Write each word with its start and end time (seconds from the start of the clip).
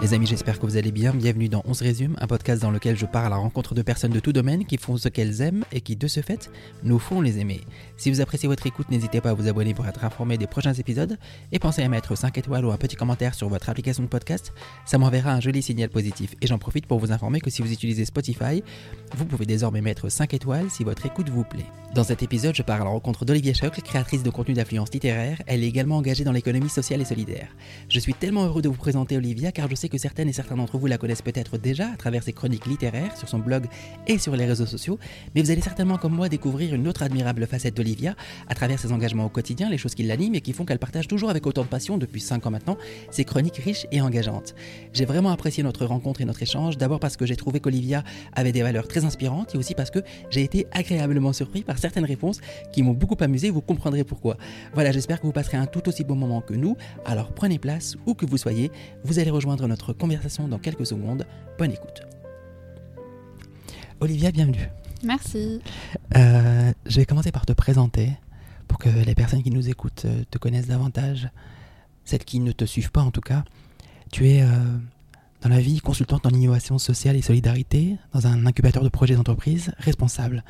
Les 0.00 0.14
amis, 0.14 0.26
j'espère 0.26 0.60
que 0.60 0.64
vous 0.64 0.76
allez 0.76 0.92
bien. 0.92 1.12
Bienvenue 1.12 1.48
dans 1.48 1.64
On 1.66 1.74
se 1.74 1.82
résume, 1.82 2.14
un 2.20 2.28
podcast 2.28 2.62
dans 2.62 2.70
lequel 2.70 2.96
je 2.96 3.04
pars 3.04 3.24
à 3.24 3.28
la 3.28 3.36
rencontre 3.36 3.74
de 3.74 3.82
personnes 3.82 4.12
de 4.12 4.20
tout 4.20 4.32
domaine 4.32 4.64
qui 4.64 4.76
font 4.76 4.96
ce 4.96 5.08
qu'elles 5.08 5.40
aiment 5.42 5.64
et 5.72 5.80
qui, 5.80 5.96
de 5.96 6.06
ce 6.06 6.20
fait, 6.20 6.52
nous 6.84 7.00
font 7.00 7.20
les 7.20 7.40
aimer. 7.40 7.62
Si 7.96 8.08
vous 8.08 8.20
appréciez 8.20 8.48
votre 8.48 8.64
écoute, 8.64 8.90
n'hésitez 8.90 9.20
pas 9.20 9.30
à 9.30 9.34
vous 9.34 9.48
abonner 9.48 9.74
pour 9.74 9.88
être 9.88 10.04
informé 10.04 10.38
des 10.38 10.46
prochains 10.46 10.72
épisodes 10.72 11.18
et 11.50 11.58
pensez 11.58 11.82
à 11.82 11.88
mettre 11.88 12.16
5 12.16 12.38
étoiles 12.38 12.64
ou 12.64 12.70
un 12.70 12.76
petit 12.76 12.94
commentaire 12.94 13.34
sur 13.34 13.48
votre 13.48 13.68
application 13.70 14.04
de 14.04 14.08
podcast. 14.08 14.52
Ça 14.86 14.98
m'enverra 14.98 15.32
un 15.32 15.40
joli 15.40 15.62
signal 15.62 15.88
positif. 15.88 16.36
Et 16.40 16.46
j'en 16.46 16.58
profite 16.58 16.86
pour 16.86 17.00
vous 17.00 17.10
informer 17.10 17.40
que 17.40 17.50
si 17.50 17.60
vous 17.60 17.72
utilisez 17.72 18.04
Spotify, 18.04 18.62
vous 19.16 19.24
pouvez 19.24 19.46
désormais 19.46 19.80
mettre 19.80 20.10
5 20.10 20.32
étoiles 20.32 20.70
si 20.70 20.84
votre 20.84 21.06
écoute 21.06 21.28
vous 21.28 21.42
plaît. 21.42 21.66
Dans 21.92 22.04
cet 22.04 22.22
épisode, 22.22 22.54
je 22.54 22.62
pars 22.62 22.82
à 22.82 22.84
la 22.84 22.90
rencontre 22.90 23.24
d'Olivia 23.24 23.52
Schock, 23.52 23.80
créatrice 23.82 24.22
de 24.22 24.30
contenu 24.30 24.54
d'influence 24.54 24.92
littéraire. 24.92 25.42
Elle 25.46 25.64
est 25.64 25.68
également 25.68 25.96
engagée 25.96 26.22
dans 26.22 26.32
l'économie 26.32 26.68
sociale 26.68 27.00
et 27.00 27.04
solidaire. 27.04 27.48
Je 27.88 27.98
suis 27.98 28.14
tellement 28.14 28.44
heureux 28.44 28.62
de 28.62 28.68
vous 28.68 28.76
présenter 28.76 29.16
Olivia 29.16 29.50
car 29.50 29.68
je 29.68 29.74
sais 29.74 29.87
que 29.88 29.98
certaines 29.98 30.28
et 30.28 30.32
certains 30.32 30.56
d'entre 30.56 30.78
vous 30.78 30.86
la 30.86 30.98
connaissent 30.98 31.22
peut-être 31.22 31.58
déjà 31.58 31.90
à 31.92 31.96
travers 31.96 32.22
ses 32.22 32.32
chroniques 32.32 32.66
littéraires 32.66 33.16
sur 33.16 33.28
son 33.28 33.38
blog 33.38 33.66
et 34.06 34.18
sur 34.18 34.36
les 34.36 34.46
réseaux 34.46 34.66
sociaux, 34.66 34.98
mais 35.34 35.42
vous 35.42 35.50
allez 35.50 35.60
certainement 35.60 35.98
comme 35.98 36.14
moi 36.14 36.28
découvrir 36.28 36.74
une 36.74 36.88
autre 36.88 37.02
admirable 37.02 37.46
facette 37.46 37.76
d'Olivia 37.76 38.14
à 38.48 38.54
travers 38.54 38.78
ses 38.78 38.92
engagements 38.92 39.26
au 39.26 39.28
quotidien, 39.28 39.68
les 39.70 39.78
choses 39.78 39.94
qui 39.94 40.02
l'animent 40.02 40.34
et 40.34 40.40
qui 40.40 40.52
font 40.52 40.64
qu'elle 40.64 40.78
partage 40.78 41.08
toujours 41.08 41.30
avec 41.30 41.46
autant 41.46 41.62
de 41.62 41.68
passion 41.68 41.98
depuis 41.98 42.20
5 42.20 42.46
ans 42.46 42.50
maintenant 42.50 42.76
ses 43.10 43.24
chroniques 43.24 43.56
riches 43.56 43.86
et 43.92 44.00
engageantes. 44.00 44.54
J'ai 44.92 45.04
vraiment 45.04 45.30
apprécié 45.30 45.62
notre 45.62 45.84
rencontre 45.86 46.20
et 46.20 46.24
notre 46.24 46.42
échange, 46.42 46.78
d'abord 46.78 47.00
parce 47.00 47.16
que 47.16 47.26
j'ai 47.26 47.36
trouvé 47.36 47.60
qu'Olivia 47.60 48.04
avait 48.34 48.52
des 48.52 48.62
valeurs 48.62 48.88
très 48.88 49.04
inspirantes 49.04 49.54
et 49.54 49.58
aussi 49.58 49.74
parce 49.74 49.90
que 49.90 50.00
j'ai 50.30 50.42
été 50.42 50.66
agréablement 50.72 51.32
surpris 51.32 51.62
par 51.62 51.78
certaines 51.78 52.04
réponses 52.04 52.40
qui 52.72 52.82
m'ont 52.82 52.92
beaucoup 52.92 53.16
amusé, 53.20 53.50
vous 53.50 53.60
comprendrez 53.60 54.04
pourquoi. 54.04 54.36
Voilà, 54.74 54.92
j'espère 54.92 55.20
que 55.20 55.26
vous 55.26 55.32
passerez 55.32 55.56
un 55.56 55.66
tout 55.66 55.88
aussi 55.88 56.04
bon 56.04 56.16
moment 56.16 56.40
que 56.40 56.54
nous, 56.54 56.76
alors 57.04 57.32
prenez 57.32 57.58
place 57.58 57.96
où 58.06 58.14
que 58.14 58.26
vous 58.26 58.38
soyez, 58.38 58.70
vous 59.04 59.18
allez 59.18 59.30
rejoindre 59.30 59.66
notre 59.66 59.77
conversation 59.92 60.48
dans 60.48 60.58
quelques 60.58 60.86
secondes. 60.86 61.26
Bonne 61.58 61.72
écoute. 61.72 62.02
Olivia, 64.00 64.30
bienvenue. 64.30 64.68
Merci. 65.02 65.60
Euh, 66.16 66.72
je 66.86 66.96
vais 66.96 67.06
commencer 67.06 67.32
par 67.32 67.46
te 67.46 67.52
présenter 67.52 68.12
pour 68.66 68.78
que 68.78 68.88
les 68.88 69.14
personnes 69.14 69.42
qui 69.42 69.50
nous 69.50 69.68
écoutent 69.68 70.04
euh, 70.04 70.24
te 70.30 70.38
connaissent 70.38 70.66
davantage, 70.66 71.28
celles 72.04 72.24
qui 72.24 72.40
ne 72.40 72.52
te 72.52 72.64
suivent 72.64 72.90
pas 72.90 73.02
en 73.02 73.10
tout 73.10 73.20
cas. 73.20 73.44
Tu 74.12 74.28
es 74.28 74.42
euh, 74.42 74.46
dans 75.42 75.48
la 75.48 75.60
vie 75.60 75.80
consultante 75.80 76.26
en 76.26 76.30
innovation 76.30 76.78
sociale 76.78 77.16
et 77.16 77.22
solidarité 77.22 77.96
dans 78.12 78.26
un 78.26 78.46
incubateur 78.46 78.82
de 78.82 78.88
projets 78.88 79.14
d'entreprise 79.14 79.72
responsable. 79.78 80.44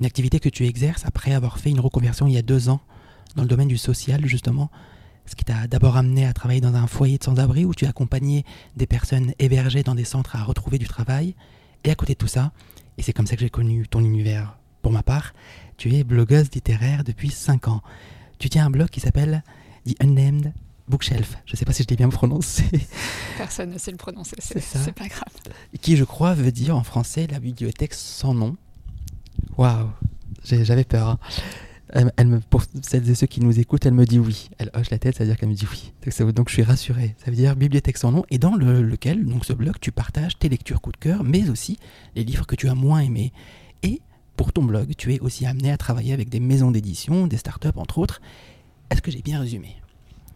Une 0.00 0.06
activité 0.06 0.38
que 0.40 0.48
tu 0.48 0.66
exerces 0.66 1.04
après 1.04 1.32
avoir 1.32 1.58
fait 1.58 1.70
une 1.70 1.80
reconversion 1.80 2.26
il 2.26 2.34
y 2.34 2.38
a 2.38 2.42
deux 2.42 2.68
ans 2.68 2.80
dans 3.36 3.42
le 3.42 3.48
domaine 3.48 3.68
du 3.68 3.78
social 3.78 4.24
justement, 4.26 4.70
ce 5.28 5.36
qui 5.36 5.44
t'a 5.44 5.66
d'abord 5.66 5.96
amené 5.96 6.26
à 6.26 6.32
travailler 6.32 6.60
dans 6.60 6.74
un 6.74 6.86
foyer 6.86 7.18
de 7.18 7.24
sans-abri 7.24 7.64
où 7.64 7.74
tu 7.74 7.86
accompagnais 7.86 8.44
des 8.76 8.86
personnes 8.86 9.32
hébergées 9.38 9.82
dans 9.82 9.94
des 9.94 10.04
centres 10.04 10.36
à 10.36 10.42
retrouver 10.42 10.78
du 10.78 10.88
travail. 10.88 11.34
Et 11.84 11.90
à 11.90 11.94
côté 11.94 12.14
de 12.14 12.18
tout 12.18 12.26
ça, 12.26 12.52
et 12.96 13.02
c'est 13.02 13.12
comme 13.12 13.26
ça 13.26 13.36
que 13.36 13.40
j'ai 13.40 13.50
connu 13.50 13.86
ton 13.86 14.00
univers 14.00 14.58
pour 14.82 14.92
ma 14.92 15.02
part, 15.02 15.34
tu 15.76 15.94
es 15.94 16.02
blogueuse 16.02 16.50
littéraire 16.52 17.04
depuis 17.04 17.30
5 17.30 17.68
ans. 17.68 17.82
Tu 18.38 18.48
tiens 18.48 18.66
un 18.66 18.70
blog 18.70 18.88
qui 18.88 19.00
s'appelle 19.00 19.42
The 19.86 19.94
Unnamed 20.02 20.52
Bookshelf. 20.88 21.36
Je 21.44 21.52
ne 21.52 21.56
sais 21.56 21.64
pas 21.64 21.72
si 21.72 21.82
je 21.82 21.88
l'ai 21.88 21.96
bien 21.96 22.08
prononcé. 22.08 22.64
Personne 23.36 23.70
ne 23.70 23.78
sait 23.78 23.90
le 23.90 23.96
prononcer, 23.96 24.36
c'est 24.40 24.92
pas 24.92 25.06
grave. 25.08 25.54
Qui, 25.80 25.96
je 25.96 26.04
crois, 26.04 26.34
veut 26.34 26.50
dire 26.50 26.76
en 26.76 26.82
français 26.82 27.26
la 27.30 27.38
bibliothèque 27.38 27.94
sans 27.94 28.34
nom. 28.34 28.56
Waouh, 29.56 29.90
j'avais 30.44 30.84
peur. 30.84 31.08
Hein. 31.08 31.18
Elle, 31.90 32.26
me, 32.26 32.40
pour 32.40 32.64
celles 32.82 33.08
et 33.08 33.14
ceux 33.14 33.26
qui 33.26 33.40
nous 33.40 33.58
écoutent, 33.58 33.86
elle 33.86 33.94
me 33.94 34.04
dit 34.04 34.18
oui. 34.18 34.50
Elle 34.58 34.70
hoche 34.74 34.90
la 34.90 34.98
tête, 34.98 35.16
ça 35.16 35.24
veut 35.24 35.30
dire 35.30 35.38
qu'elle 35.38 35.48
me 35.48 35.54
dit 35.54 35.66
oui. 35.70 35.92
Donc, 36.32 36.48
je 36.48 36.54
suis 36.54 36.62
rassuré. 36.62 37.14
Ça 37.24 37.30
veut 37.30 37.36
dire 37.36 37.56
bibliothèque 37.56 37.96
sans 37.96 38.12
nom, 38.12 38.24
et 38.30 38.38
dans 38.38 38.54
lequel, 38.54 39.24
donc 39.24 39.44
ce 39.44 39.52
blog, 39.52 39.76
tu 39.80 39.92
partages 39.92 40.38
tes 40.38 40.48
lectures 40.48 40.80
coup 40.80 40.92
de 40.92 40.98
cœur, 40.98 41.24
mais 41.24 41.48
aussi 41.48 41.78
les 42.14 42.24
livres 42.24 42.46
que 42.46 42.56
tu 42.56 42.68
as 42.68 42.74
moins 42.74 43.00
aimés. 43.00 43.32
Et 43.82 44.02
pour 44.36 44.52
ton 44.52 44.62
blog, 44.62 44.92
tu 44.96 45.14
es 45.14 45.20
aussi 45.20 45.46
amené 45.46 45.72
à 45.72 45.76
travailler 45.76 46.12
avec 46.12 46.28
des 46.28 46.40
maisons 46.40 46.70
d'édition, 46.70 47.26
des 47.26 47.38
startups 47.38 47.68
entre 47.76 47.98
autres. 47.98 48.20
Est-ce 48.90 49.02
que 49.02 49.10
j'ai 49.10 49.22
bien 49.22 49.40
résumé? 49.40 49.76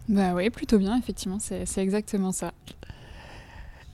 Bah 0.08 0.34
oui, 0.34 0.50
plutôt 0.50 0.78
bien, 0.78 0.98
effectivement, 0.98 1.38
c'est 1.38 1.78
exactement 1.78 2.32
ça. 2.32 2.52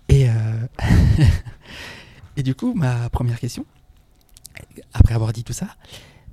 Et, 0.08 0.28
euh, 0.28 0.66
et 2.36 2.42
du 2.42 2.54
coup, 2.54 2.72
ma 2.74 3.10
première 3.10 3.38
question, 3.38 3.66
après 4.94 5.14
avoir 5.14 5.32
dit 5.32 5.44
tout 5.44 5.52
ça, 5.52 5.68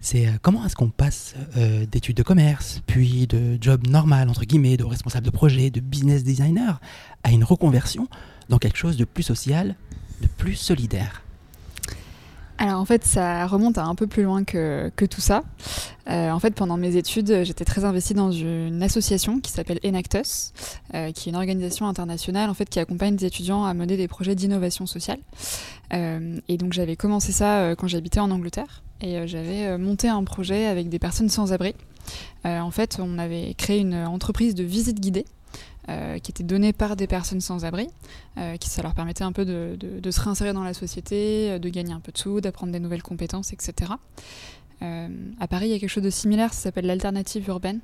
c'est 0.06 0.28
euh, 0.28 0.32
comment 0.40 0.64
est-ce 0.64 0.76
qu'on 0.76 0.90
passe 0.90 1.34
euh, 1.58 1.88
d'études 1.88 2.16
de 2.16 2.22
commerce, 2.22 2.84
puis 2.86 3.26
de 3.26 3.58
job 3.60 3.88
normal, 3.88 4.30
entre 4.30 4.46
guillemets, 4.46 4.78
de 4.78 4.84
responsable 4.84 5.26
de 5.26 5.32
projet, 5.32 5.72
de 5.72 5.80
business 5.80 6.24
designer, 6.24 6.80
à 7.24 7.32
une 7.32 7.44
reconversion 7.44 8.08
dans 8.48 8.60
quelque 8.60 8.78
chose 8.78 8.98
de 8.98 9.06
plus 9.06 9.24
social, 9.24 9.76
de 10.22 10.28
plus 10.28 10.54
solidaire? 10.54 11.25
Alors 12.58 12.80
en 12.80 12.86
fait, 12.86 13.04
ça 13.06 13.48
remonte 13.48 13.78
à 13.78 13.86
un 13.86 13.96
peu 13.96 14.08
plus 14.08 14.24
loin 14.24 14.44
que, 14.44 14.90
tout 15.06 15.22
ça. 15.22 15.44
Euh, 16.10 16.30
en 16.32 16.40
fait, 16.40 16.54
pendant 16.54 16.78
mes 16.78 16.96
études, 16.96 17.44
j'étais 17.44 17.66
très 17.66 17.84
investie 17.84 18.14
dans 18.14 18.32
une 18.32 18.82
association 18.84 19.40
qui 19.40 19.52
s'appelle 19.52 19.80
Enactus, 19.84 20.54
qui 20.92 21.30
est 21.30 21.32
une 21.32 21.36
organisation 21.36 21.88
internationale 21.88 22.50
en 22.50 22.54
fait 22.54 22.70
qui 22.70 22.80
accompagne 22.80 23.16
des 23.16 23.26
étudiants 23.26 23.66
à 23.66 23.74
mener 23.74 23.98
des 23.98 24.08
projets 24.08 24.36
d'innovation 24.36 24.86
sociale. 24.86 25.20
et 25.92 26.58
donc 26.58 26.74
j'avais 26.74 26.96
commencé 26.96 27.32
ça 27.32 27.76
quand 27.78 27.88
j'habitais 27.88 28.20
en 28.20 28.32
Angleterre. 28.32 28.84
Et 29.02 29.18
euh, 29.18 29.28
j'avais 29.28 29.66
euh, 29.66 29.78
monté 29.78 30.08
un 30.08 30.24
projet 30.24 30.66
avec 30.66 30.90
des 30.90 31.00
personnes 31.00 31.30
sans 31.30 31.54
abri. 31.54 31.76
Euh, 32.46 32.60
en 32.60 32.72
fait, 32.72 32.98
on 33.02 33.18
avait 33.18 33.54
créé 33.56 33.80
une 33.80 33.96
entreprise 33.96 34.56
de 34.56 34.64
visite 34.64 35.00
guidée 35.00 35.26
qui 35.88 36.32
était 36.32 36.44
donnée 36.44 36.74
par 36.74 36.96
des 36.96 37.08
personnes 37.08 37.42
sans 37.42 37.66
abri, 37.66 37.88
qui 38.60 38.70
ça 38.70 38.82
leur 38.82 38.94
permettait 38.94 39.24
un 39.24 39.32
peu 39.32 39.46
de, 39.46 40.12
se 40.12 40.22
réinsérer 40.22 40.54
dans 40.54 40.64
la 40.64 40.74
société, 40.74 41.60
de 41.60 41.70
gagner 41.70 41.94
un 41.94 42.00
peu 42.00 42.12
de 42.12 42.18
sous, 42.18 42.42
d'apprendre 42.42 42.74
des 42.74 42.80
nouvelles 42.80 43.04
compétences, 43.04 43.54
etc. 43.54 43.92
à 44.82 45.48
Paris, 45.48 45.68
il 45.68 45.72
y 45.72 45.76
a 45.76 45.80
quelque 45.80 45.90
chose 45.90 46.04
de 46.04 46.10
similaire, 46.10 46.54
ça 46.54 46.62
s'appelle 46.62 46.86
l'alternative 46.86 47.48
urbaine. 47.48 47.80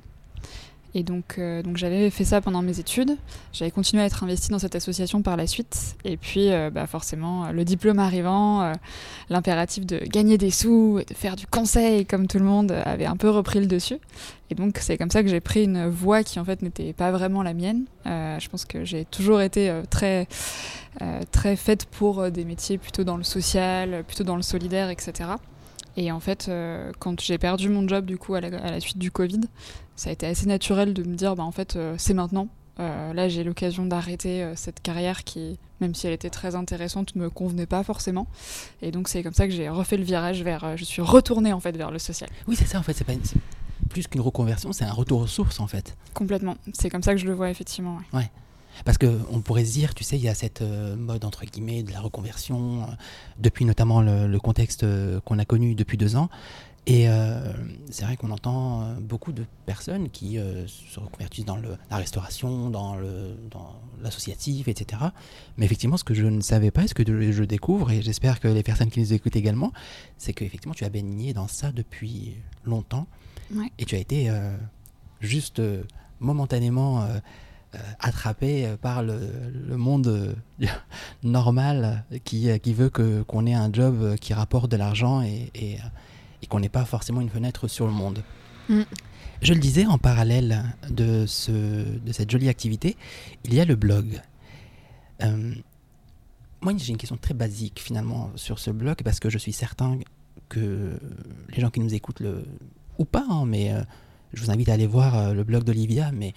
Et 0.94 1.02
donc, 1.02 1.36
euh, 1.38 1.62
donc 1.62 1.78
j'avais 1.78 2.10
fait 2.10 2.24
ça 2.24 2.40
pendant 2.40 2.60
mes 2.60 2.78
études. 2.78 3.16
J'avais 3.52 3.70
continué 3.70 4.02
à 4.02 4.06
être 4.06 4.22
investie 4.22 4.50
dans 4.50 4.58
cette 4.58 4.74
association 4.74 5.22
par 5.22 5.36
la 5.36 5.46
suite. 5.46 5.96
Et 6.04 6.16
puis, 6.16 6.52
euh, 6.52 6.70
bah 6.70 6.86
forcément, 6.86 7.50
le 7.50 7.64
diplôme 7.64 7.98
arrivant, 7.98 8.62
euh, 8.62 8.72
l'impératif 9.30 9.86
de 9.86 9.98
gagner 9.98 10.36
des 10.36 10.50
sous 10.50 10.98
et 11.00 11.04
de 11.04 11.14
faire 11.14 11.36
du 11.36 11.46
conseil 11.46 12.04
comme 12.04 12.26
tout 12.26 12.38
le 12.38 12.44
monde 12.44 12.72
avait 12.72 13.06
un 13.06 13.16
peu 13.16 13.30
repris 13.30 13.60
le 13.60 13.66
dessus. 13.66 13.98
Et 14.50 14.54
donc, 14.54 14.78
c'est 14.80 14.98
comme 14.98 15.10
ça 15.10 15.22
que 15.22 15.28
j'ai 15.28 15.40
pris 15.40 15.64
une 15.64 15.88
voie 15.88 16.22
qui 16.22 16.38
en 16.38 16.44
fait 16.44 16.60
n'était 16.60 16.92
pas 16.92 17.10
vraiment 17.10 17.42
la 17.42 17.54
mienne. 17.54 17.84
je 18.04 18.48
pense 18.48 18.66
que 18.66 18.84
j'ai 18.84 19.06
toujours 19.06 19.40
été 19.40 19.72
très, 19.88 20.28
très 21.30 21.56
faite 21.56 21.86
pour 21.86 22.30
des 22.30 22.44
métiers 22.44 22.76
plutôt 22.76 23.02
dans 23.02 23.16
le 23.16 23.22
social, 23.22 24.04
plutôt 24.06 24.24
dans 24.24 24.36
le 24.36 24.42
solidaire, 24.42 24.90
etc. 24.90 25.30
Et 25.96 26.10
en 26.10 26.20
fait, 26.20 26.46
euh, 26.48 26.90
quand 26.98 27.20
j'ai 27.20 27.38
perdu 27.38 27.68
mon 27.68 27.86
job 27.86 28.06
du 28.06 28.16
coup 28.16 28.34
à 28.34 28.40
la, 28.40 28.80
suite 28.80 28.98
du 28.98 29.10
Covid, 29.10 29.40
ça 30.02 30.10
a 30.10 30.12
été 30.12 30.26
assez 30.26 30.46
naturel 30.46 30.94
de 30.94 31.04
me 31.04 31.14
dire, 31.14 31.36
bah 31.36 31.44
en 31.44 31.52
fait, 31.52 31.76
euh, 31.76 31.94
c'est 31.96 32.12
maintenant. 32.12 32.48
Euh, 32.80 33.12
là, 33.12 33.28
j'ai 33.28 33.44
l'occasion 33.44 33.86
d'arrêter 33.86 34.50
cette 34.56 34.80
carrière 34.80 35.22
qui, 35.22 35.60
même 35.80 35.94
si 35.94 36.08
elle 36.08 36.12
était 36.12 36.30
très 36.30 36.56
intéressante, 36.56 37.14
me 37.14 37.30
convenait 37.30 37.66
pas 37.66 37.84
forcément. 37.84 38.26
Et 38.80 38.90
donc, 38.90 39.08
c'est 39.08 39.22
comme 39.22 39.34
ça 39.34 39.46
que 39.46 39.52
j'ai 39.52 39.68
refait 39.68 39.96
le 39.96 40.02
virage 40.02 40.42
vers. 40.42 40.76
je 40.76 40.84
suis 40.84 41.02
retournée 41.02 41.52
en 41.52 41.60
fait 41.60 41.76
vers 41.76 41.92
le 41.92 42.00
social. 42.00 42.28
Oui, 42.48 42.56
c'est 42.56 42.66
ça 42.66 42.80
en 42.80 42.82
fait. 42.82 42.94
C'est 42.94 43.04
pas 43.04 43.12
plus 43.90 44.08
qu'une 44.08 44.22
reconversion, 44.22 44.72
c'est 44.72 44.84
un 44.84 44.92
retour 44.92 45.20
aux 45.20 45.26
sources 45.28 45.60
en 45.60 45.68
fait. 45.68 45.96
Complètement. 46.14 46.56
C'est 46.72 46.90
comme 46.90 47.02
ça 47.02 47.12
que 47.12 47.20
je 47.20 47.26
le 47.26 47.34
vois 47.34 47.50
effectivement. 47.50 47.98
ouais. 48.12 48.30
Parce 48.84 48.98
qu'on 48.98 49.40
pourrait 49.42 49.64
se 49.64 49.72
dire, 49.72 49.94
tu 49.94 50.04
sais, 50.04 50.16
il 50.16 50.22
y 50.22 50.28
a 50.28 50.34
cette 50.34 50.62
euh, 50.62 50.96
mode, 50.96 51.24
entre 51.24 51.44
guillemets, 51.44 51.82
de 51.82 51.92
la 51.92 52.00
reconversion, 52.00 52.82
euh, 52.82 52.86
depuis 53.38 53.64
notamment 53.64 54.00
le, 54.00 54.38
contexte 54.38 54.82
euh, 54.84 55.20
qu'on 55.20 55.38
a 55.38 55.44
connu 55.44 55.74
depuis 55.74 55.96
deux 55.96 56.16
ans. 56.16 56.28
Et 56.86 57.06
c'est 57.90 58.04
vrai 58.04 58.16
qu'on 58.16 58.32
entend 58.32 58.96
beaucoup 59.00 59.30
de 59.30 59.44
personnes 59.66 60.10
qui 60.10 60.36
se 60.66 60.98
reconvertissent 60.98 61.44
dans 61.44 61.56
le, 61.56 61.76
la 61.90 61.96
restauration, 61.96 62.70
dans 62.70 62.96
l'associatif, 64.02 64.66
dans 64.66 64.72
etc. 64.72 65.02
Mais 65.56 65.66
effectivement, 65.66 65.96
ce 65.96 66.02
que 66.02 66.14
je 66.14 66.26
ne 66.26 66.40
savais 66.40 66.72
pas, 66.72 66.88
ce 66.88 66.94
que 66.94 67.04
je 67.04 67.44
découvre, 67.44 67.92
et 67.92 68.02
j'espère 68.02 68.40
que 68.40 68.48
les 68.48 68.64
personnes 68.64 68.90
qui 68.90 68.98
nous 68.98 69.12
écoutent 69.12 69.36
également, 69.36 69.72
c'est 70.18 70.32
qu'effectivement, 70.32 70.74
tu 70.74 70.84
as 70.84 70.88
baigné 70.88 71.32
dans 71.32 71.46
ça 71.46 71.70
depuis 71.70 72.36
longtemps. 72.64 73.06
Et 73.78 73.84
tu 73.84 73.94
as 73.94 73.98
été 73.98 74.32
juste 75.20 75.62
momentanément 76.18 77.06
euh, 77.74 77.78
attrapé 78.00 78.66
euh, 78.66 78.76
par 78.76 79.02
le, 79.02 79.18
monde 79.78 80.06
euh, 80.06 80.66
normal 81.22 82.04
qui, 82.22 82.46
qui 82.60 82.74
veut 82.74 82.90
qu'on 82.90 83.46
ait 83.46 83.54
un 83.54 83.72
job 83.72 84.16
qui 84.16 84.34
rapporte 84.34 84.70
de 84.70 84.76
l'argent 84.76 85.22
et, 85.22 85.50
et, 85.54 85.78
qu'on 86.46 86.60
n'ait 86.60 86.68
pas 86.68 86.84
forcément 86.84 87.20
une 87.20 87.30
fenêtre 87.30 87.68
sur 87.68 87.86
le 87.86 87.92
monde. 87.92 88.22
Mm. 88.68 88.82
Je 89.40 89.54
le 89.54 89.60
disais, 89.60 89.86
en 89.86 89.98
parallèle 89.98 90.62
de, 90.88 91.26
ce, 91.26 91.50
de 91.50 92.12
cette 92.12 92.30
jolie 92.30 92.48
activité, 92.48 92.96
il 93.44 93.54
y 93.54 93.60
a 93.60 93.64
le 93.64 93.74
blog. 93.74 94.20
moi, 96.60 96.72
j'ai 96.76 96.90
une 96.90 96.96
question 96.96 97.16
très 97.16 97.34
basique 97.34 97.80
finalement 97.80 98.30
sur 98.36 98.58
ce 98.58 98.70
blog 98.70 99.02
parce 99.02 99.18
que 99.18 99.30
je 99.30 99.38
suis 99.38 99.52
certain 99.52 99.98
que 100.48 100.98
les 101.50 101.60
gens 101.60 101.70
qui 101.70 101.80
nous 101.80 101.92
écoutent, 101.92 102.20
le, 102.20 102.44
ou 102.98 103.04
pas, 103.04 103.26
hein, 103.28 103.44
mais 103.46 103.72
je 104.32 104.42
vous 104.42 104.50
invite 104.50 104.68
à 104.68 104.74
aller 104.74 104.86
voir 104.86 105.34
le 105.34 105.42
blog 105.42 105.64
d'Olivia, 105.64 106.12
mais 106.12 106.34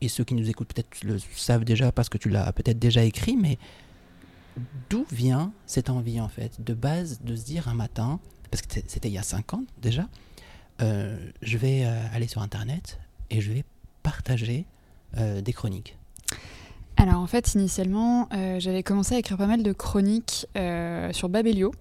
et 0.00 0.08
ceux 0.08 0.24
qui 0.24 0.34
nous 0.34 0.48
écoutent 0.48 0.72
peut-être 0.72 1.02
le 1.04 1.18
savent 1.18 1.64
déjà 1.64 1.92
parce 1.92 2.08
que 2.08 2.18
tu 2.18 2.28
l'as 2.28 2.52
peut-être 2.52 2.78
déjà 2.78 3.02
écrit, 3.02 3.36
mais 3.36 3.58
d'où 4.90 5.06
vient 5.10 5.52
cette 5.66 5.90
envie 5.90 6.20
en 6.20 6.28
fait, 6.28 6.62
de 6.62 6.74
base, 6.74 7.20
de 7.22 7.36
se 7.36 7.44
dire 7.44 7.68
un 7.68 7.74
matin, 7.74 8.20
parce 8.50 8.62
que 8.62 8.68
c'était 8.86 9.08
il 9.08 9.14
y 9.14 9.18
a 9.18 9.22
5 9.22 9.54
ans 9.54 9.64
déjà, 9.80 10.08
euh, 10.82 11.16
je 11.42 11.56
vais 11.58 11.84
euh, 11.84 12.02
aller 12.12 12.26
sur 12.26 12.42
Internet 12.42 12.98
et 13.30 13.40
je 13.40 13.52
vais 13.52 13.64
partager 14.02 14.66
euh, 15.16 15.40
des 15.40 15.52
chroniques 15.52 15.96
Alors 16.96 17.20
en 17.20 17.26
fait, 17.26 17.54
initialement, 17.54 18.28
j'avais 18.58 18.82
commencé 18.82 19.14
à 19.14 19.18
écrire 19.18 19.36
pas 19.36 19.46
mal 19.46 19.62
de 19.62 19.72
chroniques 19.72 20.46
sur 21.12 21.28
Babelio. 21.28 21.72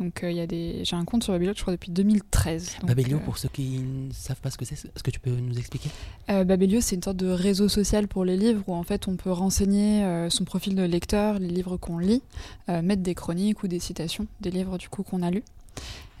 Donc 0.00 0.20
il 0.22 0.32
y 0.32 0.40
a 0.40 0.46
des... 0.46 0.80
j'ai 0.84 0.96
un 0.96 1.04
compte 1.04 1.22
sur 1.22 1.32
Babelio, 1.32 1.52
je 1.54 1.60
crois, 1.62 1.74
depuis 1.74 1.92
2013. 1.92 2.78
Babelio, 2.84 3.18
pour 3.20 3.38
ceux 3.38 3.48
qui 3.50 3.78
ne 3.78 4.12
savent 4.12 4.40
pas 4.40 4.50
ce 4.50 4.58
que 4.58 4.64
c'est, 4.64 4.74
est-ce 4.74 5.02
que 5.02 5.10
tu 5.10 5.20
peux 5.20 5.30
nous 5.30 5.58
expliquer? 5.58 5.90
Babelio, 6.26 6.80
c'est 6.80 6.96
une 6.96 7.02
sorte 7.02 7.18
de 7.18 7.28
réseau 7.28 7.68
social 7.68 8.08
pour 8.08 8.24
les 8.24 8.36
livres 8.36 8.62
où 8.66 8.74
en 8.74 8.82
fait 8.82 9.08
on 9.08 9.16
peut 9.16 9.30
renseigner 9.30 10.28
son 10.30 10.44
profil 10.44 10.74
de 10.74 10.82
lecteur, 10.82 11.38
les 11.38 11.48
livres 11.48 11.76
qu'on 11.76 11.98
lit, 11.98 12.22
mettre 12.68 13.02
des 13.02 13.14
chroniques 13.14 13.62
ou 13.62 13.68
des 13.68 13.78
citations 13.78 14.26
des 14.40 14.50
livres 14.50 14.78
du 14.78 14.88
coup 14.88 15.02
qu'on 15.02 15.22
a 15.22 15.30
lus. 15.30 15.44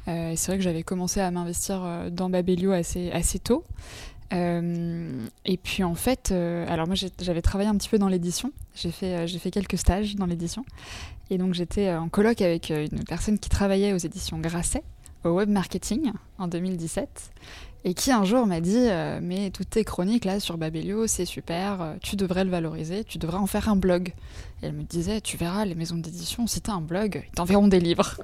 Euh, 0.08 0.32
c'est 0.36 0.48
vrai 0.48 0.58
que 0.58 0.64
j'avais 0.64 0.82
commencé 0.82 1.20
à 1.20 1.30
m'investir 1.30 1.82
euh, 1.82 2.10
dans 2.10 2.30
Babelio 2.30 2.72
assez, 2.72 3.10
assez 3.12 3.38
tôt. 3.38 3.64
Euh, 4.32 5.26
et 5.44 5.56
puis 5.56 5.82
en 5.82 5.96
fait, 5.96 6.30
alors 6.30 6.86
moi 6.86 6.94
j'avais 7.20 7.42
travaillé 7.42 7.68
un 7.68 7.76
petit 7.76 7.88
peu 7.88 7.98
dans 7.98 8.08
l'édition, 8.08 8.52
j'ai 8.76 8.92
fait, 8.92 9.26
j'ai 9.26 9.40
fait 9.40 9.50
quelques 9.50 9.76
stages 9.76 10.14
dans 10.14 10.26
l'édition, 10.26 10.64
et 11.30 11.38
donc 11.38 11.54
j'étais 11.54 11.92
en 11.92 12.08
colloque 12.08 12.42
avec 12.42 12.70
une 12.70 13.04
personne 13.04 13.38
qui 13.38 13.48
travaillait 13.48 13.92
aux 13.92 13.98
éditions 13.98 14.38
Grasset, 14.38 14.82
au 15.24 15.30
web 15.30 15.48
marketing, 15.48 16.12
en 16.38 16.48
2017, 16.48 17.30
et 17.84 17.94
qui 17.94 18.10
un 18.10 18.24
jour 18.24 18.46
m'a 18.46 18.60
dit 18.60 18.88
Mais 19.22 19.50
toutes 19.50 19.70
tes 19.70 19.84
chroniques 19.84 20.24
là 20.24 20.40
sur 20.40 20.58
Babelio, 20.58 21.06
c'est 21.06 21.24
super, 21.24 21.96
tu 22.02 22.16
devrais 22.16 22.44
le 22.44 22.50
valoriser, 22.50 23.04
tu 23.04 23.18
devrais 23.18 23.38
en 23.38 23.46
faire 23.46 23.68
un 23.68 23.76
blog. 23.76 24.12
Et 24.62 24.66
elle 24.66 24.72
me 24.72 24.82
disait 24.82 25.20
Tu 25.20 25.36
verras, 25.36 25.64
les 25.64 25.74
maisons 25.74 25.96
d'édition, 25.96 26.46
si 26.46 26.60
t'as 26.60 26.72
un 26.72 26.80
blog, 26.80 27.24
ils 27.26 27.34
t'enverront 27.34 27.68
des 27.68 27.80
livres. 27.80 28.16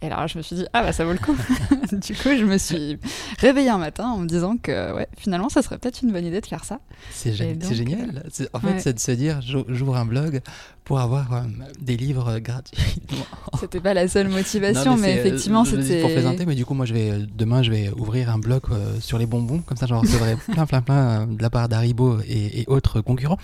Et 0.00 0.06
alors 0.06 0.28
je 0.28 0.38
me 0.38 0.42
suis 0.42 0.54
dit, 0.54 0.66
ah 0.72 0.82
bah 0.82 0.92
ça 0.92 1.04
vaut 1.04 1.12
le 1.12 1.18
coup. 1.18 1.36
du 1.92 2.14
coup, 2.14 2.30
je 2.38 2.44
me 2.44 2.56
suis 2.56 2.98
réveillée 3.38 3.70
un 3.70 3.78
matin 3.78 4.08
en 4.10 4.18
me 4.18 4.26
disant 4.26 4.56
que 4.56 4.94
ouais, 4.94 5.08
finalement, 5.16 5.48
ça 5.48 5.60
serait 5.60 5.76
peut-être 5.78 6.02
une 6.02 6.12
bonne 6.12 6.24
idée 6.24 6.40
de 6.40 6.46
faire 6.46 6.64
ça. 6.64 6.78
C'est 7.10 7.34
génial. 7.34 8.22
En 8.52 8.60
fait, 8.60 8.78
c'est 8.80 8.92
de 8.92 9.00
se 9.00 9.10
dire, 9.12 9.40
j'ouvre 9.42 9.96
un 9.96 10.04
blog 10.04 10.40
pour 10.84 11.00
avoir 11.00 11.34
euh, 11.34 11.40
des 11.80 11.96
livres 11.96 12.38
gratuits. 12.38 13.02
C'était 13.60 13.80
pas 13.80 13.92
la 13.92 14.08
seule 14.08 14.28
motivation, 14.28 14.96
mais, 14.96 15.18
euh, 15.18 15.20
effectivement, 15.20 15.64
c'était. 15.64 16.00
Pour 16.00 16.10
présenter, 16.10 16.46
mais 16.46 16.54
du 16.54 16.64
coup, 16.64 16.72
moi, 16.72 16.86
je 16.86 16.94
vais, 16.94 17.26
demain, 17.36 17.62
je 17.62 17.70
vais 17.70 17.90
ouvrir 17.90 18.30
un 18.30 18.38
blog 18.38 18.62
euh, 18.70 18.98
sur 19.00 19.18
les 19.18 19.26
bonbons. 19.26 19.58
Comme 19.58 19.76
ça, 19.76 19.86
j'en 19.86 20.00
recevrai 20.00 20.36
plein, 20.52 20.64
plein, 20.64 20.80
plein 20.80 21.26
de 21.26 21.42
la 21.42 21.50
part 21.50 21.68
d'Aribo 21.68 22.18
et, 22.26 22.64
autres 22.68 23.02
concurrents. 23.02 23.38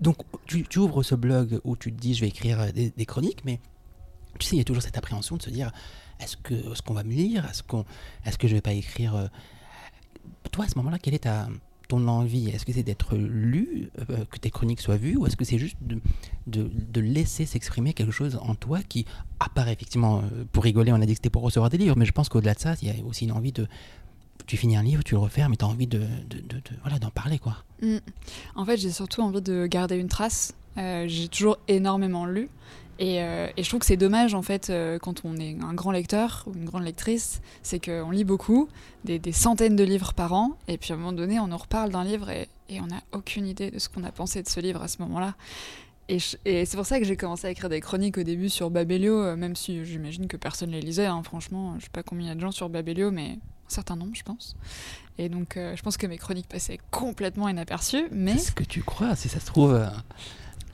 donc, 0.00 0.16
tu, 0.46 0.64
ouvres 0.78 1.02
ce 1.02 1.14
blog 1.14 1.60
où 1.64 1.76
tu 1.76 1.92
te 1.92 2.00
dis, 2.00 2.14
je 2.14 2.22
vais 2.22 2.28
écrire 2.28 2.60
des 2.72 3.06
chroniques, 3.06 3.42
mais 3.44 3.60
tu 4.38 4.46
sais, 4.46 4.56
il 4.56 4.58
y 4.58 4.62
a 4.62 4.64
toujours 4.64 4.82
cette 4.82 4.98
appréhension 4.98 5.36
de 5.36 5.42
se 5.42 5.50
dire 5.50 5.72
est-ce 6.22 6.36
que 6.36 6.74
ce 6.74 6.82
qu'on 6.82 6.94
va 6.94 7.04
me 7.04 7.12
lire? 7.12 7.46
Est-ce 7.46 7.62
que 8.38 8.48
je 8.48 8.54
vais 8.54 8.60
pas 8.60 8.72
écrire 8.72 9.16
euh, 9.16 9.26
Toi, 10.52 10.66
à 10.66 10.68
ce 10.68 10.76
moment-là, 10.78 10.98
quelle 10.98 11.14
est 11.14 11.24
ta 11.24 11.48
ton 11.88 12.06
envie? 12.06 12.48
Est-ce 12.48 12.64
que 12.64 12.72
c'est 12.72 12.84
d'être 12.84 13.16
lu, 13.16 13.90
euh, 13.98 14.24
que 14.30 14.38
tes 14.38 14.50
chroniques 14.50 14.80
soient 14.80 14.96
vues, 14.96 15.16
ou 15.16 15.26
est-ce 15.26 15.36
que 15.36 15.44
c'est 15.44 15.58
juste 15.58 15.76
de, 15.82 16.00
de, 16.46 17.00
laisser 17.00 17.44
s'exprimer 17.44 17.92
quelque 17.92 18.12
chose 18.12 18.38
en 18.40 18.54
toi 18.54 18.80
qui, 18.88 19.04
apparaît 19.40 19.72
effectivement, 19.72 20.20
euh, 20.20 20.44
pour 20.52 20.64
rigoler, 20.64 20.92
on 20.92 20.96
a 20.96 21.06
dit 21.06 21.08
que 21.12 21.18
c'était 21.18 21.30
pour 21.30 21.42
recevoir 21.42 21.70
des 21.70 21.78
livres, 21.78 21.96
mais 21.98 22.06
je 22.06 22.12
pense 22.12 22.28
qu'au-delà 22.28 22.54
de 22.54 22.60
ça, 22.60 22.74
il 22.80 22.88
y 22.88 22.90
a 22.90 23.04
aussi 23.04 23.24
une 23.24 23.32
envie 23.32 23.52
de 23.52 23.66
tu 24.46 24.56
finis 24.56 24.76
un 24.76 24.82
livre, 24.82 25.04
tu 25.04 25.14
le 25.14 25.20
refermes, 25.20 25.52
mais 25.52 25.56
tu 25.56 25.64
as 25.64 25.68
envie 25.68 25.86
de, 25.86 26.00
de, 26.28 26.38
de, 26.38 26.60
voilà, 26.82 26.98
d'en 26.98 27.10
parler. 27.10 27.38
quoi. 27.38 27.58
Mm. 27.80 27.98
En 28.56 28.64
fait, 28.64 28.76
j'ai 28.76 28.90
surtout 28.90 29.20
envie 29.20 29.42
de 29.42 29.66
garder 29.66 29.96
une 29.96 30.08
trace. 30.08 30.54
j'ai 30.76 31.28
toujours 31.28 31.58
énormément 31.68 32.26
lu. 32.26 32.48
Euh, 33.02 33.48
et, 33.56 33.62
je 33.62 33.68
trouve 33.68 33.80
que 33.80 33.86
c'est 33.86 33.96
dommage, 33.96 34.34
en 34.34 34.42
fait, 34.42 34.70
euh, 34.70 34.98
quand 34.98 35.24
on 35.24 35.36
est 35.36 35.56
un 35.62 35.74
grand 35.74 35.90
lecteur 35.90 36.44
ou 36.46 36.54
une 36.54 36.64
grande 36.64 36.84
lectrice, 36.84 37.40
c'est 37.62 37.84
qu'on 37.84 38.10
lit 38.10 38.24
beaucoup, 38.24 38.68
des, 39.04 39.20
centaines 39.32 39.76
de 39.76 39.84
livres 39.84 40.12
par 40.14 40.32
an, 40.32 40.56
et 40.68 40.78
puis 40.78 40.92
à 40.92 40.94
un 40.94 40.98
moment 40.98 41.12
donné, 41.12 41.40
on 41.40 41.48
nous 41.48 41.56
reparle 41.56 41.90
d'un 41.90 42.04
livre 42.04 42.30
et, 42.30 42.48
on 42.80 42.86
n'a 42.86 43.02
aucune 43.12 43.46
idée 43.46 43.70
de 43.70 43.78
ce 43.78 43.90
qu'on 43.90 44.02
a 44.02 44.10
pensé 44.12 44.42
de 44.42 44.48
ce 44.48 44.58
livre 44.58 44.80
à 44.80 44.88
ce 44.88 45.02
moment-là. 45.02 45.34
Et, 46.08 46.18
c'est 46.20 46.76
pour 46.76 46.86
ça 46.86 46.98
que 46.98 47.04
j'ai 47.04 47.16
commencé 47.16 47.46
à 47.46 47.50
écrire 47.50 47.68
des 47.68 47.80
chroniques 47.80 48.18
au 48.18 48.22
début 48.22 48.48
sur 48.48 48.70
Babelio, 48.70 49.14
euh, 49.22 49.36
même 49.36 49.56
si 49.56 49.84
j'imagine 49.84 50.26
que 50.26 50.36
personne 50.36 50.70
ne 50.70 50.76
les 50.76 50.80
lisait, 50.80 51.06
hein, 51.06 51.22
franchement, 51.22 51.74
je 51.78 51.84
sais 51.84 51.90
pas 51.90 52.02
combien 52.02 52.26
il 52.26 52.28
y 52.28 52.32
a 52.32 52.34
de 52.34 52.40
gens 52.40 52.52
sur 52.52 52.68
Babelio, 52.68 53.10
mais 53.10 53.32
un 53.32 53.74
certain 53.74 53.96
nombre, 53.96 54.14
je 54.14 54.22
pense. 54.22 54.56
Et 55.18 55.28
donc, 55.28 55.54
je 55.56 55.82
pense 55.82 55.96
que 55.98 56.06
mes 56.06 56.16
chroniques 56.18 56.48
passaient 56.48 56.78
complètement 56.90 57.48
inaperçues, 57.48 58.06
mais... 58.10 58.32
C'est 58.32 58.50
ce 58.50 58.52
que 58.52 58.64
tu 58.64 58.82
crois, 58.82 59.16
si 59.16 59.28
ça 59.28 59.40
se 59.40 59.46
trouve... 59.46 59.78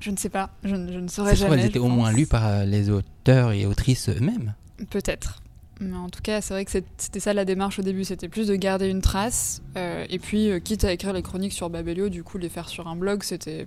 Je 0.00 0.11
ne 0.11 0.17
sais 0.17 0.29
pas, 0.29 0.50
je, 0.62 0.75
ne 0.75 1.09
saurais 1.09 1.35
jamais. 1.35 1.59
elles 1.59 1.67
étaient 1.67 1.79
au 1.79 1.89
moins 1.89 2.12
lues 2.12 2.27
par 2.27 2.47
euh, 2.47 2.65
les 2.65 2.91
auteurs 2.91 3.53
et 3.53 3.67
autrices 3.67 4.09
eux-mêmes. 4.09 4.55
Peut-être. 4.91 5.43
Mais 5.81 5.97
en 5.97 6.09
tout 6.09 6.23
cas, 6.23 6.41
c'est 6.41 6.55
vrai 6.55 6.65
que 6.65 6.71
c'était 6.71 7.21
ça 7.21 7.33
la 7.33 7.45
démarche 7.45 7.79
au 7.79 7.83
début, 7.83 8.05
c'était 8.05 8.29
plus 8.29 8.49
de 8.49 8.56
garder 8.56 8.89
une 8.89 9.00
trace. 9.00 9.62
Euh, 9.77 10.06
et 10.09 10.19
puis, 10.19 10.50
euh, 10.50 10.61
quitte 10.61 10.85
à 10.85 10.93
écrire 10.93 11.12
les 11.12 11.23
chroniques 11.23 11.53
sur 11.53 11.71
Babelio, 11.71 12.09
du 12.09 12.25
coup, 12.25 12.39
les 12.39 12.49
faire 12.49 12.69
sur 12.69 12.89
un 12.89 12.97
blog, 12.97 13.23
c'était 13.23 13.67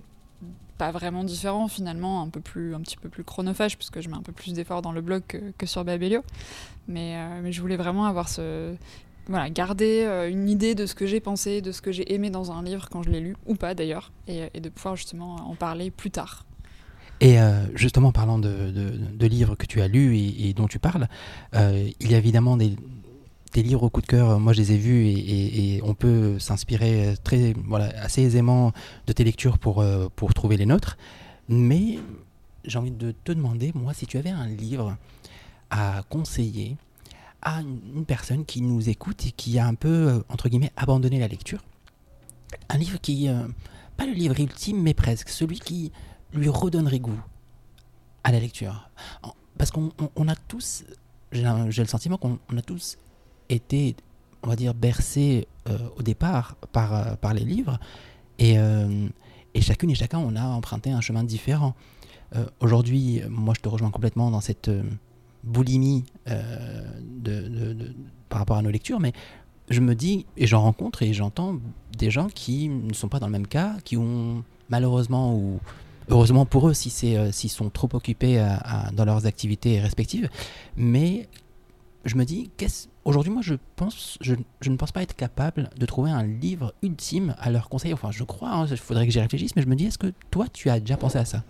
pas 0.78 0.90
vraiment 0.90 1.22
différent 1.22 1.68
finalement, 1.68 2.22
un, 2.22 2.28
peu 2.28 2.40
plus, 2.40 2.74
un 2.74 2.80
petit 2.80 2.96
peu 2.96 3.08
plus 3.08 3.24
chronophage, 3.24 3.76
puisque 3.76 4.00
je 4.00 4.08
mets 4.08 4.16
un 4.16 4.22
peu 4.22 4.32
plus 4.32 4.52
d'efforts 4.52 4.82
dans 4.82 4.92
le 4.92 5.00
blog 5.00 5.22
que, 5.56 5.66
sur 5.66 5.84
Babelio. 5.84 6.22
Mais, 6.88 7.16
mais 7.42 7.52
je 7.52 7.60
voulais 7.60 7.76
vraiment 7.76 8.06
avoir 8.06 8.28
ce, 8.28 8.74
voilà, 9.28 9.50
garder 9.50 10.04
euh, 10.04 10.28
une 10.28 10.48
idée 10.48 10.74
de 10.74 10.86
ce 10.86 10.94
que 10.94 11.06
j'ai 11.06 11.20
pensé, 11.20 11.60
de 11.60 11.72
ce 11.72 11.80
que 11.80 11.92
j'ai 11.92 12.12
aimé 12.12 12.30
dans 12.30 12.52
un 12.52 12.62
livre 12.62 12.88
quand 12.90 13.02
je 13.02 13.10
l'ai 13.10 13.20
lu, 13.20 13.36
ou 13.46 13.54
pas 13.54 13.74
d'ailleurs, 13.74 14.12
et, 14.26 14.48
de 14.58 14.68
pouvoir 14.68 14.96
justement 14.96 15.36
en 15.36 15.54
parler 15.54 15.90
plus 15.90 16.10
tard. 16.10 16.44
Et 17.20 17.40
euh, 17.40 17.64
justement, 17.76 18.10
parlant 18.10 18.38
de, 18.38 18.70
de, 18.70 19.26
livres 19.26 19.54
que 19.54 19.66
tu 19.66 19.80
as 19.80 19.86
lus 19.86 20.16
et, 20.18 20.52
dont 20.54 20.66
tu 20.66 20.80
parles, 20.80 21.06
euh, 21.54 21.88
il 22.00 22.10
y 22.10 22.14
a 22.16 22.18
évidemment 22.18 22.56
des, 22.56 22.74
des, 23.52 23.62
livres 23.62 23.84
au 23.84 23.90
coup 23.90 24.00
de 24.00 24.06
cœur, 24.06 24.40
moi 24.40 24.52
je 24.52 24.60
les 24.60 24.72
ai 24.72 24.76
vus 24.76 25.06
et, 25.06 25.80
on 25.84 25.94
peut 25.94 26.40
s'inspirer 26.40 27.14
très, 27.22 27.54
voilà, 27.68 27.92
assez 28.02 28.22
aisément 28.22 28.72
de 29.06 29.12
tes 29.12 29.22
lectures 29.22 29.58
pour, 29.58 29.84
pour 30.16 30.34
trouver 30.34 30.56
les 30.56 30.66
nôtres. 30.66 30.96
Mais 31.48 32.00
j'ai 32.64 32.78
envie 32.78 32.90
de 32.90 33.12
te 33.24 33.30
demander, 33.30 33.70
moi, 33.74 33.94
si 33.94 34.06
tu 34.06 34.18
avais 34.18 34.30
un 34.30 34.46
livre 34.46 34.96
à 35.70 36.02
conseiller 36.08 36.76
à 37.42 37.60
une, 37.60 38.04
personne 38.06 38.44
qui 38.44 38.62
nous 38.62 38.88
écoute 38.88 39.26
et 39.26 39.32
qui 39.32 39.58
a 39.58 39.66
un 39.66 39.74
peu, 39.74 39.88
euh, 39.88 40.24
entre 40.28 40.48
guillemets, 40.48 40.72
abandonné 40.76 41.18
la 41.18 41.28
lecture. 41.28 41.62
Un 42.68 42.78
livre 42.78 43.00
qui, 43.00 43.28
euh, 43.28 43.46
pas 43.96 44.06
le 44.06 44.12
livre 44.12 44.38
ultime, 44.38 44.80
mais 44.80 44.94
presque, 44.94 45.28
celui 45.28 45.58
qui 45.58 45.92
lui 46.32 46.48
redonnerait 46.48 47.00
goût 47.00 47.20
à 48.24 48.32
la 48.32 48.40
lecture. 48.40 48.88
Parce 49.58 49.70
qu'on 49.70 49.90
a 50.28 50.36
tous, 50.48 50.84
j'ai 51.32 51.42
le 51.82 51.88
sentiment 51.88 52.16
qu'on 52.16 52.38
a 52.56 52.62
tous 52.62 52.96
été, 53.48 53.96
on 54.42 54.48
va 54.48 54.56
dire, 54.56 54.74
bercés 54.74 55.48
euh, 55.68 55.76
au 55.96 56.02
départ 56.02 56.56
par, 56.72 57.16
par 57.18 57.34
les 57.34 57.44
livres. 57.44 57.78
Et, 58.38 58.56
et 59.54 59.60
chacune 59.60 59.90
et 59.90 59.94
chacun, 59.94 60.18
on 60.18 60.34
a 60.34 60.42
emprunté 60.42 60.90
un 60.90 61.00
chemin 61.00 61.22
différent. 61.22 61.74
Aujourd'hui, 62.60 63.22
moi, 63.28 63.54
je 63.56 63.60
te 63.60 63.68
rejoins 63.68 63.90
complètement 63.90 64.32
dans 64.32 64.40
cette 64.40 64.68
boulimie 65.44 66.04
euh, 66.28 66.84
par 68.28 68.40
rapport 68.40 68.56
à 68.56 68.62
nos 68.62 68.70
lectures, 68.70 69.00
mais 69.00 69.12
je 69.68 69.80
me 69.80 69.94
dis, 69.94 70.26
et 70.36 70.46
j'en 70.46 70.62
rencontre 70.62 71.02
et 71.02 71.12
j'entends 71.12 71.58
des 71.96 72.10
gens 72.10 72.28
qui 72.28 72.68
ne 72.68 72.92
sont 72.94 73.08
pas 73.08 73.18
dans 73.18 73.26
le 73.26 73.32
même 73.32 73.46
cas, 73.46 73.76
qui 73.84 73.96
ont 73.96 74.44
malheureusement 74.70 75.34
ou 75.34 75.60
heureusement 76.08 76.46
pour 76.46 76.68
eux 76.68 76.74
si 76.74 76.90
c'est 76.90 77.16
euh, 77.16 77.30
s'ils 77.32 77.50
sont 77.50 77.70
trop 77.70 77.88
occupés 77.92 78.44
dans 78.92 79.04
leurs 79.04 79.26
activités 79.26 79.80
respectives, 79.80 80.28
mais 80.76 81.28
je 82.04 82.16
me 82.16 82.24
dis, 82.24 82.50
aujourd'hui 83.04 83.32
moi 83.32 83.42
je 83.42 83.54
pense, 83.76 84.18
je, 84.20 84.34
ne 84.34 84.76
pense 84.76 84.92
pas 84.92 85.02
être 85.02 85.14
capable 85.14 85.70
de 85.76 85.86
trouver 85.86 86.10
un 86.10 86.24
livre 86.24 86.74
ultime 86.82 87.34
à 87.38 87.50
leur 87.50 87.68
conseil. 87.68 87.92
Enfin, 87.92 88.10
je 88.10 88.24
crois, 88.24 88.50
hein, 88.50 88.66
il 88.66 88.76
faudrait 88.76 89.06
que 89.06 89.12
j'y 89.12 89.20
réfléchisse, 89.20 89.54
mais 89.56 89.62
je 89.62 89.68
me 89.68 89.76
dis, 89.76 89.86
est-ce 89.86 89.98
que 89.98 90.12
toi 90.30 90.46
tu 90.52 90.70
as 90.70 90.80
déjà 90.80 90.96
pensé 90.96 91.18
à 91.18 91.24
ça? 91.24 91.42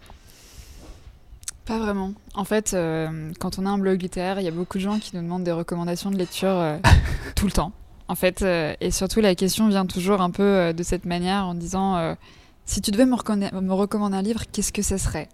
Pas 1.64 1.78
vraiment. 1.78 2.12
En 2.35 2.45
fait, 2.45 2.75
euh, 2.75 3.31
quand 3.38 3.59
on 3.59 3.66
a 3.66 3.71
un 3.71 3.78
blog 3.78 4.02
littéraire, 4.02 4.40
il 4.40 4.45
y 4.45 4.49
a 4.49 4.52
beaucoup 4.52 4.78
de 4.78 4.83
gens 4.83 4.99
qui 4.99 5.16
nous 5.16 5.23
demandent 5.23 5.45
des 5.45 5.52
recommandations 5.52 6.11
de 6.11 6.16
lecture 6.16 6.49
euh, 6.49 6.78
tout 7.37 7.47
le 7.47 7.52
temps. 7.52 7.73
En 8.09 8.14
fait, 8.14 8.42
euh, 8.42 8.75
et 8.81 8.90
surtout 8.90 9.21
la 9.21 9.35
question 9.35 9.69
vient 9.69 9.87
toujours 9.87 10.21
un 10.21 10.31
peu 10.31 10.73
de 10.73 10.83
cette 10.83 11.04
manière 11.04 11.47
en 11.47 11.54
disant 11.54 12.16
si 12.64 12.81
tu 12.81 12.90
devais 12.90 13.07
me, 13.07 13.61
me 13.61 13.73
recommander 13.73 14.16
un 14.16 14.23
livre, 14.23 14.42
qu'est-ce 14.52 14.73
que 14.73 14.83
ça 14.83 14.99
serait? 14.99 15.28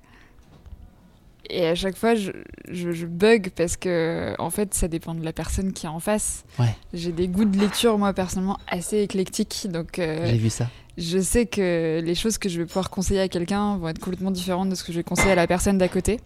Et 1.50 1.66
à 1.66 1.74
chaque 1.74 1.96
fois, 1.96 2.14
je, 2.14 2.32
je, 2.70 3.06
bug 3.06 3.50
parce 3.56 3.76
que, 3.76 4.34
en 4.38 4.50
fait, 4.50 4.74
ça 4.74 4.88
dépend 4.88 5.14
de 5.14 5.24
la 5.24 5.32
personne 5.32 5.72
qui 5.72 5.86
est 5.86 5.88
en 5.88 6.00
face. 6.00 6.44
J'ai 6.92 7.12
des 7.12 7.28
goûts 7.28 7.44
de 7.44 7.58
lecture, 7.58 7.98
moi, 7.98 8.12
personnellement, 8.12 8.58
assez 8.66 8.98
éclectiques. 8.98 9.66
Donc, 9.70 9.94
J'ai 9.96 10.36
vu 10.36 10.50
ça 10.50 10.68
je 10.98 11.20
sais 11.20 11.46
que 11.46 12.02
les 12.04 12.14
choses 12.16 12.38
que 12.38 12.48
je 12.48 12.58
vais 12.58 12.66
pouvoir 12.66 12.90
conseiller 12.90 13.20
à 13.20 13.28
quelqu'un 13.28 13.76
vont 13.78 13.88
être 13.88 14.00
complètement 14.00 14.32
différentes 14.32 14.68
de 14.68 14.74
ce 14.74 14.82
que 14.82 14.92
je 14.92 14.98
vais 14.98 15.04
conseiller 15.04 15.30
à 15.30 15.36
la 15.36 15.46
personne 15.46 15.78
d'à 15.78 15.88
côté. 15.88 16.20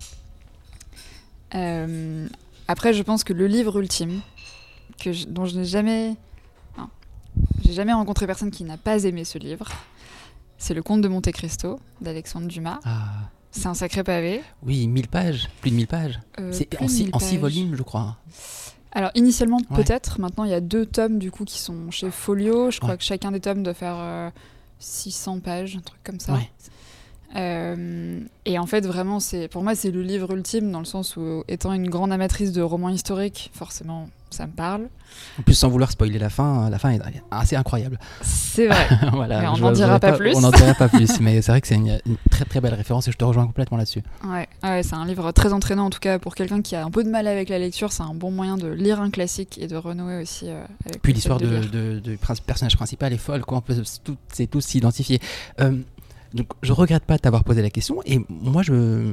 Euh, 1.55 2.27
après, 2.69 2.95
je 2.95 3.03
pense 3.03 3.23
que 3.23 3.35
le 3.35 3.47
livre 3.47 3.79
ultime, 3.79 4.23
que 4.99 5.27
dont 5.27 5.45
je 5.45 5.59
n'ai 5.59 5.67
jamais, 5.67 6.17
j'ai 7.63 7.75
jamais 7.75 7.93
rencontré 7.93 8.27
personne 8.27 8.51
qui 8.51 8.65
n'a 8.65 8.79
pas 8.79 9.05
aimé 9.05 9.27
ce 9.27 9.37
livre, 9.37 9.69
c'est 10.57 10.73
Le 10.73 10.83
Comte 10.83 11.03
de 11.03 11.09
Monte 11.09 11.31
Cristo 11.33 11.79
d'Alexandre 12.01 12.47
Dumas. 12.47 12.81
Ah, 12.85 13.29
C'est 13.53 13.67
un 13.67 13.75
sacré 13.75 14.03
pavé. 14.03 14.43
oui, 14.65 14.87
1000 14.89 15.09
pages, 15.09 15.49
plus 15.61 15.71
de 15.71 15.77
1000 15.77 15.87
pages. 15.87 16.19
Euh, 16.41 16.51
c'est 16.53 16.81
en, 16.81 16.87
de 16.87 16.91
six, 16.91 17.05
1000 17.05 17.11
en 17.15 17.19
six 17.19 17.27
pages. 17.35 17.39
volumes, 17.41 17.77
je 17.77 17.83
crois. 17.83 18.17
Alors 18.93 19.11
initialement 19.15 19.59
Ouais. 19.71 19.77
peut-être, 19.85 20.19
maintenant 20.21 20.45
il 20.45 20.51
y 20.51 20.55
a 20.55 20.61
deux 20.61 20.85
tomes 20.87 21.19
du 21.19 21.31
coup 21.31 21.45
qui 21.45 21.59
sont 21.59 21.91
chez 21.91 22.11
Folio. 22.11 22.71
Je 22.71 22.79
crois 22.81 22.93
Ouais. 22.93 22.99
que 22.99 23.05
chacun 23.05 23.31
des 23.31 23.41
tomes 23.41 23.63
doit 23.63 23.75
faire 23.75 23.97
euh, 23.99 24.31
600 24.81 25.41
pages, 25.41 25.77
un 25.77 25.81
truc 25.81 26.01
comme 26.03 26.19
ça. 26.21 26.33
Ouais. 26.35 26.51
Euh, 27.35 28.21
et 28.45 28.59
en 28.59 28.67
fait 28.67 28.85
vraiment 28.87 29.19
c'est 29.19 29.49
pour 29.49 29.63
moi 29.63 29.75
c'est 29.75 29.91
le 29.91 30.03
livre 30.03 30.31
ultime 30.35 30.71
dans 30.71 30.81
le 30.81 30.85
sens 30.85 31.17
où 31.17 31.45
étant 31.49 31.73
une 31.73 31.89
grande 31.89 32.13
amatrice 32.13 32.53
de 32.53 32.61
romans 32.61 32.91
historiques, 32.91 33.51
forcément 33.55 34.11
ça 34.33 34.47
me 34.47 34.53
parle. 34.53 34.89
En 35.39 35.43
plus, 35.43 35.55
sans 35.55 35.69
vouloir 35.69 35.91
spoiler 35.91 36.19
la 36.19 36.31
fin, 36.31 36.69
la 36.71 36.79
fin 36.79 36.91
est 36.91 37.01
assez 37.31 37.57
incroyable. 37.57 37.99
C'est 38.23 38.67
vrai. 38.67 38.87
voilà, 39.13 39.41
Mais 39.43 39.49
on 39.49 39.57
n'en 39.59 39.73
dira 39.73 39.99
pas 40.01 40.13
plus. 40.13 40.35
On 40.35 40.41
n'en 40.41 40.51
dira 40.51 40.75
pas 40.75 40.89
plus, 40.89 41.09
mais 41.21 41.43
c'est 41.43 41.53
vrai 41.53 41.61
que 41.61 41.67
c'est 41.69 41.75
une, 41.77 42.01
une 42.07 42.17
très 42.31 42.45
très 42.45 42.61
belle 42.61 42.75
référence 42.75 43.09
et 43.09 43.13
je 43.13 43.17
te 43.17 43.25
rejoins 43.25 43.47
complètement 43.47 43.77
là-dessus. 43.77 44.03
Ouais, 44.25 44.49
ouais, 44.63 44.83
c'est 44.83 44.95
un 44.95 45.05
livre 45.07 45.31
très 45.33 45.53
entraînant 45.53 45.87
en 45.87 45.91
tout 45.91 46.01
cas 46.01 46.19
pour 46.19 46.35
quelqu'un 46.35 46.63
qui 46.63 46.75
a 46.77 46.85
un 46.85 46.91
peu 46.91 47.05
de 47.05 47.11
mal 47.11 47.27
avec 47.27 47.49
la 47.49 47.59
lecture, 47.59 47.93
c'est 47.93 48.03
un 48.03 48.15
bon 48.15 48.31
moyen 48.31 48.57
de 48.57 48.69
lire 48.69 49.01
un 49.01 49.11
classique 49.11 49.59
et 49.61 49.67
de 49.67 49.77
renouer 49.77 50.23
aussi 50.23 50.49
euh, 50.49 50.65
avec 50.87 51.03
Puis 51.03 51.13
l'histoire 51.13 51.39
de, 51.39 51.59
de- 51.61 51.99
du 51.99 52.17
prin- 52.17 52.35
personnage 52.47 52.77
principal 52.77 53.13
est 53.13 53.19
folle, 53.19 53.43
quoi. 53.45 53.59
On 53.59 53.61
peut 53.61 53.77
tout- 54.05 54.17
tous 54.51 54.61
s'identifier. 54.61 55.21
Euh, 55.61 55.77
donc, 56.35 56.47
je 56.63 56.73
regrette 56.73 57.05
pas 57.05 57.17
de 57.17 57.21
t'avoir 57.21 57.45
posé 57.45 57.61
la 57.61 57.69
question. 57.71 58.01
Et 58.07 58.19
moi, 58.31 58.63
je. 58.63 59.13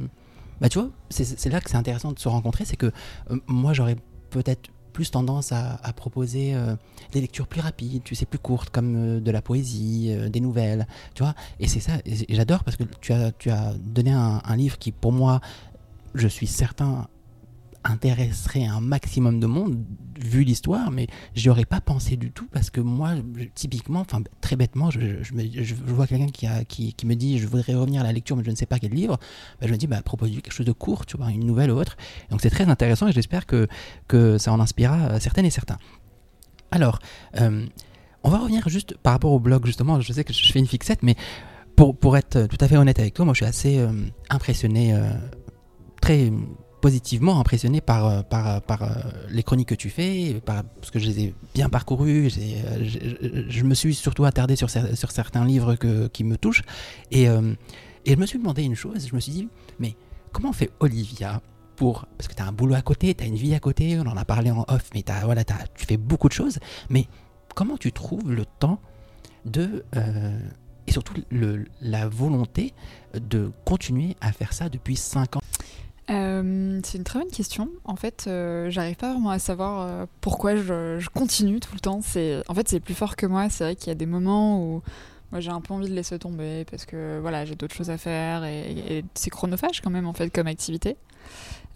Bah, 0.61 0.69
tu 0.69 0.79
vois, 0.79 0.89
c'est 1.09 1.23
c'est 1.25 1.49
là 1.49 1.59
que 1.61 1.69
c'est 1.69 1.77
intéressant 1.77 2.11
de 2.11 2.19
se 2.19 2.27
rencontrer. 2.29 2.65
C'est 2.65 2.75
que 2.77 2.87
euh, 3.31 3.37
moi, 3.47 3.73
j'aurais 3.73 3.97
peut-être 4.29 4.69
plus 4.99 5.11
tendance 5.11 5.53
à, 5.53 5.93
proposer 5.95 6.53
euh, 6.53 6.75
des 7.13 7.21
lectures 7.21 7.47
plus 7.47 7.61
rapides, 7.61 8.03
tu 8.03 8.15
sais, 8.15 8.25
plus 8.25 8.37
courtes, 8.37 8.69
comme 8.69 8.95
euh, 8.97 9.19
de 9.21 9.31
la 9.31 9.41
poésie, 9.41 10.09
euh, 10.09 10.27
des 10.27 10.41
nouvelles, 10.41 10.87
tu 11.13 11.23
vois. 11.23 11.35
Et 11.61 11.69
c'est 11.69 11.79
ça, 11.79 11.93
j'adore 12.27 12.65
parce 12.65 12.75
que 12.75 12.83
tu 12.99 13.13
as, 13.13 13.31
tu 13.31 13.49
as 13.49 13.75
donné 13.79 14.11
un 14.11 14.55
livre 14.57 14.77
qui, 14.77 14.91
pour 14.91 15.13
moi, 15.13 15.39
je 16.15 16.27
suis 16.27 16.47
certain, 16.47 17.07
intéresserait 17.83 18.65
un 18.65 18.81
maximum 18.81 19.39
de 19.39 19.47
monde, 19.47 19.83
vu 20.19 20.43
l'histoire, 20.43 20.91
mais 20.91 21.07
j'y 21.33 21.49
aurais 21.49 21.65
pas 21.65 21.79
pensé 21.79 22.17
du 22.17 22.31
tout 22.31 22.47
parce 22.51 22.69
que 22.69 22.81
moi, 22.81 23.11
typiquement, 23.55 24.01
enfin 24.01 24.21
très 24.41 24.55
bêtement, 24.55 24.91
je, 24.91 24.99
vois 25.85 26.07
quelqu'un 26.07 26.27
qui, 26.65 27.05
me 27.05 27.15
dit 27.15 27.39
je 27.39 27.47
voudrais 27.47 27.75
revenir 27.75 28.01
à 28.01 28.03
la 28.03 28.11
lecture 28.11 28.35
mais 28.35 28.43
je 28.43 28.51
ne 28.51 28.55
sais 28.55 28.65
pas 28.65 28.79
quel 28.79 28.91
livre, 28.91 29.17
bah, 29.59 29.67
je 29.67 29.71
me 29.71 29.77
dis 29.77 29.87
bah, 29.87 30.01
quelque 30.03 30.51
chose 30.51 30.65
de 30.65 30.71
court, 30.71 31.05
tu 31.05 31.17
vois, 31.17 31.31
une 31.31 31.45
nouvelle 31.45 31.71
ou 31.71 31.77
autre. 31.77 31.95
Donc 32.29 32.41
c'est 32.41 32.49
très 32.49 32.65
intéressant 32.65 33.07
et 33.07 33.11
j'espère 33.11 33.45
que, 33.45 33.67
ça 34.37 34.51
en 34.51 34.59
inspirera 34.59 35.11
euh, 35.11 35.19
certaines 35.19 35.45
et 35.45 35.49
certains. 35.49 35.77
Alors, 36.71 36.99
euh, 37.39 37.65
on 38.23 38.29
va 38.29 38.39
revenir 38.39 38.67
juste 38.67 38.97
par 38.97 39.13
rapport 39.13 39.31
au 39.31 39.39
blog, 39.39 39.65
justement, 39.65 40.01
je 40.01 40.11
sais 40.11 40.23
que 40.23 40.33
je 40.33 40.51
fais 40.51 40.59
une 40.59 40.67
fixette, 40.67 41.01
mais 41.01 41.15
pour, 41.75 42.17
être 42.17 42.47
tout 42.47 42.57
à 42.59 42.67
fait 42.67 42.75
honnête 42.75 42.99
avec 42.99 43.13
toi, 43.13 43.23
moi 43.23 43.33
je 43.33 43.37
suis 43.37 43.45
assez 43.45 43.77
euh, 43.79 43.89
impressionné, 44.29 44.93
très 46.01 46.29
positivement 46.81 47.39
impressionné 47.39 47.81
par, 47.81 48.05
euh, 48.05 48.21
par, 48.21 48.47
euh, 48.47 48.59
par 48.59 48.83
euh, 48.83 48.87
les 49.29 49.43
chroniques 49.43 49.69
que 49.69 49.75
tu 49.75 49.89
fais, 49.89 50.41
par, 50.45 50.63
parce 50.63 50.91
que 50.91 50.99
je 50.99 51.07
les 51.07 51.19
ai 51.25 51.35
bien 51.53 51.69
parcourues, 51.69 52.27
euh, 52.37 52.83
je, 53.49 53.63
me 53.63 53.73
suis 53.73 53.93
surtout 53.95 54.25
attardé 54.25 54.55
sur, 54.55 54.69
sur 54.69 55.11
certains 55.11 55.45
livres 55.45 55.75
que, 55.75 56.07
qui 56.07 56.23
me 56.23 56.37
touchent, 56.37 56.63
et, 57.11 57.23
et 57.25 57.29
je 58.13 58.15
me 58.15 58.25
suis 58.25 58.39
demandé 58.39 58.63
une 58.63 58.75
chose, 58.75 59.07
je 59.07 59.13
me 59.15 59.19
suis 59.19 59.31
dit, 59.33 59.47
mais 59.79 59.95
comment 60.31 60.53
fait 60.53 60.69
Olivia 60.79 61.41
pour, 61.75 62.05
parce 62.17 62.27
que 62.27 62.33
tu 62.33 62.41
as 62.41 62.45
un 62.47 62.51
boulot 62.51 62.75
à 62.75 62.81
côté, 62.81 63.13
tu 63.13 63.23
as 63.23 63.27
une 63.27 63.35
vie 63.35 63.53
à 63.55 63.59
côté, 63.59 63.97
on 63.99 64.07
en 64.07 64.17
a 64.17 64.25
parlé 64.25 64.51
en 64.51 64.65
off, 64.67 64.89
mais 64.93 65.01
t'as- 65.03 65.25
voilà, 65.25 65.43
t'as- 65.43 65.67
tu 65.75 65.85
fais 65.85 65.97
beaucoup 65.97 66.27
de 66.27 66.33
choses, 66.33 66.59
mais 66.89 67.07
comment 67.55 67.77
tu 67.77 67.91
trouves 67.91 68.31
le 68.31 68.45
temps 68.45 68.79
de... 69.45 69.83
et 70.87 70.91
surtout 70.91 71.13
le- 71.29 71.65
la 71.81 72.07
volonté 72.07 72.73
de 73.13 73.51
continuer 73.65 74.15
à 74.21 74.31
faire 74.31 74.53
ça 74.53 74.69
depuis 74.69 74.95
5 74.95 75.35
ans? 75.37 75.41
Euh, 76.09 76.79
c'est 76.83 76.97
une 76.97 77.03
très 77.03 77.19
bonne 77.19 77.29
question. 77.31 77.69
En 77.83 77.95
fait, 77.95 78.25
euh, 78.27 78.69
j'arrive 78.69 78.95
pas 78.95 79.11
vraiment 79.13 79.29
à 79.29 79.39
savoir 79.39 79.81
euh, 79.81 80.05
pourquoi 80.21 80.55
je, 80.55 80.97
je 80.99 81.09
continue 81.09 81.59
tout 81.59 81.73
le 81.73 81.79
temps. 81.79 81.99
C'est, 82.01 82.41
en 82.47 82.53
fait, 82.55 82.67
c'est 82.67 82.79
plus 82.79 82.95
fort 82.95 83.15
que 83.15 83.25
moi. 83.25 83.49
C'est 83.49 83.63
vrai 83.63 83.75
qu'il 83.75 83.87
y 83.89 83.91
a 83.91 83.95
des 83.95 84.05
moments 84.05 84.61
où 84.63 84.81
moi 85.31 85.39
j'ai 85.39 85.51
un 85.51 85.61
peu 85.61 85.73
envie 85.73 85.87
de 85.87 85.93
laisser 85.93 86.17
tomber 86.17 86.65
parce 86.71 86.85
que 86.85 87.19
voilà, 87.21 87.45
j'ai 87.45 87.53
d'autres 87.55 87.75
choses 87.75 87.91
à 87.91 87.97
faire 87.97 88.43
et, 88.43 88.71
et 88.71 89.05
c'est 89.13 89.29
chronophage 89.29 89.81
quand 89.81 89.91
même 89.91 90.07
en 90.07 90.13
fait 90.13 90.31
comme 90.31 90.47
activité. 90.47 90.97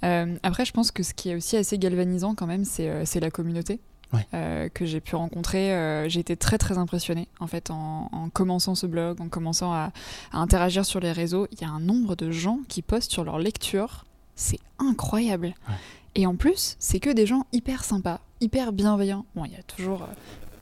Après, 0.01 0.65
je 0.65 0.73
pense 0.73 0.91
que 0.91 1.01
ce 1.01 1.13
qui 1.13 1.29
est 1.29 1.35
aussi 1.35 1.55
assez 1.55 1.77
galvanisant 1.77 2.35
quand 2.35 2.47
même, 2.47 2.65
c'est, 2.65 3.19
la 3.21 3.31
communauté. 3.31 3.79
Ouais. 4.11 4.27
euh, 4.35 4.69
que 4.69 4.85
j'ai 4.85 5.01
pu 5.01 5.15
rencontrer, 5.15 5.73
Euh, 5.73 6.07
j'ai 6.07 6.19
été 6.19 6.37
très 6.37 6.59
très 6.59 6.77
impressionnée 6.77 7.27
en 7.39 7.47
fait 7.47 7.71
en, 7.71 8.09
en 8.11 8.29
commençant 8.29 8.75
ce 8.75 8.85
blog, 8.85 9.19
en 9.21 9.27
commençant 9.27 9.73
à, 9.73 9.91
à 10.31 10.37
interagir 10.37 10.85
sur 10.85 10.99
les 10.99 11.11
réseaux. 11.11 11.47
Il 11.51 11.61
y 11.61 11.63
a 11.63 11.69
un 11.69 11.79
nombre 11.79 12.15
de 12.15 12.29
gens 12.29 12.59
qui 12.67 12.83
postent 12.83 13.11
sur 13.11 13.23
leurs 13.23 13.39
lectures 13.39 14.05
c'est 14.35 14.59
incroyable. 14.79 15.53
Ouais. 15.67 15.75
Et 16.15 16.27
en 16.27 16.35
plus, 16.35 16.75
c'est 16.79 16.99
que 16.99 17.09
des 17.09 17.25
gens 17.25 17.45
hyper 17.51 17.83
sympas, 17.83 18.19
hyper 18.41 18.71
bienveillants. 18.73 19.25
Bon, 19.35 19.45
il 19.45 19.51
y 19.51 19.55
a 19.55 19.63
toujours 19.63 20.03
euh, 20.03 20.07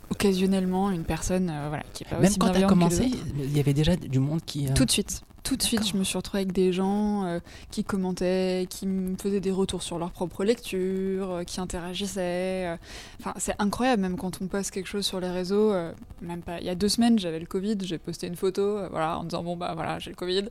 occasionnellement 0.09 0.91
une 0.91 1.03
personne 1.03 1.49
euh, 1.49 1.67
voilà, 1.67 1.83
qui 1.93 2.03
est 2.03 2.07
pas 2.07 2.17
Même 2.17 2.29
aussi 2.29 2.39
quand 2.39 2.51
tu 2.51 2.63
as 2.63 2.67
commencé, 2.67 3.11
il 3.37 3.55
y 3.55 3.59
avait 3.59 3.73
déjà 3.73 3.95
du 3.95 4.19
monde 4.19 4.41
qui. 4.45 4.67
euh, 4.67 4.73
Tout 4.73 4.85
de 4.85 4.91
suite. 4.91 5.21
Tout 5.43 5.55
de 5.57 5.63
suite, 5.63 5.87
je 5.87 5.97
me 5.97 6.03
suis 6.03 6.15
retrouvée 6.17 6.41
avec 6.41 6.51
des 6.53 6.71
gens 6.71 7.39
qui 7.71 7.83
commentaient, 7.83 8.67
qui 8.69 8.85
me 8.85 9.17
faisaient 9.17 9.39
des 9.39 9.49
retours 9.49 9.81
sur 9.81 9.97
leur 9.97 10.11
propre 10.11 10.43
lecture, 10.43 11.41
qui 11.47 11.59
interagissaient. 11.59 12.77
Enfin, 13.19 13.33
c'est 13.37 13.55
incroyable, 13.57 14.03
même 14.03 14.17
quand 14.17 14.39
on 14.39 14.45
poste 14.45 14.69
quelque 14.69 14.85
chose 14.85 15.03
sur 15.03 15.19
les 15.19 15.31
réseaux. 15.31 15.73
même 16.21 16.43
pas. 16.43 16.59
Il 16.59 16.67
y 16.67 16.69
a 16.69 16.75
deux 16.75 16.89
semaines, 16.89 17.17
j'avais 17.17 17.39
le 17.39 17.47
Covid, 17.47 17.75
j'ai 17.81 17.97
posté 17.97 18.27
une 18.27 18.35
photo, 18.35 18.87
voilà, 18.91 19.17
en 19.17 19.23
disant 19.23 19.43
bon 19.43 19.57
bah 19.57 19.71
voilà, 19.73 19.97
j'ai 19.97 20.11
le 20.11 20.15
Covid. 20.15 20.43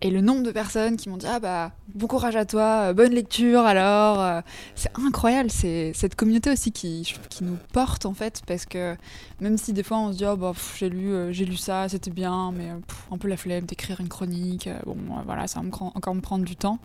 Et 0.00 0.10
le 0.10 0.20
nombre 0.20 0.42
de 0.42 0.50
personnes 0.50 0.96
qui 0.96 1.08
m'ont 1.08 1.16
dit 1.16 1.26
ah 1.26 1.40
bah 1.40 1.72
bon 1.94 2.06
courage 2.06 2.36
à 2.36 2.44
toi, 2.44 2.88
euh, 2.90 2.92
bonne 2.92 3.12
lecture 3.12 3.60
alors. 3.60 4.20
euh, 4.20 4.40
c'est 4.74 4.90
incroyable, 4.98 5.50
c'est 5.50 5.92
cette 5.94 6.14
communauté 6.14 6.50
aussi 6.50 6.72
qui, 6.72 7.14
qui 7.30 7.42
nous 7.42 7.56
porte 7.72 8.04
en 8.04 8.12
fait 8.12 8.42
parce 8.46 8.66
que 8.66 8.96
même 9.40 9.56
si 9.56 9.72
des 9.72 9.82
fois 9.82 9.96
on 9.98 10.12
se 10.12 10.18
dit 10.18 10.26
oh 10.26 10.36
bah 10.36 10.52
j'ai 10.76 10.90
lu 10.90 11.10
euh, 11.10 11.32
j'ai 11.32 11.46
lu 11.46 11.56
ça 11.56 11.88
c'était 11.88 12.10
bien 12.10 12.52
mais 12.52 12.68
un 13.12 13.16
peu 13.16 13.28
la 13.28 13.38
flemme 13.38 13.64
d'écrire 13.64 13.98
une 14.00 14.08
chronique 14.08 14.68
bon 14.84 14.96
voilà 15.24 15.46
ça 15.46 15.60
va 15.60 15.66
me 15.66 15.72
encore 15.72 16.14
me 16.14 16.20
prendre 16.20 16.44
du 16.44 16.56
temps. 16.56 16.78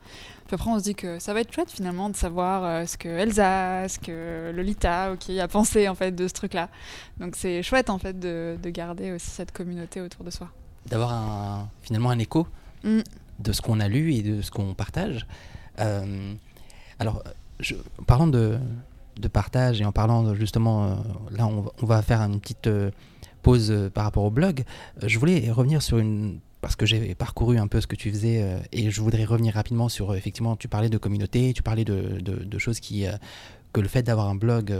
Puis 0.48 0.56
après 0.56 0.70
on 0.70 0.80
se 0.80 0.84
dit 0.84 0.96
que 0.96 1.20
ça 1.20 1.34
va 1.34 1.42
être 1.42 1.54
chouette 1.54 1.72
finalement 1.72 2.10
de 2.10 2.16
savoir 2.16 2.88
ce 2.88 2.96
que 2.96 3.10
Elsa, 3.10 3.90
ce 3.90 4.00
que 4.00 4.52
Lolita 4.56 5.12
ok 5.12 5.30
a 5.38 5.48
pensé 5.50 5.90
en 5.90 5.96
fait 5.96 6.12
de 6.12 6.28
ce 6.28 6.34
truc 6.34 6.54
là. 6.54 6.70
Donc 7.20 7.36
c'est 7.36 7.64
chouette 7.64 7.90
en 7.90 7.98
fait 8.00 8.18
de, 8.18 8.58
de 8.62 8.70
garder 8.70 9.12
aussi 9.12 9.30
cette 9.30 9.52
communauté 9.52 10.00
autour 10.00 10.24
de 10.24 10.30
soi. 10.32 10.48
D'avoir 10.86 11.68
finalement 11.82 12.12
un 12.12 12.20
écho 12.20 12.48
Mm. 12.84 13.00
de 13.40 13.52
ce 13.52 13.62
qu'on 13.62 13.80
a 13.80 13.88
lu 13.88 14.14
et 14.14 14.22
de 14.22 14.42
ce 14.42 14.52
qu'on 14.52 14.74
partage. 14.74 15.26
Euh, 15.80 16.34
alors, 17.00 17.24
je, 17.60 17.76
en 18.00 18.04
parlant 18.04 18.28
de, 18.28 18.58
de 19.20 19.28
partage 19.28 19.82
et 19.82 19.86
en 19.86 19.92
parlant 19.92 20.34
justement, 20.36 20.86
euh, 20.86 20.96
là 21.32 21.48
on, 21.48 21.62
va- 21.62 21.72
faire 22.02 22.22
une 22.22 22.40
petite 22.40 22.68
euh, 22.68 22.92
pause 23.42 23.90
par 23.94 24.04
rapport 24.04 24.24
au 24.24 24.30
blog. 24.32 24.64
Je 25.06 25.18
voulais 25.20 25.50
revenir 25.52 25.82
sur 25.82 25.98
une 26.00 26.40
parce 26.62 26.76
que 26.76 26.86
j'ai 26.86 27.16
parcouru 27.16 27.58
un 27.58 27.68
peu 27.68 27.80
ce 27.80 27.88
que 27.88 27.96
tu 27.96 28.12
faisais 28.12 28.46
et 28.74 28.92
je 28.92 29.02
voudrais 29.02 29.24
revenir 29.24 29.54
rapidement 29.54 29.88
sur 29.88 30.14
effectivement 30.16 30.58
tu 30.58 30.68
parlais 30.68 30.90
de 30.90 30.98
communauté, 30.98 31.54
tu 31.54 31.64
parlais 31.64 31.86
de, 31.86 32.20
de- 32.20 32.44
choses 32.58 32.82
qui 32.82 33.06
que 33.72 33.80
le 33.80 33.88
fait 33.88 34.04
d'avoir 34.04 34.28
un 34.28 34.36
blog 34.36 34.74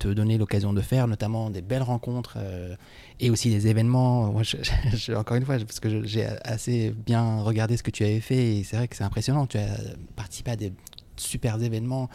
te 0.00 0.08
donnait 0.08 0.38
l'occasion 0.38 0.72
de 0.72 0.80
faire, 0.80 1.06
notamment 1.06 1.50
des 1.50 1.62
belles 1.62 1.82
rencontres 1.82 2.34
euh, 2.38 2.74
et 3.20 3.30
aussi 3.30 3.50
des 3.50 3.68
événements. 3.68 4.32
Moi, 4.32 4.42
je- 4.44 4.56
je- 4.96 5.12
encore 5.12 5.36
une 5.36 5.44
fois, 5.44 5.56
parce 5.58 5.78
que 5.78 6.04
j'ai 6.04 6.26
assez 6.44 6.90
bien 7.06 7.40
regardé 7.42 7.76
ce 7.76 7.82
que 7.84 7.90
tu 7.92 8.02
avais 8.02 8.20
fait 8.20 8.56
et 8.56 8.64
c'est 8.64 8.76
vrai 8.76 8.88
que 8.88 8.96
c'est 8.96 9.04
impressionnant. 9.04 9.46
Tu 9.46 9.58
as 9.58 9.68
participé 10.16 10.50
à 10.50 10.56
des 10.56 10.72
super 11.16 11.62
événements. 11.62 12.08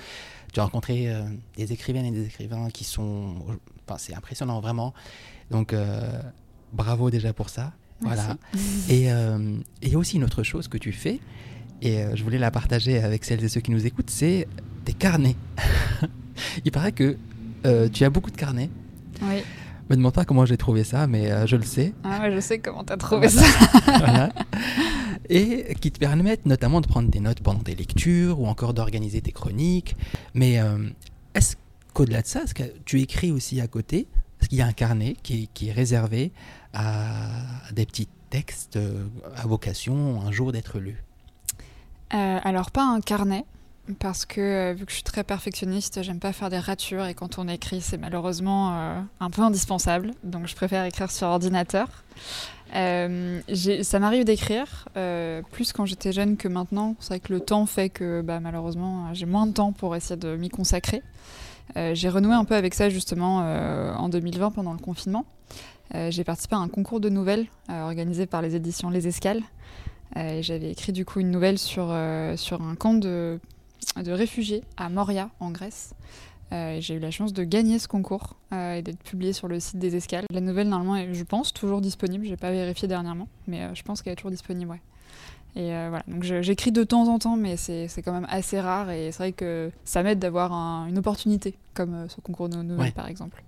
Tu 0.53 0.59
as 0.59 0.63
rencontré 0.63 1.09
euh, 1.09 1.23
des 1.57 1.71
écrivaines 1.71 2.05
et 2.05 2.11
des 2.11 2.25
écrivains 2.25 2.69
qui 2.69 2.83
sont. 2.83 3.35
Enfin, 3.87 3.97
c'est 3.99 4.15
impressionnant, 4.15 4.59
vraiment. 4.61 4.93
Donc, 5.51 5.73
euh, 5.73 6.01
bravo 6.73 7.09
déjà 7.11 7.33
pour 7.33 7.49
ça. 7.49 7.73
Voilà. 8.01 8.37
Et 8.89 9.11
euh, 9.11 9.57
et 9.81 9.87
il 9.87 9.91
y 9.93 9.95
a 9.95 9.97
aussi 9.97 10.17
une 10.17 10.23
autre 10.25 10.43
chose 10.43 10.67
que 10.67 10.77
tu 10.77 10.91
fais, 10.91 11.19
et 11.81 11.99
euh, 12.03 12.15
je 12.15 12.23
voulais 12.23 12.37
la 12.39 12.51
partager 12.51 12.97
avec 13.01 13.23
celles 13.25 13.43
et 13.43 13.47
ceux 13.47 13.61
qui 13.61 13.71
nous 13.71 13.85
écoutent, 13.85 14.09
c'est 14.09 14.47
des 14.85 14.93
carnets. 14.93 15.35
il 16.65 16.71
paraît 16.71 16.91
que 16.91 17.17
euh, 17.65 17.89
tu 17.89 18.03
as 18.05 18.09
beaucoup 18.09 18.31
de 18.31 18.37
carnets. 18.37 18.69
Oui. 19.21 19.43
Me 19.89 19.95
demande 19.95 20.13
pas 20.13 20.25
comment 20.25 20.45
j'ai 20.45 20.57
trouvé 20.57 20.83
ça, 20.83 21.05
mais 21.07 21.31
euh, 21.31 21.45
je 21.45 21.55
le 21.57 21.63
sais. 21.63 21.93
Ah 22.03 22.21
ouais, 22.21 22.31
je 22.33 22.39
sais 22.39 22.59
comment 22.59 22.83
t'as 22.83 22.97
trouvé 22.97 23.27
Voilà. 23.27 23.47
ça. 23.47 23.81
Voilà. 23.99 24.29
Et 25.29 25.75
qui 25.81 25.91
te 25.91 25.99
permettent 25.99 26.45
notamment 26.45 26.81
de 26.81 26.87
prendre 26.87 27.09
des 27.09 27.19
notes 27.19 27.39
pendant 27.41 27.59
tes 27.59 27.75
lectures 27.75 28.39
ou 28.39 28.47
encore 28.47 28.73
d'organiser 28.73 29.21
tes 29.21 29.31
chroniques. 29.31 29.95
Mais 30.33 30.59
euh, 30.59 30.77
est-ce 31.33 31.55
qu'au-delà 31.93 32.21
de 32.21 32.27
ça, 32.27 32.43
est-ce 32.43 32.53
que 32.53 32.63
tu 32.85 33.01
écris 33.01 33.31
aussi 33.31 33.61
à 33.61 33.67
côté? 33.67 34.07
Est-ce 34.41 34.49
qu'il 34.49 34.57
y 34.57 34.61
a 34.61 34.67
un 34.67 34.73
carnet 34.73 35.15
qui 35.23 35.43
est, 35.43 35.49
qui 35.53 35.69
est 35.69 35.71
réservé 35.71 36.31
à 36.73 37.27
des 37.73 37.85
petits 37.85 38.07
textes 38.29 38.77
à 39.35 39.47
vocation 39.47 40.21
un 40.21 40.31
jour 40.31 40.51
d'être 40.51 40.79
lus 40.79 41.01
Euh, 42.13 42.39
alors 42.43 42.69
pas 42.71 42.83
un 42.83 43.01
carnet 43.01 43.45
parce 43.99 44.25
que 44.25 44.41
euh, 44.41 44.73
vu 44.73 44.85
que 44.85 44.91
je 44.91 44.95
suis 44.95 45.03
très 45.03 45.23
perfectionniste, 45.23 46.01
j'aime 46.01 46.19
pas 46.19 46.33
faire 46.33 46.49
des 46.49 46.57
ratures 46.57 47.05
et 47.05 47.13
quand 47.13 47.37
on 47.37 47.47
écrit, 47.47 47.81
c'est 47.81 47.97
malheureusement 47.97 48.73
euh, 48.73 48.99
un 49.19 49.29
peu 49.29 49.41
indispensable. 49.43 50.11
Donc 50.23 50.47
je 50.47 50.55
préfère 50.55 50.85
écrire 50.85 51.11
sur 51.11 51.27
ordinateur. 51.27 51.87
Euh, 52.75 53.41
ça 53.83 53.99
m'arrive 53.99 54.25
d'écrire, 54.25 54.89
plus 55.51 55.71
quand 55.71 55.85
j'étais 55.85 56.11
jeune 56.11 56.35
que 56.35 56.47
maintenant. 56.47 56.95
C'est 56.99 57.09
vrai 57.09 57.19
que 57.19 57.31
le 57.31 57.39
temps 57.39 57.65
fait 57.67 57.89
que 57.89 58.21
bah, 58.21 58.39
malheureusement 58.39 59.13
j'ai 59.13 59.27
moins 59.27 59.45
de 59.45 59.53
temps 59.53 59.71
pour 59.71 59.95
essayer 59.95 60.19
de 60.19 60.35
m'y 60.35 60.49
consacrer. 60.49 61.03
J'ai 61.75 62.09
renoué 62.09 62.33
un 62.33 62.45
peu 62.45 62.55
avec 62.55 62.73
ça 62.73 62.89
justement 62.89 63.37
en 63.37 64.09
2020 64.09 64.51
pendant 64.51 64.73
le 64.73 64.79
confinement. 64.79 65.25
J'ai 65.93 66.23
participé 66.23 66.55
à 66.55 66.59
un 66.59 66.67
concours 66.67 66.99
de 66.99 67.09
nouvelles 67.09 67.45
organisé 67.69 68.25
par 68.25 68.41
les 68.41 68.55
éditions 68.55 68.89
Les 68.89 69.07
Escales. 69.07 69.43
Euh, 70.17 70.41
J'avais 70.41 70.71
écrit 70.71 70.91
du 70.91 71.05
coup 71.05 71.19
une 71.19 71.31
nouvelle 71.31 71.59
sur, 71.59 71.95
sur 72.35 72.61
un 72.61 72.75
camp 72.75 72.95
de, 72.95 73.39
de 74.03 74.11
réfugiés 74.11 74.63
à 74.77 74.89
Moria 74.89 75.29
en 75.39 75.51
Grèce. 75.51 75.93
Euh, 76.51 76.77
j'ai 76.79 76.93
eu 76.95 76.99
la 76.99 77.09
chance 77.11 77.33
de 77.33 77.43
gagner 77.43 77.79
ce 77.79 77.87
concours 77.87 78.35
euh, 78.53 78.75
et 78.75 78.81
d'être 78.81 79.01
publiée 79.03 79.33
sur 79.33 79.47
le 79.47 79.59
site 79.59 79.79
des 79.79 79.95
Escales. 79.95 80.25
La 80.31 80.41
nouvelle 80.41 80.69
normalement 80.69 80.95
est, 80.95 81.13
je 81.13 81.23
pense, 81.23 81.53
toujours 81.53 81.81
disponible. 81.81 82.25
J'ai 82.25 82.37
pas 82.37 82.51
vérifié 82.51 82.87
dernièrement, 82.87 83.27
mais 83.47 83.61
euh, 83.63 83.73
je 83.75 83.81
pense 83.83 84.01
qu'elle 84.01 84.13
est 84.13 84.17
toujours 84.17 84.31
disponible. 84.31 84.71
Ouais. 84.71 84.81
Et 85.57 85.69
voilà, 85.69 86.03
donc 86.09 86.21
j'écris 86.23 86.73
de 86.73 86.83
temps 86.83 87.07
en 87.07 87.17
temps, 87.17 87.37
mais 87.37 87.55
c'est 87.55 87.87
quand 88.03 88.11
même 88.11 88.27
assez 88.29 88.59
rare 88.59 88.91
et 88.91 89.13
c'est 89.13 89.19
vrai 89.19 89.31
que 89.31 89.71
ça 89.85 90.03
m'aide 90.03 90.19
d'avoir 90.19 90.51
un- 90.51 90.85
une 90.87 90.97
opportunité, 90.97 91.55
comme 91.73 92.09
ce 92.09 92.19
concours 92.19 92.49
de 92.49 92.57
nouvelles 92.57 92.87
Ouais. 92.87 92.91
par 92.91 93.07
exemple. 93.07 93.41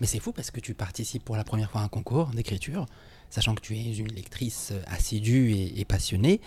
Mais 0.00 0.08
c'est 0.08 0.18
fou 0.18 0.32
parce 0.32 0.50
que 0.50 0.58
tu 0.58 0.74
participes 0.74 1.24
pour 1.24 1.36
la 1.36 1.44
première 1.44 1.70
fois 1.70 1.80
à 1.80 1.84
un 1.84 1.88
concours 1.88 2.26
d'écriture, 2.34 2.86
sachant 3.30 3.54
que 3.54 3.60
tu 3.60 3.76
es 3.78 3.96
une 3.98 4.08
lectrice 4.08 4.72
assidue 4.88 5.52
et, 5.52 5.78
et 5.80 5.84
passionnée. 5.84 6.40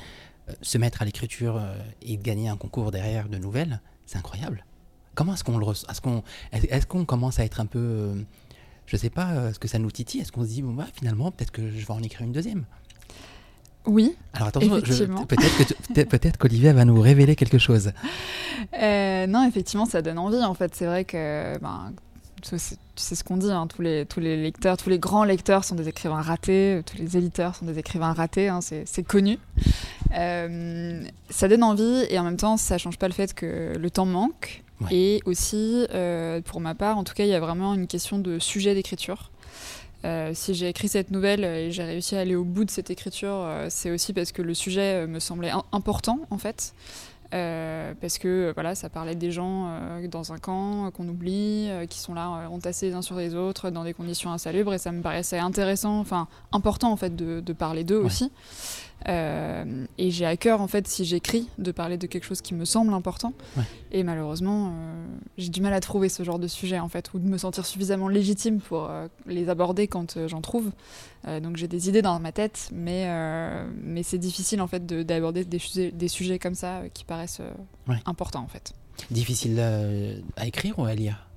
Euh, 0.49 0.53
se 0.61 0.77
mettre 0.77 1.01
à 1.01 1.05
l'écriture 1.05 1.57
euh, 1.57 1.73
et 2.01 2.17
gagner 2.17 2.49
un 2.49 2.57
concours 2.57 2.91
derrière 2.91 3.29
de 3.29 3.37
nouvelles, 3.37 3.81
c'est 4.05 4.17
incroyable. 4.17 4.63
Comment 5.15 5.33
est-ce 5.33 5.43
qu'on 5.43 5.57
le 5.57 5.65
Est-ce 5.67 6.01
qu'on 6.01 6.23
est, 6.51 6.71
est-ce 6.71 6.85
qu'on 6.85 7.05
commence 7.05 7.39
à 7.39 7.45
être 7.45 7.59
un 7.59 7.65
peu, 7.65 7.79
euh, 7.79 8.15
je 8.85 8.97
sais 8.97 9.09
pas, 9.09 9.49
est-ce 9.49 9.59
que 9.59 9.67
ça 9.67 9.79
nous 9.79 9.89
titille? 9.89 10.21
Est-ce 10.21 10.31
qu'on 10.31 10.43
se 10.43 10.49
dit 10.49 10.61
bon, 10.61 10.73
bah, 10.73 10.85
finalement 10.93 11.31
peut-être 11.31 11.51
que 11.51 11.71
je 11.71 11.85
vais 11.85 11.93
en 11.93 12.03
écrire 12.03 12.27
une 12.27 12.33
deuxième? 12.33 12.65
Oui, 13.87 14.15
Alors 14.33 14.47
attention, 14.47 14.81
peut-être 15.25 16.09
peut-être 16.09 16.37
qu'Olivia 16.37 16.73
va 16.73 16.85
nous 16.85 16.99
révéler 16.99 17.35
quelque 17.35 17.59
chose. 17.59 17.91
Euh, 18.81 19.27
non, 19.27 19.47
effectivement, 19.47 19.85
ça 19.85 20.01
donne 20.01 20.17
envie. 20.17 20.43
En 20.43 20.55
fait, 20.55 20.73
c'est 20.73 20.87
vrai 20.87 21.05
que 21.05 21.57
ben, 21.59 21.93
sais 22.47 23.15
ce 23.15 23.23
qu'on 23.23 23.37
dit, 23.37 23.51
hein, 23.51 23.67
tous, 23.67 23.81
les, 23.81 24.05
tous 24.05 24.19
les 24.19 24.35
lecteurs, 24.41 24.77
tous 24.77 24.89
les 24.89 24.99
grands 24.99 25.23
lecteurs 25.23 25.63
sont 25.63 25.75
des 25.75 25.87
écrivains 25.87 26.21
ratés, 26.21 26.81
tous 26.85 26.97
les 26.97 27.17
éditeurs 27.17 27.55
sont 27.55 27.65
des 27.65 27.77
écrivains 27.79 28.13
ratés, 28.13 28.47
hein, 28.49 28.61
c'est 28.61 28.83
c'est 28.85 29.03
connu. 29.03 29.37
Euh, 30.13 31.03
ça 31.29 31.47
donne 31.47 31.63
envie 31.63 32.05
et 32.09 32.19
en 32.19 32.23
même 32.23 32.37
temps, 32.37 32.57
ça 32.57 32.77
change 32.77 32.97
pas 32.97 33.07
le 33.07 33.13
fait 33.13 33.33
que 33.33 33.73
le 33.77 33.89
temps 33.89 34.05
manque. 34.05 34.63
Ouais. 34.81 34.87
Et 34.95 35.21
aussi, 35.25 35.85
euh, 35.93 36.41
pour 36.41 36.59
ma 36.59 36.75
part, 36.75 36.97
en 36.97 37.03
tout 37.03 37.13
cas, 37.13 37.23
il 37.23 37.29
y 37.29 37.33
a 37.33 37.39
vraiment 37.39 37.73
une 37.73 37.87
question 37.87 38.19
de 38.19 38.39
sujet 38.39 38.73
d'écriture. 38.73 39.31
Euh, 40.03 40.31
si 40.35 40.53
j'ai 40.53 40.67
écrit 40.69 40.87
cette 40.87 41.09
nouvelle 41.09 41.43
et 41.43 41.71
j'ai 41.71 41.83
réussi 41.83 42.15
à 42.15 42.19
aller 42.19 42.35
au 42.35 42.43
bout 42.43 42.63
de 42.65 42.69
cette 42.69 42.91
écriture, 42.91 43.47
c'est 43.69 43.89
aussi 43.89 44.13
parce 44.13 44.31
que 44.31 44.41
le 44.43 44.53
sujet 44.53 45.07
me 45.07 45.19
semblait 45.19 45.49
im- 45.49 45.63
important 45.71 46.19
en 46.29 46.37
fait. 46.37 46.73
Euh, 47.34 47.94
parce 48.00 48.17
que 48.20 48.27
euh, 48.27 48.51
voilà, 48.53 48.75
ça 48.75 48.88
parlait 48.89 49.15
des 49.15 49.32
gens 49.32 49.67
euh, 49.67 50.08
dans 50.08 50.32
un 50.32 50.38
camp 50.38 50.86
euh, 50.88 50.91
qu'on 50.91 51.08
oublie, 51.10 51.70
qui 51.89 52.00
sont 52.00 52.13
là 52.13 52.48
entassés 52.50 52.89
les 52.89 52.94
uns 52.94 53.01
sur 53.01 53.15
les 53.17 53.34
autres 53.36 53.72
dans 53.72 53.84
des 53.84 53.94
conditions 53.94 54.32
insalubres, 54.32 54.74
et 54.74 54.77
ça 54.77 54.91
me 54.91 55.01
paraissait 55.01 55.39
intéressant, 55.39 56.00
enfin 56.00 56.27
important 56.51 56.91
en 56.91 56.98
fait 56.98 57.15
de, 57.15 57.39
de 57.39 57.53
parler 57.53 57.84
d'eux 57.84 58.00
Ouais. 58.00 58.05
aussi. 58.05 58.32
Euh, 59.07 59.85
et 60.00 60.09
j'ai 60.09 60.25
à 60.25 60.35
cœur 60.35 60.62
en 60.62 60.67
fait 60.67 60.88
si 60.88 61.05
j'écris 61.05 61.47
de 61.59 61.71
parler 61.71 61.97
de 61.97 62.07
quelque 62.07 62.24
chose 62.24 62.41
qui 62.41 62.53
me 62.55 62.65
semble 62.65 62.91
important. 62.93 63.33
Ouais. 63.55 63.63
Et 63.91 64.01
malheureusement, 64.03 64.69
euh, 64.69 65.05
j'ai 65.38 65.50
du 65.50 65.62
mal 65.62 65.74
à 65.74 65.79
trouver 65.79 66.09
ce 66.09 66.24
genre 66.24 66.39
de 66.39 66.47
sujet 66.47 66.79
en 66.79 66.89
fait, 66.89 67.13
ou 67.13 67.19
de 67.19 67.27
me 67.27 67.38
sentir 67.38 67.65
suffisamment 67.67 68.07
légitime 68.07 68.59
pour 68.59 68.89
euh, 68.89 69.07
les 69.27 69.50
aborder 69.50 69.88
quand 69.88 70.27
j'en 70.27 70.41
trouve. 70.41 70.71
Donc 71.41 71.57
j'ai 71.57 71.67
des 71.67 71.89
idées 71.89 72.03
dans 72.03 72.19
ma 72.19 72.32
tête, 72.32 72.69
mais, 72.71 73.08
mais 73.82 74.03
c'est 74.03 74.19
difficile 74.19 74.62
en 74.62 74.67
fait 74.67 74.86
de- 74.86 75.01
d'aborder 75.01 75.43
des, 75.43 75.58
sujets- 75.58 75.91
des 75.91 76.08
sujets 76.08 76.38
comme 76.38 76.53
ça 76.53 76.82
qui 76.93 77.03
paraissent 77.03 77.41
Ouais. 77.88 77.97
importants 78.06 78.43
en 78.43 78.47
fait. 78.47 78.73
Difficile 79.10 79.60
à 79.60 80.45
écrire 80.45 80.77
ou 80.77 80.86
à 80.86 80.93
lire? 80.93 81.27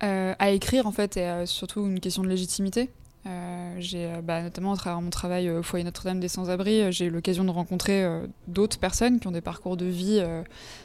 À 0.00 0.50
écrire 0.50 0.86
en 0.86 0.92
fait, 0.92 1.16
et 1.16 1.44
surtout 1.46 1.86
une 1.86 2.00
question 2.00 2.22
de 2.22 2.28
légitimité. 2.28 2.90
Euh, 3.24 3.74
j'ai 3.78 4.06
euh, 4.06 4.20
bah, 4.20 4.42
notamment 4.42 4.72
à 4.72 4.76
travers 4.76 5.00
mon 5.00 5.10
travail 5.10 5.46
euh, 5.48 5.60
au 5.60 5.62
foyer 5.62 5.84
Notre-Dame 5.84 6.18
des 6.18 6.26
Sans-Abri, 6.26 6.90
j'ai 6.92 7.04
eu 7.04 7.10
l'occasion 7.10 7.44
de 7.44 7.50
rencontrer 7.50 8.02
euh, 8.02 8.26
d'autres 8.48 8.78
personnes 8.80 9.20
qui 9.20 9.28
ont 9.28 9.32
des 9.32 9.40
parcours 9.40 9.76
de 9.76 9.84
vie 9.86 10.18
euh, 10.20 10.42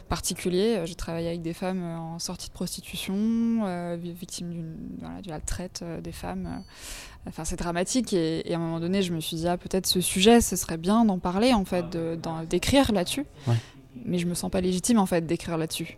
particuliers. 0.07 0.81
J'ai 0.85 0.93
travaillé 0.93 1.29
avec 1.29 1.41
des 1.41 1.53
femmes 1.53 1.81
en 1.83 2.19
sortie 2.19 2.49
de 2.49 2.53
prostitution, 2.53 3.15
vi- 3.97 4.13
victimes 4.13 4.51
d'une 4.51 4.75
voilà, 4.99 5.21
de 5.21 5.29
la 5.29 5.39
traite 5.39 5.83
des 6.03 6.11
femmes. 6.11 6.63
Enfin, 7.27 7.43
c'est 7.43 7.57
dramatique 7.57 8.13
et, 8.13 8.47
et 8.49 8.53
à 8.53 8.57
un 8.57 8.59
moment 8.61 8.79
donné, 8.79 9.01
je 9.01 9.13
me 9.13 9.19
suis 9.19 9.37
dit 9.37 9.47
ah, 9.47 9.57
peut-être 9.57 9.87
ce 9.87 9.99
sujet, 9.99 10.39
ce 10.39 10.55
serait 10.55 10.77
bien 10.77 11.05
d'en 11.05 11.17
parler 11.17 11.53
en 11.53 11.65
fait, 11.65 11.89
de- 11.89 12.19
d'écrire 12.47 12.91
là-dessus. 12.91 13.25
Ouais. 13.47 13.55
Mais 14.05 14.19
je 14.19 14.27
me 14.27 14.35
sens 14.35 14.51
pas 14.51 14.61
légitime 14.61 14.99
en 14.99 15.07
fait 15.07 15.25
d'écrire 15.25 15.57
là-dessus. 15.57 15.97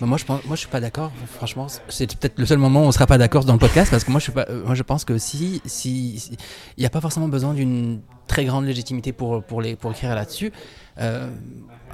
Moi, 0.00 0.18
je 0.18 0.24
pense, 0.24 0.44
moi, 0.44 0.56
je 0.56 0.60
suis 0.60 0.68
pas 0.68 0.80
d'accord. 0.80 1.12
Franchement, 1.36 1.66
c'est 1.88 2.06
peut-être 2.16 2.38
le 2.38 2.46
seul 2.46 2.58
moment 2.58 2.82
où 2.82 2.86
on 2.86 2.92
sera 2.92 3.06
pas 3.06 3.18
d'accord 3.18 3.44
dans 3.44 3.52
le 3.52 3.58
podcast 3.58 3.90
parce 3.90 4.02
que 4.04 4.10
moi, 4.10 4.18
je 4.18 4.24
suis 4.24 4.32
pas. 4.32 4.46
euh, 4.50 4.64
moi, 4.64 4.74
je 4.74 4.82
pense 4.82 5.04
que 5.04 5.16
si, 5.18 5.62
si, 5.64 6.18
si- 6.18 6.36
il 6.76 6.80
n'y 6.80 6.86
a 6.86 6.90
pas 6.90 7.00
forcément 7.00 7.28
besoin 7.28 7.54
d'une 7.54 8.00
très 8.26 8.44
grande 8.44 8.64
légitimité 8.66 9.12
pour 9.12 9.42
pour 9.44 9.62
les 9.62 9.76
pour 9.76 9.92
écrire 9.92 10.14
là-dessus. 10.14 10.52
Euh, 10.98 11.28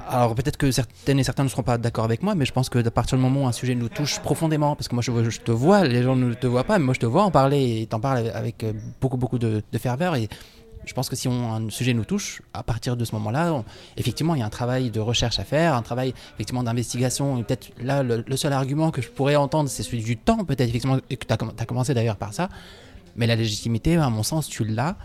alors 0.09 0.33
peut-être 0.35 0.57
que 0.57 0.69
certaines 0.71 1.19
et 1.19 1.23
certains 1.23 1.43
ne 1.43 1.49
seront 1.49 1.61
pas 1.63 1.77
d'accord 1.77 2.03
avec 2.03 2.23
moi, 2.23 2.35
mais 2.35 2.45
je 2.45 2.51
pense 2.51 2.67
que 2.69 2.79
à 2.85 2.91
partir 2.91 3.17
du 3.17 3.23
moment 3.23 3.43
où 3.43 3.47
un 3.47 3.51
sujet 3.53 3.75
nous 3.75 3.87
touche 3.89 4.19
profondément, 4.19 4.75
parce 4.75 4.87
que 4.87 4.95
moi 4.95 5.01
je, 5.01 5.29
je 5.29 5.39
te 5.39 5.51
vois, 5.51 5.85
les 5.85 6.03
gens 6.03 6.15
ne 6.15 6.33
te 6.33 6.47
voient 6.47 6.63
pas, 6.65 6.77
mais 6.79 6.85
moi 6.85 6.93
je 6.93 6.99
te 6.99 7.05
vois 7.05 7.23
en 7.23 7.31
parler 7.31 7.81
et 7.81 7.85
t'en 7.85 7.99
parles 8.01 8.29
avec 8.33 8.63
euh, 8.63 8.73
beaucoup 8.99 9.17
beaucoup 9.17 9.37
de, 9.39 9.61
de 9.71 9.77
ferveur 9.77 10.15
et 10.15 10.27
je 10.85 10.93
pense 10.93 11.09
que 11.09 11.15
si 11.15 11.27
un 11.27 11.69
sujet 11.69 11.93
nous 11.93 12.05
touche, 12.05 12.41
à 12.53 12.63
partir 12.63 12.97
de 12.97 13.05
ce 13.05 13.13
moment-là, 13.15 13.63
effectivement, 13.97 14.35
il 14.35 14.39
y 14.39 14.41
a 14.41 14.45
un 14.45 14.49
travail 14.49 14.91
de 14.91 14.99
recherche 14.99 15.39
à 15.39 15.43
faire, 15.43 15.75
un 15.75 15.81
travail 15.81 16.13
effectivement 16.35 16.63
d'investigation. 16.63 17.37
Et 17.37 17.43
peut-être 17.43 17.71
là, 17.81 18.03
le, 18.03 18.37
seul 18.37 18.53
argument 18.53 18.91
que 18.91 19.01
je 19.01 19.09
pourrais 19.09 19.35
entendre, 19.35 19.69
c'est 19.69 19.83
celui 19.83 20.03
du 20.03 20.17
temps, 20.17 20.43
peut-être 20.45 20.69
effectivement, 20.69 20.97
et 21.09 21.17
que 21.17 21.25
tu 21.25 21.33
as, 21.33 21.65
commencé 21.65 21.93
d'ailleurs 21.93 22.17
par 22.17 22.33
ça. 22.33 22.49
Mais 23.15 23.27
la 23.27 23.35
légitimité, 23.35 23.95
à 23.95 24.09
mon 24.09 24.23
sens, 24.23 24.47
tu 24.47 24.65
l'as 24.65 24.97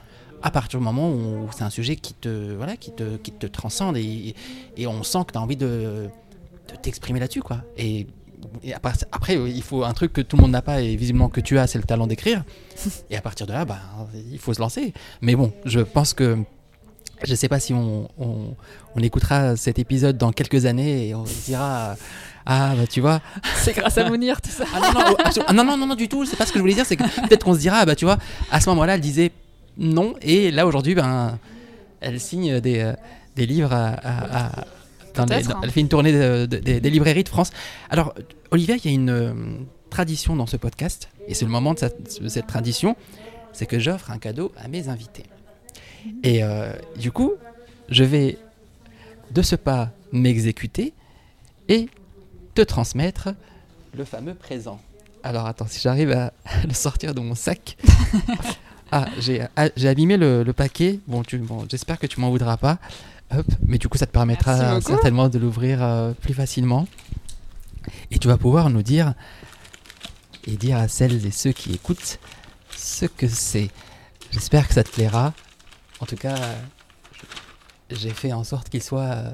à 0.42 0.50
partir 0.50 0.78
du 0.78 0.84
moment 0.84 1.10
où 1.10 1.48
c'est 1.52 1.64
un 1.64 1.70
sujet 1.70 1.96
qui 1.96 2.14
te, 2.14 2.54
voilà, 2.54 2.76
qui 2.76 2.92
te, 2.92 3.16
qui 3.16 3.32
te 3.32 3.46
transcende 3.46 3.96
et, 3.96 4.34
on 4.86 5.02
sent 5.02 5.18
que 5.26 5.32
tu 5.32 5.38
as 5.38 5.42
envie 5.42 5.56
de, 5.56 6.08
t'exprimer 6.82 7.20
là-dessus. 7.20 7.42
quoi. 7.42 7.62
Et 8.62 8.72
après, 8.74 8.92
après, 9.12 9.34
il 9.34 9.62
faut 9.62 9.84
un 9.84 9.92
truc 9.92 10.12
que 10.12 10.20
tout 10.20 10.36
le 10.36 10.42
monde 10.42 10.50
n'a 10.52 10.62
pas 10.62 10.80
et 10.80 10.96
visiblement 10.96 11.28
que 11.28 11.40
tu 11.40 11.58
as, 11.58 11.66
c'est 11.66 11.78
le 11.78 11.84
talent 11.84 12.06
d'écrire. 12.06 12.44
Et 13.10 13.16
à 13.16 13.20
partir 13.20 13.46
de 13.46 13.52
là, 13.52 13.64
bah, 13.64 13.78
il 14.30 14.38
faut 14.38 14.54
se 14.54 14.60
lancer. 14.60 14.92
Mais 15.20 15.34
bon, 15.34 15.52
je 15.64 15.80
pense 15.80 16.14
que 16.14 16.38
je 17.24 17.34
sais 17.34 17.48
pas 17.48 17.58
si 17.58 17.74
on, 17.74 18.08
on, 18.18 18.54
on 18.94 19.00
écoutera 19.02 19.56
cet 19.56 19.78
épisode 19.80 20.16
dans 20.18 20.30
quelques 20.30 20.66
années 20.66 21.08
et 21.08 21.14
on 21.16 21.26
se 21.26 21.46
dira 21.46 21.96
ah 22.46 22.74
bah 22.76 22.86
tu 22.88 23.00
vois 23.00 23.20
c'est 23.56 23.72
grâce 23.74 23.98
à 23.98 24.08
Mounir 24.08 24.40
tout 24.40 24.50
ça. 24.50 24.64
ah 24.72 24.78
non 24.80 24.92
non, 25.00 25.16
absolu- 25.24 25.44
ah 25.48 25.52
non 25.52 25.64
non 25.64 25.76
non 25.76 25.86
non 25.88 25.94
du 25.96 26.08
tout 26.08 26.24
c'est 26.24 26.36
pas 26.36 26.46
ce 26.46 26.52
que 26.52 26.58
je 26.58 26.62
voulais 26.62 26.74
dire 26.74 26.86
c'est 26.86 26.94
que 26.94 27.02
peut-être 27.26 27.42
qu'on 27.44 27.54
se 27.54 27.58
dira 27.58 27.78
ah 27.80 27.84
bah 27.86 27.96
tu 27.96 28.04
vois 28.04 28.18
à 28.52 28.60
ce 28.60 28.68
moment-là 28.70 28.94
elle 28.94 29.00
disait 29.00 29.32
non 29.76 30.14
et 30.22 30.52
là 30.52 30.64
aujourd'hui 30.64 30.94
ben 30.94 31.40
elle 32.00 32.20
signe 32.20 32.60
des, 32.60 32.78
euh, 32.78 32.92
des 33.34 33.46
livres 33.46 33.72
à, 33.72 33.88
à- 33.88 34.46
à- 34.60 34.64
hein. 35.20 35.60
elle 35.62 35.70
fait 35.70 35.80
une 35.80 35.88
tournée 35.88 36.12
de- 36.12 36.46
de- 36.46 36.58
des- 36.58 36.80
des 36.80 36.90
librairies 36.90 37.24
de 37.24 37.28
France 37.28 37.50
alors 37.90 38.14
Olivia 38.50 38.76
il 38.76 38.84
y 38.84 38.88
a 38.88 38.92
une 38.94 39.10
euh, 39.10 39.32
tradition 39.90 40.36
dans 40.36 40.46
ce 40.46 40.56
podcast 40.56 41.08
et 41.26 41.34
c'est 41.34 41.44
le 41.44 41.50
moment 41.50 41.74
de 41.74 41.78
cette, 41.78 42.46
tradition 42.46 42.96
c'est 43.52 43.66
que 43.66 43.78
j'offre 43.78 44.10
un 44.10 44.18
cadeau 44.18 44.52
à 44.56 44.68
mes 44.68 44.88
invités 44.88 45.24
et 46.22 46.42
euh, 46.44 46.72
du 46.98 47.10
coup 47.12 47.32
je 47.88 48.04
vais 48.04 48.38
de 49.30 49.42
ce 49.42 49.56
pas 49.56 49.90
m'exécuter 50.12 50.92
et 51.68 51.88
te 52.54 52.62
transmettre 52.62 53.28
le 53.96 54.04
fameux 54.04 54.34
présent. 54.34 54.80
Alors 55.22 55.46
attends, 55.46 55.66
si 55.68 55.80
j'arrive 55.80 56.12
à 56.12 56.32
le 56.66 56.72
sortir 56.72 57.14
de 57.14 57.20
mon 57.20 57.34
sac. 57.34 57.76
ah, 58.92 59.06
j'ai 59.18 59.42
ah, 59.56 59.68
j'ai 59.76 59.88
abîmé 59.88 60.16
le, 60.16 60.42
le 60.44 60.52
paquet. 60.52 61.00
Bon, 61.06 61.22
bon 61.40 61.66
j'espère 61.68 61.98
que 61.98 62.06
tu 62.06 62.20
m'en 62.20 62.30
voudras 62.30 62.56
pas. 62.56 62.78
Hop, 63.36 63.46
mais 63.66 63.78
du 63.78 63.88
coup, 63.88 63.98
ça 63.98 64.06
te 64.06 64.12
permettra 64.12 64.80
certainement 64.80 65.28
de 65.28 65.38
l'ouvrir 65.38 65.82
euh, 65.82 66.12
plus 66.12 66.34
facilement. 66.34 66.86
Et 68.10 68.18
tu 68.18 68.28
vas 68.28 68.38
pouvoir 68.38 68.70
nous 68.70 68.82
dire 68.82 69.14
et 70.46 70.56
dire 70.56 70.78
à 70.78 70.88
celles 70.88 71.26
et 71.26 71.30
ceux 71.30 71.52
qui 71.52 71.74
écoutent 71.74 72.18
ce 72.74 73.06
que 73.06 73.28
c'est. 73.28 73.68
J'espère 74.30 74.66
que 74.66 74.74
ça 74.74 74.82
te 74.82 74.90
plaira. 74.90 75.34
En 76.00 76.06
tout 76.06 76.16
cas, 76.16 76.36
j'ai 77.90 78.10
fait 78.10 78.32
en 78.32 78.44
sorte 78.44 78.68
qu'il 78.68 78.82
soit 78.82 79.00
euh, 79.02 79.30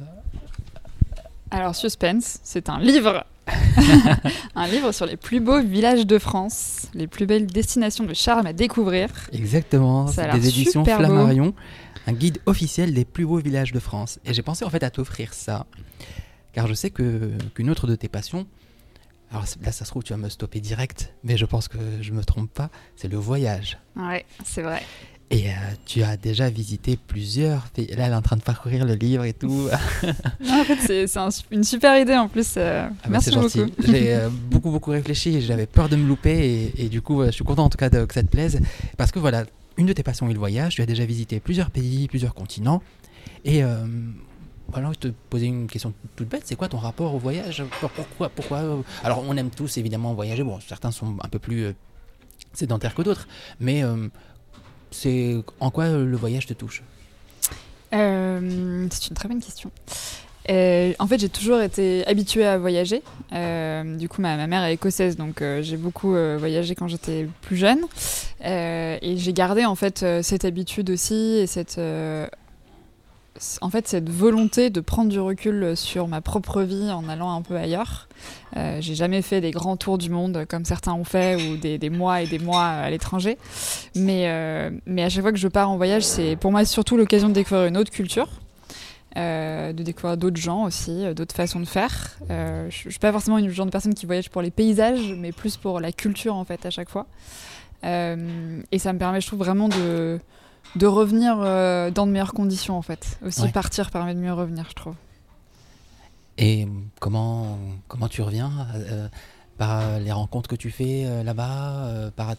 Alors 1.51 1.75
suspense, 1.75 2.39
c'est 2.43 2.69
un 2.69 2.79
livre. 2.79 3.25
un 4.55 4.67
livre 4.67 4.93
sur 4.93 5.07
les 5.07 5.17
plus 5.17 5.41
beaux 5.41 5.61
villages 5.61 6.07
de 6.07 6.19
France, 6.19 6.87
les 6.95 7.07
plus 7.07 7.27
belles 7.27 7.47
destinations 7.47 8.05
de 8.05 8.15
charme 8.15 8.47
à 8.47 8.53
découvrir. 8.53 9.11
Exactement, 9.33 10.07
Ça 10.07 10.25
a 10.25 10.33
c'est 10.33 10.39
des 10.39 10.49
éditions 10.49 10.85
super 10.85 11.07
beau. 11.07 11.53
Un 12.07 12.13
guide 12.13 12.39
officiel 12.47 12.93
des 12.93 13.05
plus 13.05 13.27
beaux 13.27 13.39
villages 13.39 13.73
de 13.73 13.81
France. 13.81 14.19
Et 14.25 14.35
j'ai 14.35 14.43
pensé 14.43 14.65
en 14.65 14.71
fait 14.71 14.83
à 14.83 14.91
t'offrir 14.91 15.33
ça, 15.33 15.67
car 16.53 16.67
je 16.67 16.75
sais 16.75 16.91
que 16.91 17.33
qu'une 17.55 17.71
autre 17.71 17.87
de 17.87 17.97
tes 17.97 18.09
passions, 18.09 18.47
Alors 19.31 19.45
là, 19.63 19.73
ça 19.73 19.85
se 19.85 19.91
trouve, 19.91 20.03
tu 20.05 20.13
vas 20.13 20.19
me 20.19 20.29
stopper 20.29 20.61
direct, 20.61 21.13
mais 21.25 21.37
je 21.37 21.45
pense 21.47 21.67
que 21.69 21.79
je 22.03 22.13
me 22.13 22.23
trompe 22.23 22.51
pas. 22.53 22.71
C'est 22.95 23.09
le 23.09 23.17
voyage. 23.17 23.79
Ouais, 23.97 24.25
c'est 24.45 24.63
vrai. 24.63 24.83
Et 25.31 25.49
euh, 25.49 25.53
tu 25.87 26.03
as 26.03 26.17
déjà 26.17 26.51
visité 26.51 26.97
plusieurs 26.97 27.63
pays. 27.71 27.87
Là, 27.97 28.07
elle 28.07 28.13
est 28.13 28.17
en 28.17 28.23
train 28.23 28.37
de 28.37 28.43
parcourir 28.43 28.85
le 28.85 28.95
livre 28.95 29.25
et 29.25 29.33
tout. 29.33 29.69
non, 30.41 30.61
en 30.61 30.65
fait, 30.65 31.07
c'est 31.09 31.19
un, 31.19 31.31
une 31.51 31.65
super 31.65 31.99
idée 31.99 32.15
en 32.15 32.29
plus. 32.29 32.55
Euh, 32.57 32.87
ah 32.87 32.93
bah, 33.05 33.09
merci 33.09 33.31
beaucoup. 33.31 33.73
J'ai 33.79 34.15
euh, 34.15 34.29
beaucoup, 34.29 34.71
beaucoup 34.71 34.91
réfléchi. 34.91 35.41
J'avais 35.41 35.67
peur 35.67 35.89
de 35.89 35.97
me 35.97 36.07
louper. 36.07 36.73
Et, 36.77 36.85
et 36.85 36.89
du 36.89 37.01
coup, 37.01 37.25
je 37.25 37.31
suis 37.31 37.43
content 37.43 37.65
en 37.65 37.71
tout 37.71 37.79
cas 37.79 37.89
de, 37.91 38.05
que 38.05 38.15
ça 38.15 38.23
te 38.23 38.29
plaise. 38.29 38.61
Parce 38.97 39.11
que 39.11 39.19
voilà, 39.19 39.45
une 39.77 39.87
de 39.87 39.93
tes 39.93 40.03
passions 40.03 40.29
est 40.29 40.33
le 40.33 40.39
voyage. 40.39 40.75
Tu 40.77 40.83
as 40.83 40.87
déjà 40.87 41.05
visité 41.05 41.41
plusieurs 41.41 41.71
pays, 41.71 42.09
plusieurs 42.09 42.35
continents. 42.35 42.83
Et 43.45 43.63
voilà, 44.69 44.93
je 44.93 44.99
te 44.99 45.09
posais 45.31 45.47
une 45.47 45.67
question 45.67 45.93
toute 46.17 46.29
bête. 46.29 46.43
C'est 46.45 46.57
quoi 46.57 46.69
ton 46.69 46.79
rapport 46.79 47.15
au 47.15 47.19
voyage? 47.19 47.63
Pourquoi, 47.81 48.29
pourquoi 48.29 48.83
Alors, 49.03 49.23
on 49.27 49.37
aime 49.37 49.51
tous 49.51 49.77
évidemment 49.79 50.15
voyager. 50.15 50.43
Bon, 50.43 50.59
certains 50.61 50.91
sont 50.91 51.17
un 51.23 51.29
peu 51.29 51.39
plus 51.39 51.75
sédentaires 52.53 52.95
que 52.95 53.03
d'autres. 53.03 53.29
Mais 53.61 53.83
c'est 54.91 55.37
en 55.61 55.71
quoi 55.71 55.89
le 55.91 56.17
voyage 56.17 56.47
te 56.47 56.55
touche? 56.55 56.83
Euh, 57.93 58.87
C'est 58.91 59.09
une 59.09 59.15
très 59.15 59.29
bonne 59.29 59.43
question. 59.43 59.71
Euh, 60.51 60.93
en 60.99 61.07
fait, 61.07 61.19
j'ai 61.19 61.29
toujours 61.29 61.61
été 61.61 62.07
habituée 62.07 62.47
à 62.47 62.59
voyager. 62.59 63.03
Euh, 63.33 63.97
du 63.97 64.09
coup, 64.09 64.21
ma, 64.21 64.47
mère 64.47 64.65
est 64.65 64.75
écossaise, 64.75 65.17
donc 65.17 65.43
j'ai 65.61 65.77
beaucoup 65.77 66.15
voyagé 66.39 66.75
quand 66.75 66.89
j'étais 66.89 67.29
plus 67.43 67.57
jeune. 67.57 67.81
et 68.43 69.15
j'ai 69.17 69.33
gardé 69.33 69.65
en 69.65 69.75
fait 69.75 70.05
cette 70.23 70.45
habitude 70.45 70.91
aussi 70.91 71.39
et 71.39 71.47
cette 71.47 71.79
en 73.61 73.71
fait 73.71 73.89
cette 73.89 74.09
volonté 74.09 74.71
de 74.71 74.81
prendre 74.81 75.11
du 75.11 75.19
recul 75.19 75.77
sur 75.77 76.09
ma 76.09 76.21
propre 76.21 76.63
vie 76.63 76.91
en 76.91 77.09
allant 77.09 77.35
un 77.35 77.43
peu 77.43 77.57
ailleurs. 77.57 78.09
Euh, 78.57 78.79
j'ai 78.81 78.95
jamais 78.95 79.23
fait 79.23 79.41
des 79.41 79.51
grands 79.51 79.77
tours 79.77 79.99
du 79.99 80.11
monde 80.11 80.45
comme 80.49 80.65
certains 80.65 80.93
ont 80.93 81.05
fait 81.05 81.37
ou 81.37 81.57
des, 81.57 81.91
mois 81.91 82.23
et 82.23 82.27
des 82.27 82.39
mois 82.39 82.65
à 82.65 82.91
l'étranger. 82.91 83.39
Mais, 83.97 84.25
euh, 84.29 84.71
mais 84.87 85.03
à 85.03 85.09
chaque 85.09 85.23
fois 85.23 85.33
que 85.33 85.39
je 85.39 85.49
pars 85.49 85.71
en 85.71 85.77
voyage, 85.77 86.05
c'est 86.05 86.37
pour 86.37 86.53
moi 86.53 86.65
surtout 86.65 86.97
l'occasion 86.97 87.29
de 87.29 87.35
découvrir 87.35 87.67
une 87.67 87.77
autre 87.77 87.91
culture. 87.91 88.29
Euh, 89.17 89.73
de 89.73 89.85
découvrir 89.85 90.17
d'autres 90.17 90.41
gens 90.41 90.65
aussi, 90.65 91.05
d'autres 91.15 91.37
façons 91.37 91.61
de 91.61 91.67
faire. 91.67 92.17
je, 92.29 92.67
je 92.69 92.91
suis 92.91 92.99
pas 92.99 93.13
forcément 93.13 93.39
une 93.39 93.49
genre 93.49 93.67
de 93.67 93.71
personne 93.71 93.95
qui 93.95 94.07
voyage 94.07 94.29
pour 94.29 94.43
les 94.43 94.51
paysages, 94.51 95.15
mais 95.17 95.31
plus 95.31 95.57
pour 95.57 95.79
la 95.79 95.93
culture 95.93 96.35
en 96.35 96.45
fait 96.45 96.67
à 96.67 96.71
chaque 96.71 96.89
fois. 96.89 97.07
et 97.85 98.79
ça 98.79 98.93
me 98.93 98.99
permet, 98.99 99.21
je 99.21 99.27
trouve, 99.29 99.39
vraiment 99.39 99.69
de, 99.69 100.19
de 100.77 100.87
revenir 100.87 101.37
euh, 101.39 101.91
dans 101.91 102.07
de 102.07 102.13
meilleures 102.13 102.35
conditions 102.35 102.77
en 102.77 102.83
fait. 102.83 103.19
Aussi 103.25 103.49
partir 103.49 103.91
permet 103.91 104.15
de 104.15 104.21
mieux 104.21 104.33
revenir, 104.33 104.67
je 104.69 104.75
trouve. 104.75 104.95
Et 106.37 106.67
comment, 107.01 107.59
comment 107.87 108.09
tu 108.09 108.23
reviens 108.23 108.51
euh, 108.75 109.09
Par 109.57 110.01
les 110.01 110.11
rencontres 110.11 110.49
que 110.49 110.57
tu 110.57 110.71
fais 110.71 111.05
euh, 111.07 111.23
là-bas, 111.23 112.11
par 112.17 112.35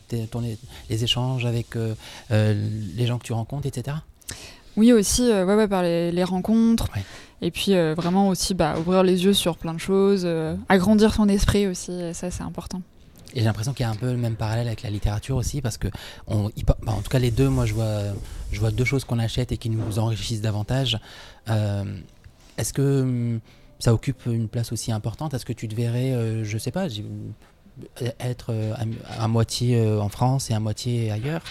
les, 0.89 1.03
échanges 1.03 1.45
avec 1.45 1.75
les 2.29 3.05
gens 3.05 3.17
que 3.17 3.23
tu 3.23 3.33
rencontres, 3.33 3.67
etc. 3.67 3.97
Oui, 4.77 4.91
aussi, 4.91 5.23
ouais, 5.23 5.43
ouais, 5.43 5.67
par 5.67 5.83
les, 5.83 6.23
rencontres. 6.23 6.87
Et 7.41 7.51
puis 7.51 7.73
vraiment 7.95 8.29
aussi 8.29 8.53
bah, 8.53 8.75
ouvrir 8.79 9.03
les 9.03 9.25
yeux 9.25 9.33
sur 9.33 9.57
plein 9.57 9.73
de 9.73 9.79
choses, 9.79 10.27
agrandir 10.69 11.13
son 11.13 11.27
esprit 11.27 11.67
aussi, 11.67 11.91
ça 12.13 12.31
c'est 12.31 12.43
important. 12.43 12.81
Et 13.35 13.39
j'ai 13.39 13.45
l'impression 13.45 13.73
qu'il 13.73 13.85
y 13.85 13.87
a 13.87 13.91
un 13.91 13.95
peu 13.95 14.11
le 14.11 14.17
même 14.17 14.35
parallèle 14.35 14.67
avec 14.67 14.81
la 14.81 14.89
littérature 14.89 15.35
aussi, 15.35 15.61
parce 15.61 15.77
que, 15.77 15.89
on, 16.27 16.49
bah, 16.65 16.77
en 16.87 17.01
tout 17.01 17.09
cas, 17.09 17.19
les 17.19 17.31
deux, 17.31 17.49
moi, 17.49 17.65
je 17.65 17.73
vois, 17.73 17.99
je 18.51 18.59
vois 18.59 18.71
deux 18.71 18.85
choses 18.85 19.03
qu'on 19.03 19.19
achète 19.19 19.51
et 19.51 19.57
qui 19.57 19.69
nous 19.69 19.99
enrichissent 19.99 20.41
davantage. 20.41 20.97
Euh, 21.49 21.83
est-ce 22.57 22.71
que 22.71 23.01
hum, 23.01 23.39
ça 23.77 23.93
occupe 23.93 24.25
une 24.25 24.47
place 24.47 24.71
aussi 24.71 24.93
importante? 24.93 25.33
Est-ce 25.33 25.45
que 25.45 25.53
tu 25.53 25.67
te 25.67 25.75
verrais, 25.75 26.13
euh, 26.13 26.45
je 26.45 26.57
sais 26.57 26.71
pas, 26.71 26.87
être 28.21 28.53
euh, 28.53 28.73
à, 29.19 29.27
moitié 29.27 29.85
en 29.85 30.07
France 30.07 30.49
et 30.49 30.53
à 30.53 30.61
moitié 30.61 31.11
ailleurs? 31.11 31.43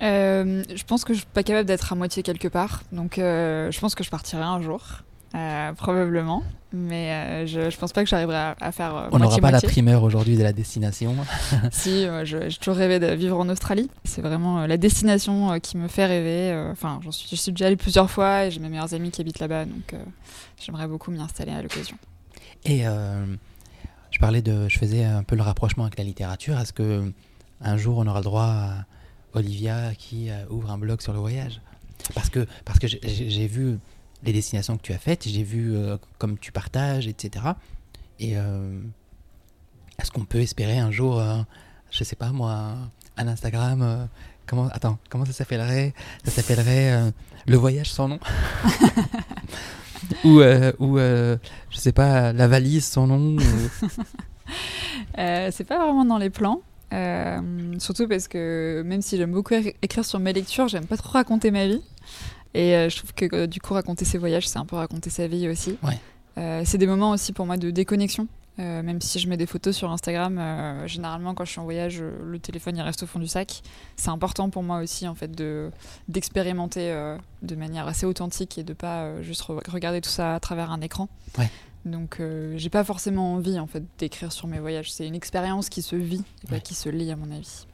Je 0.00 0.84
pense 0.84 1.04
que 1.04 1.14
je 1.14 1.20
suis 1.20 1.28
pas 1.32 1.42
capable 1.42 1.66
d'être 1.66 1.92
à 1.92 1.96
moitié 1.96 2.22
quelque 2.22 2.48
part, 2.48 2.82
donc 2.92 3.14
je 3.16 3.80
pense 3.80 3.94
que 3.94 4.04
je 4.04 4.10
partirai 4.10 4.42
un 4.42 4.60
jour. 4.60 5.02
Euh, 5.36 5.72
probablement, 5.74 6.42
mais 6.72 7.12
euh, 7.12 7.46
je, 7.46 7.68
je 7.68 7.76
pense 7.76 7.92
pas 7.92 8.02
que 8.04 8.08
j'arriverai 8.08 8.54
à, 8.58 8.72
faire. 8.72 8.96
Euh, 8.96 9.08
On 9.12 9.18
n'aura 9.18 9.36
pas 9.36 9.50
la 9.50 9.60
primeur 9.60 10.02
aujourd'hui 10.02 10.36
de 10.36 10.42
la 10.42 10.54
destination. 10.54 11.14
si, 11.72 12.06
j'ai 12.24 12.48
toujours 12.58 12.76
rêvé 12.76 12.98
de 13.00 13.08
vivre 13.08 13.38
en 13.38 13.48
Australie. 13.50 13.90
C'est 14.04 14.22
vraiment 14.22 14.66
la 14.66 14.76
destination 14.78 15.58
qui 15.60 15.76
me 15.76 15.88
fait 15.88 16.06
rêver. 16.06 16.70
Enfin, 16.70 17.00
suis, 17.10 17.28
je 17.28 17.36
suis 17.36 17.52
déjà 17.52 17.66
allée 17.66 17.76
plusieurs 17.76 18.10
fois 18.10 18.46
et 18.46 18.50
j'ai 18.50 18.60
mes 18.60 18.70
meilleurs 18.70 18.94
amis 18.94 19.10
qui 19.10 19.20
habitent 19.20 19.40
là-bas, 19.40 19.66
donc 19.66 19.94
j'aimerais 20.58 20.86
beaucoup 20.86 21.10
m'y 21.10 21.20
installer 21.20 21.52
à 21.52 21.60
l'occasion. 21.60 21.98
Et 22.64 22.84
je 22.84 24.18
parlais 24.18 24.42
de, 24.42 24.68
je 24.68 24.78
faisais 24.78 25.04
un 25.04 25.24
peu 25.24 25.36
le 25.36 25.42
rapprochement 25.42 25.84
avec 25.84 25.98
la 25.98 26.04
littérature. 26.04 26.58
Est-ce 26.58 26.72
que 26.72 27.12
un 27.60 27.76
jour 27.76 27.98
on 27.98 28.06
aura 28.06 28.20
le 28.20 28.24
droit 28.24 28.44
à 28.44 28.84
Olivia 29.36 29.94
qui 29.96 30.28
ouvre 30.50 30.70
un 30.70 30.78
blog 30.78 31.00
sur 31.00 31.12
le 31.12 31.18
voyage 31.18 31.60
Parce 32.14 32.30
que 32.30 32.46
parce 32.64 32.78
que 32.78 32.86
j'ai 32.88 33.46
vu 33.46 33.78
les 34.22 34.32
destinations 34.32 34.76
que 34.76 34.82
tu 34.82 34.92
as 34.92 34.98
faites, 34.98 35.26
j'ai 35.28 35.42
vu 35.42 35.74
euh, 35.74 35.96
comme 36.18 36.38
tu 36.38 36.52
partages, 36.52 37.06
etc. 37.06 37.44
Et 38.18 38.36
euh, 38.36 38.80
est-ce 39.98 40.10
qu'on 40.10 40.24
peut 40.24 40.40
espérer 40.40 40.78
un 40.78 40.90
jour, 40.90 41.20
euh, 41.20 41.38
je 41.90 42.04
sais 42.04 42.16
pas 42.16 42.30
moi, 42.32 42.74
un 43.16 43.28
Instagram 43.28 44.08
comment, 44.46 44.68
Attends, 44.68 44.98
comment 45.10 45.24
ça 45.24 45.32
s'appellerait 45.32 45.94
Ça 46.24 46.30
s'appellerait 46.30 47.12
Le 47.46 47.56
voyage 47.56 47.90
sans 47.90 48.08
nom? 48.08 48.18
Ou, 50.24 50.40
ou 50.78 50.98
je 50.98 51.38
sais 51.72 51.92
pas, 51.92 52.32
la 52.32 52.46
valise 52.46 52.84
sans 52.84 53.06
nom 53.06 53.36
C'est 55.16 55.64
pas 55.66 55.78
vraiment 55.78 56.04
dans 56.04 56.18
les 56.18 56.30
plans. 56.30 56.60
Surtout 57.78 58.08
parce 58.08 58.28
que 58.28 58.82
même 58.86 59.02
si 59.02 59.16
j'aime 59.16 59.32
beaucoup 59.32 59.54
écrire 59.54 60.04
sur 60.04 60.18
mes 60.18 60.32
lectures, 60.32 60.68
j'aime 60.68 60.86
pas 60.86 60.96
trop 60.96 61.10
raconter 61.10 61.50
ma 61.50 61.66
vie. 61.66 61.82
Et 62.56 62.74
euh, 62.74 62.88
je 62.88 62.96
trouve 62.96 63.12
que 63.12 63.26
euh, 63.34 63.46
du 63.46 63.60
coup, 63.60 63.74
raconter 63.74 64.06
ses 64.06 64.16
voyages, 64.16 64.48
c'est 64.48 64.58
un 64.58 64.64
peu 64.64 64.76
raconter 64.76 65.10
sa 65.10 65.26
vie 65.26 65.46
aussi. 65.48 65.78
Euh, 66.38 66.62
c'est 66.64 66.78
des 66.78 66.86
moments 66.86 67.10
aussi 67.10 67.34
pour 67.34 67.44
moi 67.44 67.58
de 67.58 67.70
déconnexion. 67.70 68.28
même 68.58 69.02
si 69.02 69.18
je 69.18 69.28
mets 69.28 69.36
des 69.36 69.44
photos 69.44 69.76
sur 69.76 69.90
Instagram, 69.90 70.40
généralement 70.86 71.34
quand 71.34 71.44
je 71.44 71.50
suis 71.50 71.60
en 71.60 71.64
voyage, 71.64 72.00
le 72.00 72.38
téléphone 72.38 72.76
il 72.76 72.82
reste 72.82 73.02
au 73.02 73.06
fond 73.06 73.18
du 73.18 73.26
sac. 73.26 73.62
C'est 73.96 74.08
important 74.08 74.48
pour 74.48 74.62
moi 74.62 74.78
aussi 74.80 75.06
en 75.06 75.14
fait 75.14 75.30
de 75.30 75.70
d'expérimenter 76.08 76.94
de 77.42 77.54
manière 77.54 77.86
assez 77.86 78.06
authentique 78.06 78.56
et 78.56 78.64
de 78.64 78.72
pas 78.72 79.22
juste 79.22 79.42
regarder 79.42 80.00
tout 80.00 80.10
ça 80.10 80.34
à 80.34 80.40
travers 80.40 80.70
un 80.70 80.80
écran. 80.80 81.08
Donc 81.86 82.20
j'ai 82.56 82.68
pas 82.68 82.84
forcément 82.84 83.34
envie 83.34 83.58
en 83.58 83.66
fait 83.66 83.82
d'écrire 83.98 84.32
sur 84.32 84.48
mes 84.48 84.58
voyages. 84.58 84.92
C'est 84.92 85.06
une 85.06 85.14
expérience 85.14 85.68
qui 85.68 85.82
se 85.82 85.96
vit 85.96 86.24
et 86.44 86.48
pas 86.48 86.60
qui 86.60 86.74
se 86.74 86.88
lit 86.88 87.10
à 87.10 87.16
mon 87.16 87.30
avis. 87.30 87.66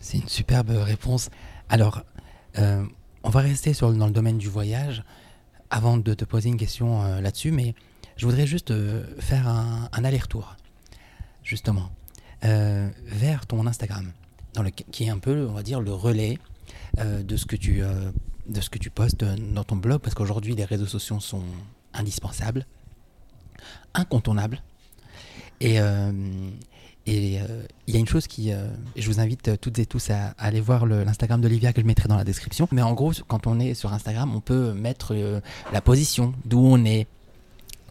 C'est 0.00 0.18
une 0.18 0.28
superbe 0.28 0.70
réponse. 0.70 1.30
Alors 1.68 2.02
on 3.22 3.30
va 3.30 3.40
rester 3.40 3.74
sur, 3.74 3.92
dans 3.92 4.06
le 4.06 4.12
domaine 4.12 4.38
du 4.38 4.48
voyage 4.48 5.02
avant 5.70 5.98
de 5.98 6.14
te 6.14 6.24
poser 6.24 6.48
une 6.48 6.56
question 6.56 7.02
euh, 7.02 7.20
là-dessus, 7.20 7.50
mais 7.50 7.74
je 8.16 8.26
voudrais 8.26 8.46
juste 8.46 8.70
euh, 8.70 9.04
faire 9.18 9.48
un, 9.48 9.88
aller-retour, 9.92 10.56
justement, 11.42 11.90
euh, 12.44 12.88
vers 13.04 13.46
ton 13.46 13.66
Instagram, 13.66 14.12
dans 14.54 14.62
le, 14.62 14.70
qui 14.70 15.04
est 15.04 15.10
un 15.10 15.18
peu, 15.18 15.46
on 15.48 15.52
va 15.52 15.62
dire, 15.62 15.80
le 15.80 15.92
relais 15.92 16.38
de, 16.96 17.36
ce 17.36 17.46
que 17.46 17.56
tu, 17.56 17.82
de 18.48 18.60
ce 18.60 18.70
que 18.70 18.78
tu 18.78 18.90
postes 18.90 19.24
dans 19.24 19.64
ton 19.64 19.76
blog, 19.76 20.00
parce 20.00 20.14
qu'aujourd'hui, 20.14 20.54
les 20.54 20.64
réseaux 20.64 20.86
sociaux 20.86 21.20
sont 21.20 21.44
indispensables, 21.94 22.66
incontournables, 23.94 24.62
et, 25.60 25.78
et 27.08 27.40
euh, 27.40 27.62
il 27.86 27.94
y 27.94 27.96
a 27.96 28.00
une 28.00 28.06
chose 28.06 28.26
qui, 28.26 28.52
euh, 28.52 28.68
je 28.94 29.06
vous 29.10 29.18
invite 29.18 29.48
euh, 29.48 29.56
toutes 29.58 29.78
et 29.78 29.86
tous 29.86 30.10
à, 30.10 30.34
aller 30.36 30.60
voir 30.60 30.84
l'Instagram 30.84 31.40
d'Olivia 31.40 31.72
que 31.72 31.80
je 31.80 31.86
mettrai 31.86 32.06
dans 32.06 32.18
la 32.18 32.24
description. 32.24 32.68
Mais 32.70 32.82
en 32.82 32.92
gros, 32.92 33.12
quand 33.26 33.46
on 33.46 33.58
est 33.58 33.72
sur 33.72 33.94
Instagram, 33.94 34.34
on 34.36 34.40
peut 34.40 34.74
mettre 34.74 35.16
la 35.72 35.80
position 35.80 36.34
d'où 36.44 36.60
on 36.60 36.84
est. 36.84 37.06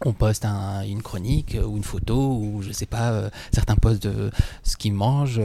On 0.04 0.12
poste 0.12 0.44
une 0.44 1.02
chronique 1.02 1.56
ou 1.66 1.76
une 1.76 1.82
photo 1.82 2.38
ou 2.40 2.62
je 2.62 2.70
sais 2.70 2.86
pas, 2.86 3.30
certains 3.52 3.74
postent 3.74 4.04
de 4.04 4.30
ce 4.62 4.76
qu'ils 4.76 4.94
mangent. 4.94 5.40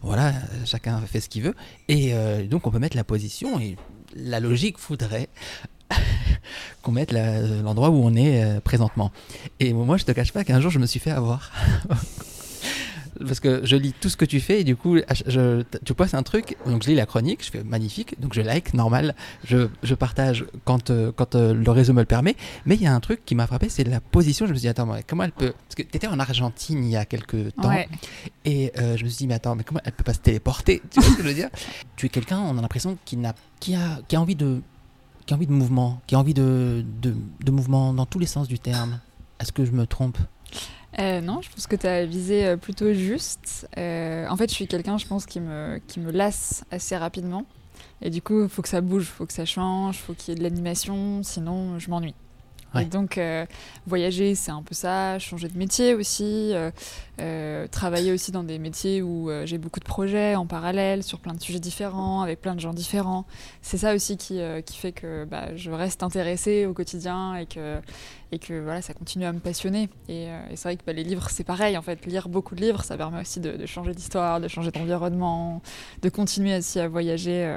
voilà, 0.00 0.32
chacun 0.64 0.98
fait 1.02 1.20
ce 1.20 1.28
qu'il 1.28 1.42
veut. 1.42 1.54
Et 1.88 2.14
donc 2.48 2.66
on 2.66 2.70
peut 2.70 2.78
mettre 2.78 2.96
la 2.96 3.04
position 3.04 3.60
et 3.60 3.76
la 4.16 4.40
logique 4.40 4.78
voudrait 4.78 5.28
qu'on 6.82 6.92
mette 6.92 7.12
l'endroit 7.12 7.90
où 7.90 8.04
on 8.04 8.14
est 8.14 8.60
présentement. 8.60 9.12
Et 9.60 9.72
moi, 9.72 9.96
je 9.96 10.04
te 10.04 10.12
cache 10.12 10.32
pas 10.32 10.44
qu'un 10.44 10.60
jour, 10.60 10.70
je 10.70 10.78
me 10.78 10.86
suis 10.86 11.00
fait 11.00 11.10
avoir. 11.10 11.52
parce 13.26 13.40
que 13.40 13.60
je 13.64 13.76
lis 13.76 13.92
tout 13.92 14.08
ce 14.08 14.16
que 14.16 14.24
tu 14.24 14.40
fais 14.40 14.60
et 14.60 14.64
du 14.64 14.76
coup, 14.76 14.98
je, 15.26 15.62
tu 15.84 15.94
postes 15.94 16.14
un 16.14 16.22
truc, 16.22 16.56
donc 16.66 16.82
je 16.82 16.88
lis 16.88 16.94
la 16.94 17.06
chronique, 17.06 17.44
je 17.44 17.50
fais 17.50 17.64
magnifique, 17.64 18.20
donc 18.20 18.34
je 18.34 18.40
like, 18.40 18.74
normal, 18.74 19.14
je, 19.44 19.68
je 19.82 19.94
partage 19.94 20.46
quand, 20.64 20.90
euh, 20.90 21.12
quand 21.12 21.34
euh, 21.34 21.54
le 21.54 21.70
réseau 21.70 21.92
me 21.92 22.00
le 22.00 22.06
permet. 22.06 22.36
Mais 22.66 22.76
il 22.76 22.82
y 22.82 22.86
a 22.86 22.94
un 22.94 23.00
truc 23.00 23.24
qui 23.24 23.34
m'a 23.34 23.46
frappé, 23.46 23.68
c'est 23.68 23.84
la 23.84 24.00
position. 24.00 24.46
Je 24.46 24.52
me 24.52 24.56
suis 24.56 24.62
dit, 24.62 24.68
attends, 24.68 24.88
comment 25.06 25.24
elle 25.24 25.32
peut. 25.32 25.52
Parce 25.52 25.74
que 25.74 25.82
tu 25.82 25.96
étais 25.96 26.06
en 26.06 26.18
Argentine 26.18 26.84
il 26.84 26.90
y 26.90 26.96
a 26.96 27.04
quelques 27.04 27.54
temps. 27.54 27.72
Et 28.44 28.72
euh, 28.78 28.96
je 28.96 29.04
me 29.04 29.08
suis 29.08 29.18
dit, 29.18 29.26
mais 29.26 29.34
attends, 29.34 29.54
mais 29.54 29.64
comment 29.64 29.80
elle 29.84 29.92
peut 29.92 30.04
pas 30.04 30.14
se 30.14 30.20
téléporter? 30.20 30.82
Tu 30.90 31.00
vois 31.00 31.10
ce 31.10 31.16
que 31.16 31.22
je 31.22 31.28
veux 31.28 31.34
dire? 31.34 31.50
Tu 31.96 32.06
es 32.06 32.08
quelqu'un, 32.08 32.38
on 32.38 32.56
a 32.58 32.62
l'impression, 32.62 32.96
qui, 33.04 33.18
qui, 33.60 33.74
a, 33.74 34.00
qui 34.08 34.16
a 34.16 34.20
envie 34.20 34.34
de 34.34 34.60
qui 35.28 35.34
a 35.34 35.36
envie 35.36 35.46
de 35.46 35.52
mouvement, 35.52 36.00
qui 36.06 36.14
a 36.14 36.18
envie 36.18 36.32
de, 36.32 36.82
de, 37.02 37.50
mouvement 37.50 37.92
dans 37.92 38.06
tous 38.06 38.18
les 38.18 38.26
sens 38.26 38.48
du 38.48 38.58
terme. 38.58 38.98
Est-ce 39.38 39.52
que 39.52 39.66
je 39.66 39.72
me 39.72 39.86
trompe? 39.86 40.16
Euh, 40.98 41.20
non, 41.20 41.42
je 41.42 41.50
pense 41.50 41.66
que 41.66 41.76
tu 41.76 41.86
as 41.86 42.06
visé 42.06 42.46
euh, 42.46 42.56
plutôt 42.56 42.94
juste. 42.94 43.68
Euh, 43.76 44.26
en 44.26 44.36
fait, 44.38 44.48
je 44.48 44.54
suis 44.54 44.66
quelqu'un, 44.66 44.96
je 44.96 45.06
pense, 45.06 45.26
qui 45.26 45.40
me, 45.40 45.82
qui 45.86 46.00
me 46.00 46.10
lasse 46.10 46.64
assez 46.70 46.96
rapidement. 46.96 47.44
Et 48.00 48.08
du 48.08 48.22
coup, 48.22 48.44
il 48.44 48.48
faut 48.48 48.62
que 48.62 48.70
ça 48.70 48.80
bouge, 48.80 49.02
il 49.02 49.16
faut 49.16 49.26
que 49.26 49.34
ça 49.34 49.44
change, 49.44 49.96
il 49.96 50.00
faut 50.00 50.14
qu'il 50.14 50.32
y 50.32 50.32
ait 50.34 50.38
de 50.38 50.42
l'animation, 50.42 51.22
sinon 51.22 51.78
je 51.78 51.90
m'ennuie. 51.90 52.14
Et 52.80 52.84
donc, 52.84 53.18
euh, 53.18 53.46
voyager, 53.86 54.34
c'est 54.34 54.50
un 54.50 54.62
peu 54.62 54.74
ça, 54.74 55.18
changer 55.18 55.48
de 55.48 55.58
métier 55.58 55.94
aussi, 55.94 56.52
euh, 56.52 56.70
euh, 57.20 57.66
travailler 57.68 58.12
aussi 58.12 58.32
dans 58.32 58.42
des 58.42 58.58
métiers 58.58 59.02
où 59.02 59.30
j'ai 59.44 59.58
beaucoup 59.58 59.80
de 59.80 59.84
projets 59.84 60.34
en 60.34 60.46
parallèle, 60.46 61.02
sur 61.02 61.20
plein 61.20 61.34
de 61.34 61.40
sujets 61.40 61.60
différents, 61.60 62.22
avec 62.22 62.40
plein 62.40 62.54
de 62.54 62.60
gens 62.60 62.72
différents. 62.72 63.26
C'est 63.62 63.78
ça 63.78 63.94
aussi 63.94 64.16
qui, 64.16 64.40
fait 64.72 64.92
que 64.92 65.24
bah, 65.24 65.54
je 65.56 65.70
reste 65.70 66.02
intéressée 66.02 66.66
au 66.66 66.72
quotidien 66.72 67.34
et 67.34 67.46
que, 67.46 67.80
ça 68.80 68.94
continue 68.94 69.24
à 69.24 69.32
me 69.32 69.40
passionner. 69.40 69.88
Et, 70.08 70.28
c'est 70.50 70.62
vrai 70.62 70.76
que 70.76 70.82
bah, 70.86 70.92
les 70.92 71.04
livres, 71.04 71.28
c'est 71.30 71.44
pareil, 71.44 71.76
en 71.76 71.82
fait, 71.82 72.06
lire 72.06 72.28
beaucoup 72.28 72.54
de 72.54 72.60
livres, 72.60 72.84
ça 72.84 72.96
permet 72.96 73.20
aussi 73.20 73.40
de, 73.40 73.56
de 73.56 73.66
changer 73.66 73.94
d'histoire, 73.94 74.40
de 74.40 74.48
changer 74.48 74.70
d'environnement, 74.70 75.62
de 76.02 76.08
continuer 76.08 76.58
aussi 76.58 76.78
à 76.80 76.88
voyager. 76.88 77.52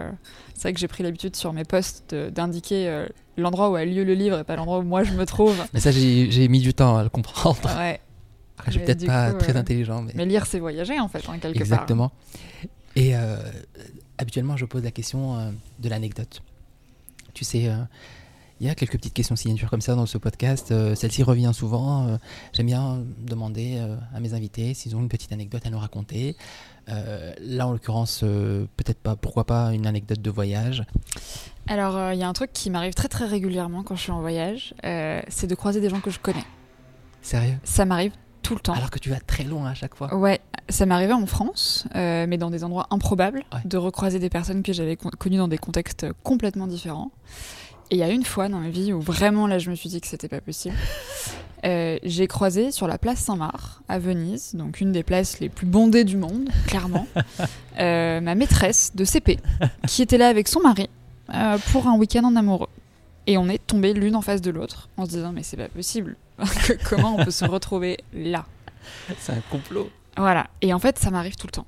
C'est 0.55 0.63
vrai 0.63 0.73
que 0.73 0.79
j'ai 0.79 0.87
pris 0.87 1.03
l'habitude 1.03 1.35
sur 1.35 1.53
mes 1.53 1.65
posts 1.65 2.15
d'indiquer 2.15 3.05
l'endroit 3.37 3.69
où 3.69 3.75
a 3.75 3.85
lieu 3.85 4.03
le 4.03 4.13
livre 4.13 4.39
et 4.39 4.43
pas 4.43 4.55
l'endroit 4.55 4.79
où 4.79 4.83
moi 4.83 5.03
je 5.03 5.13
me 5.13 5.25
trouve. 5.25 5.55
Mais 5.73 5.79
ça, 5.79 5.91
j'ai 5.91 6.47
mis 6.47 6.59
du 6.59 6.73
temps 6.73 6.97
à 6.97 7.03
le 7.03 7.09
comprendre. 7.09 7.69
Ouais. 7.77 7.99
je 8.65 8.71
suis 8.71 8.79
peut-être 8.79 9.05
pas 9.05 9.31
coup, 9.31 9.39
très 9.39 9.55
euh, 9.55 9.59
intelligent, 9.59 10.01
mais, 10.01 10.13
Mais 10.15 10.25
lire, 10.25 10.45
c'est 10.45 10.59
voyager 10.59 10.99
en 10.99 11.07
fait, 11.07 11.19
hein, 11.27 11.39
quelque 11.39 11.53
part. 11.53 11.61
exactement. 11.61 12.11
Et 12.95 13.15
euh, 13.15 13.37
habituellement, 14.17 14.57
je 14.57 14.65
pose 14.65 14.83
la 14.83 14.91
question 14.91 15.37
euh, 15.37 15.51
de 15.79 15.89
l'anecdote. 15.89 16.43
Tu 17.33 17.45
sais, 17.45 17.71
il 18.59 18.67
y 18.67 18.69
a 18.69 18.75
quelques 18.75 18.97
petites 18.97 19.13
questions 19.13 19.37
signatures 19.37 19.69
comme 19.69 19.81
ça 19.81 19.95
dans 19.95 20.05
ce 20.05 20.17
podcast. 20.17 20.73
Celle-ci 20.95 21.23
revient 21.23 21.51
souvent. 21.53 22.19
J'aime 22.51 22.65
bien 22.65 23.01
demander 23.19 23.81
à 24.13 24.19
mes 24.19 24.33
invités 24.33 24.73
s'ils 24.73 24.97
ont 24.97 24.99
une 24.99 25.07
petite 25.07 25.31
anecdote 25.31 25.65
à 25.65 25.69
nous 25.69 25.79
raconter. 25.79 26.35
Euh, 26.89 27.33
là, 27.39 27.67
en 27.67 27.71
l'occurrence, 27.71 28.21
euh, 28.23 28.65
peut-être 28.77 28.99
pas, 28.99 29.15
pourquoi 29.15 29.45
pas 29.45 29.73
une 29.73 29.85
anecdote 29.87 30.21
de 30.21 30.29
voyage. 30.29 30.83
Alors, 31.67 31.95
euh, 31.95 32.13
il 32.13 32.19
y 32.19 32.23
a 32.23 32.27
un 32.27 32.33
truc 32.33 32.51
qui 32.53 32.69
m'arrive 32.69 32.93
très 32.93 33.07
très 33.07 33.25
régulièrement 33.25 33.83
quand 33.83 33.95
je 33.95 34.01
suis 34.01 34.11
en 34.11 34.19
voyage, 34.21 34.73
euh, 34.83 35.21
c'est 35.29 35.47
de 35.47 35.55
croiser 35.55 35.79
des 35.79 35.89
gens 35.89 35.99
que 36.01 36.09
je 36.11 36.19
connais. 36.19 36.43
Sérieux? 37.21 37.57
Ça 37.63 37.85
m'arrive 37.85 38.13
tout 38.41 38.55
le 38.55 38.59
temps. 38.61 38.73
Alors 38.73 38.89
que 38.89 38.97
tu 38.99 39.09
vas 39.11 39.19
très 39.19 39.43
loin 39.43 39.69
à 39.69 39.73
chaque 39.75 39.93
fois. 39.95 40.13
Ouais, 40.15 40.41
ça 40.69 40.87
m'est 40.87 40.95
arrivé 40.95 41.13
en 41.13 41.27
France, 41.27 41.85
euh, 41.95 42.25
mais 42.27 42.37
dans 42.39 42.49
des 42.49 42.63
endroits 42.63 42.87
improbables, 42.89 43.43
Ouais. 43.53 43.59
de 43.65 43.77
recroiser 43.77 44.17
des 44.17 44.29
personnes 44.29 44.63
que 44.63 44.73
j'avais 44.73 44.95
con- 44.95 45.11
connues 45.17 45.37
dans 45.37 45.47
des 45.47 45.59
contextes 45.59 46.07
complètement 46.23 46.65
différents. 46.65 47.11
Et 47.91 47.95
il 47.95 47.97
y 47.97 48.03
a 48.03 48.09
une 48.09 48.23
fois 48.23 48.47
dans 48.47 48.59
ma 48.59 48.69
vie 48.69 48.93
où 48.93 49.01
vraiment 49.01 49.47
là 49.47 49.59
je 49.59 49.69
me 49.69 49.75
suis 49.75 49.89
dit 49.89 49.99
que 49.99 50.07
c'était 50.07 50.29
pas 50.29 50.41
possible. 50.41 50.75
Euh, 51.63 51.99
j'ai 52.01 52.25
croisé 52.25 52.71
sur 52.71 52.87
la 52.87 52.97
place 52.97 53.19
Saint-Marc 53.19 53.83
à 53.87 53.99
Venise, 53.99 54.55
donc 54.55 54.81
une 54.81 54.91
des 54.91 55.03
places 55.03 55.39
les 55.39 55.47
plus 55.47 55.67
bondées 55.67 56.03
du 56.03 56.17
monde, 56.17 56.49
clairement, 56.65 57.05
euh, 57.79 58.19
ma 58.19 58.33
maîtresse 58.33 58.93
de 58.95 59.05
CP 59.05 59.37
qui 59.85 60.01
était 60.01 60.17
là 60.17 60.27
avec 60.27 60.47
son 60.47 60.61
mari 60.61 60.89
euh, 61.31 61.59
pour 61.71 61.85
un 61.85 61.95
week-end 61.97 62.23
en 62.23 62.35
amoureux. 62.35 62.69
Et 63.27 63.37
on 63.37 63.47
est 63.47 63.59
tombés 63.59 63.93
l'une 63.93 64.15
en 64.15 64.23
face 64.23 64.41
de 64.41 64.49
l'autre 64.49 64.89
en 64.97 65.05
se 65.05 65.11
disant 65.11 65.33
mais 65.33 65.43
c'est 65.43 65.55
pas 65.55 65.67
possible. 65.67 66.15
Comment 66.89 67.17
on 67.19 67.25
peut 67.25 67.29
se 67.29 67.45
retrouver 67.45 67.99
là? 68.11 68.47
C'est 69.19 69.33
un 69.33 69.41
complot. 69.51 69.91
voilà. 70.17 70.47
Et 70.63 70.73
en 70.73 70.79
fait, 70.79 70.97
ça 70.97 71.11
m'arrive 71.11 71.35
tout 71.35 71.45
le 71.45 71.51
temps. 71.51 71.67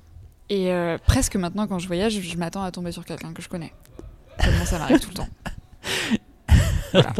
Et 0.50 0.72
presque 1.06 1.36
maintenant, 1.36 1.68
quand 1.68 1.78
je 1.78 1.86
voyage, 1.86 2.20
je 2.20 2.36
m'attends 2.36 2.64
à 2.64 2.72
tomber 2.72 2.90
sur 2.90 3.04
quelqu'un 3.04 3.32
que 3.32 3.42
je 3.42 3.48
connais. 3.48 3.72
Tellement 4.38 4.64
ça 4.64 4.80
m'arrive 4.80 4.98
tout 4.98 5.10
le 5.10 5.14
temps. 5.14 5.28
Voilà. 6.92 7.12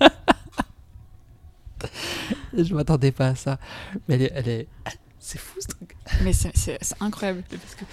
Je 2.56 2.74
m'attendais 2.74 3.12
pas 3.12 3.28
à 3.28 3.34
ça. 3.34 3.58
Mais 4.08 4.14
elle 4.16 4.22
est. 4.22 4.32
elle 4.34 4.48
est- 4.48 4.66
C'est 5.20 5.38
fou 5.38 5.60
ce 5.60 5.66
truc. 5.68 5.94
Mais 6.22 6.32
c'est- 6.32 6.52
incroyable. 7.00 7.42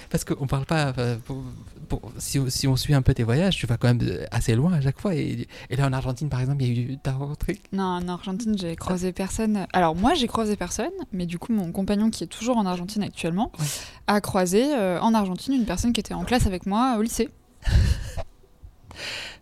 Parce 0.10 0.23
qu'on 0.23 0.47
parle 0.47 0.65
pas. 0.65 0.93
euh, 0.97 1.17
pour- 1.17 1.43
pour- 1.89 2.12
si, 2.17 2.39
si 2.49 2.67
on 2.67 2.75
suit 2.77 2.93
un 2.93 3.01
peu 3.01 3.13
tes 3.13 3.23
voyages, 3.23 3.58
tu 3.58 3.67
vas 3.67 3.77
quand 3.77 3.93
même 3.93 4.25
assez 4.31 4.55
loin 4.55 4.71
à 4.73 4.81
chaque 4.81 4.99
fois. 5.01 5.13
Et, 5.15 5.47
et 5.69 5.75
là 5.75 5.86
en 5.86 5.93
Argentine, 5.93 6.29
par 6.29 6.39
exemple, 6.39 6.63
il 6.63 6.73
y 6.73 6.79
a 6.79 6.93
eu. 6.93 6.97
T'as 7.03 7.12
rencontré 7.12 7.60
Non, 7.73 7.84
en 7.84 8.08
Argentine, 8.08 8.58
j'ai 8.58 8.75
croisé 8.75 9.12
personne. 9.12 9.67
Alors, 9.73 9.95
moi, 9.95 10.13
j'ai 10.13 10.27
croisé 10.27 10.55
personne, 10.55 10.91
mais 11.12 11.25
du 11.25 11.38
coup, 11.38 11.51
mon 11.53 11.71
compagnon, 11.71 12.10
qui 12.10 12.23
est 12.23 12.27
toujours 12.27 12.58
en 12.58 12.65
Argentine 12.65 13.03
actuellement, 13.03 13.51
Ouais. 13.60 13.65
a 14.08 14.21
croisé 14.21 14.73
euh, 14.73 14.99
en 15.01 15.13
Argentine 15.13 15.53
une 15.53 15.65
personne 15.65 15.91
qui 15.93 15.99
était 15.99 16.13
en 16.13 16.23
classe 16.23 16.47
avec 16.47 16.65
moi 16.65 16.95
au 16.97 17.01
lycée. 17.01 17.29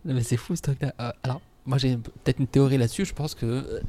Mais 0.06 0.24
c'est 0.24 0.38
fou 0.38 0.56
ce 0.56 0.62
truc-là. 0.62 0.94
Euh, 1.00 1.12
alors, 1.24 1.42
moi 1.66 1.78
j'ai 1.78 1.96
peut-être 1.98 2.40
une 2.40 2.48
théorie 2.48 2.78
là-dessus. 2.78 3.06
Je 3.06 3.14
pense 3.14 3.36
que 3.36 3.46
euh, 3.46 3.80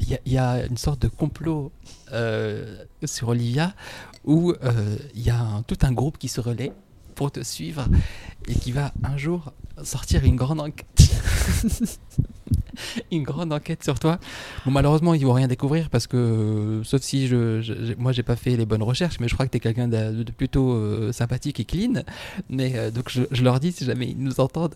il 0.00 0.18
y, 0.32 0.38
a- 0.38 0.66
une 0.66 0.76
sorte 0.76 1.00
de 1.02 1.08
complot 1.08 1.72
euh, 2.12 2.84
sur 3.04 3.28
Olivia 3.28 3.74
où 4.24 4.52
il 5.14 5.22
y 5.22 5.30
a 5.30 5.62
tout 5.66 5.78
un 5.82 5.92
groupe 5.92 6.18
qui 6.18 6.28
se 6.28 6.40
relaie 6.40 6.72
pour 7.14 7.30
te 7.32 7.42
suivre 7.42 7.86
et 8.46 8.54
qui 8.54 8.72
va 8.72 8.92
un 9.02 9.16
jour 9.16 9.52
sortir 9.82 10.24
une 10.24 10.36
grande 10.36 10.60
enquête. 10.60 10.97
une 13.10 13.22
grande 13.24 13.52
enquête 13.52 13.82
sur 13.82 13.98
toi. 13.98 14.18
Bon, 14.64 14.70
malheureusement, 14.70 15.14
ils 15.14 15.24
vont 15.26 15.32
rien 15.32 15.48
découvrir 15.48 15.90
parce 15.90 16.06
que, 16.06 16.16
euh, 16.16 16.84
sauf 16.84 17.02
si 17.02 17.26
je, 17.26 17.60
je- 17.60 17.94
moi 17.98 18.12
j'ai 18.12 18.22
pas 18.22 18.36
fait 18.36 18.56
les 18.56 18.66
bonnes 18.66 18.82
recherches, 18.82 19.18
mais 19.20 19.28
je 19.28 19.34
crois 19.34 19.46
que 19.46 19.50
tu 19.50 19.56
es 19.56 19.60
quelqu'un 19.60 19.88
de, 19.88 20.22
de 20.22 20.32
plutôt 20.32 20.72
euh, 20.72 21.12
sympathique 21.12 21.58
et 21.60 21.64
clean. 21.64 22.02
Mais 22.48 22.72
euh, 22.76 22.90
donc 22.90 23.08
je, 23.10 23.22
je 23.30 23.42
leur 23.42 23.58
dis, 23.60 23.72
si 23.72 23.84
jamais 23.84 24.08
ils 24.10 24.18
nous 24.18 24.38
entendent, 24.40 24.74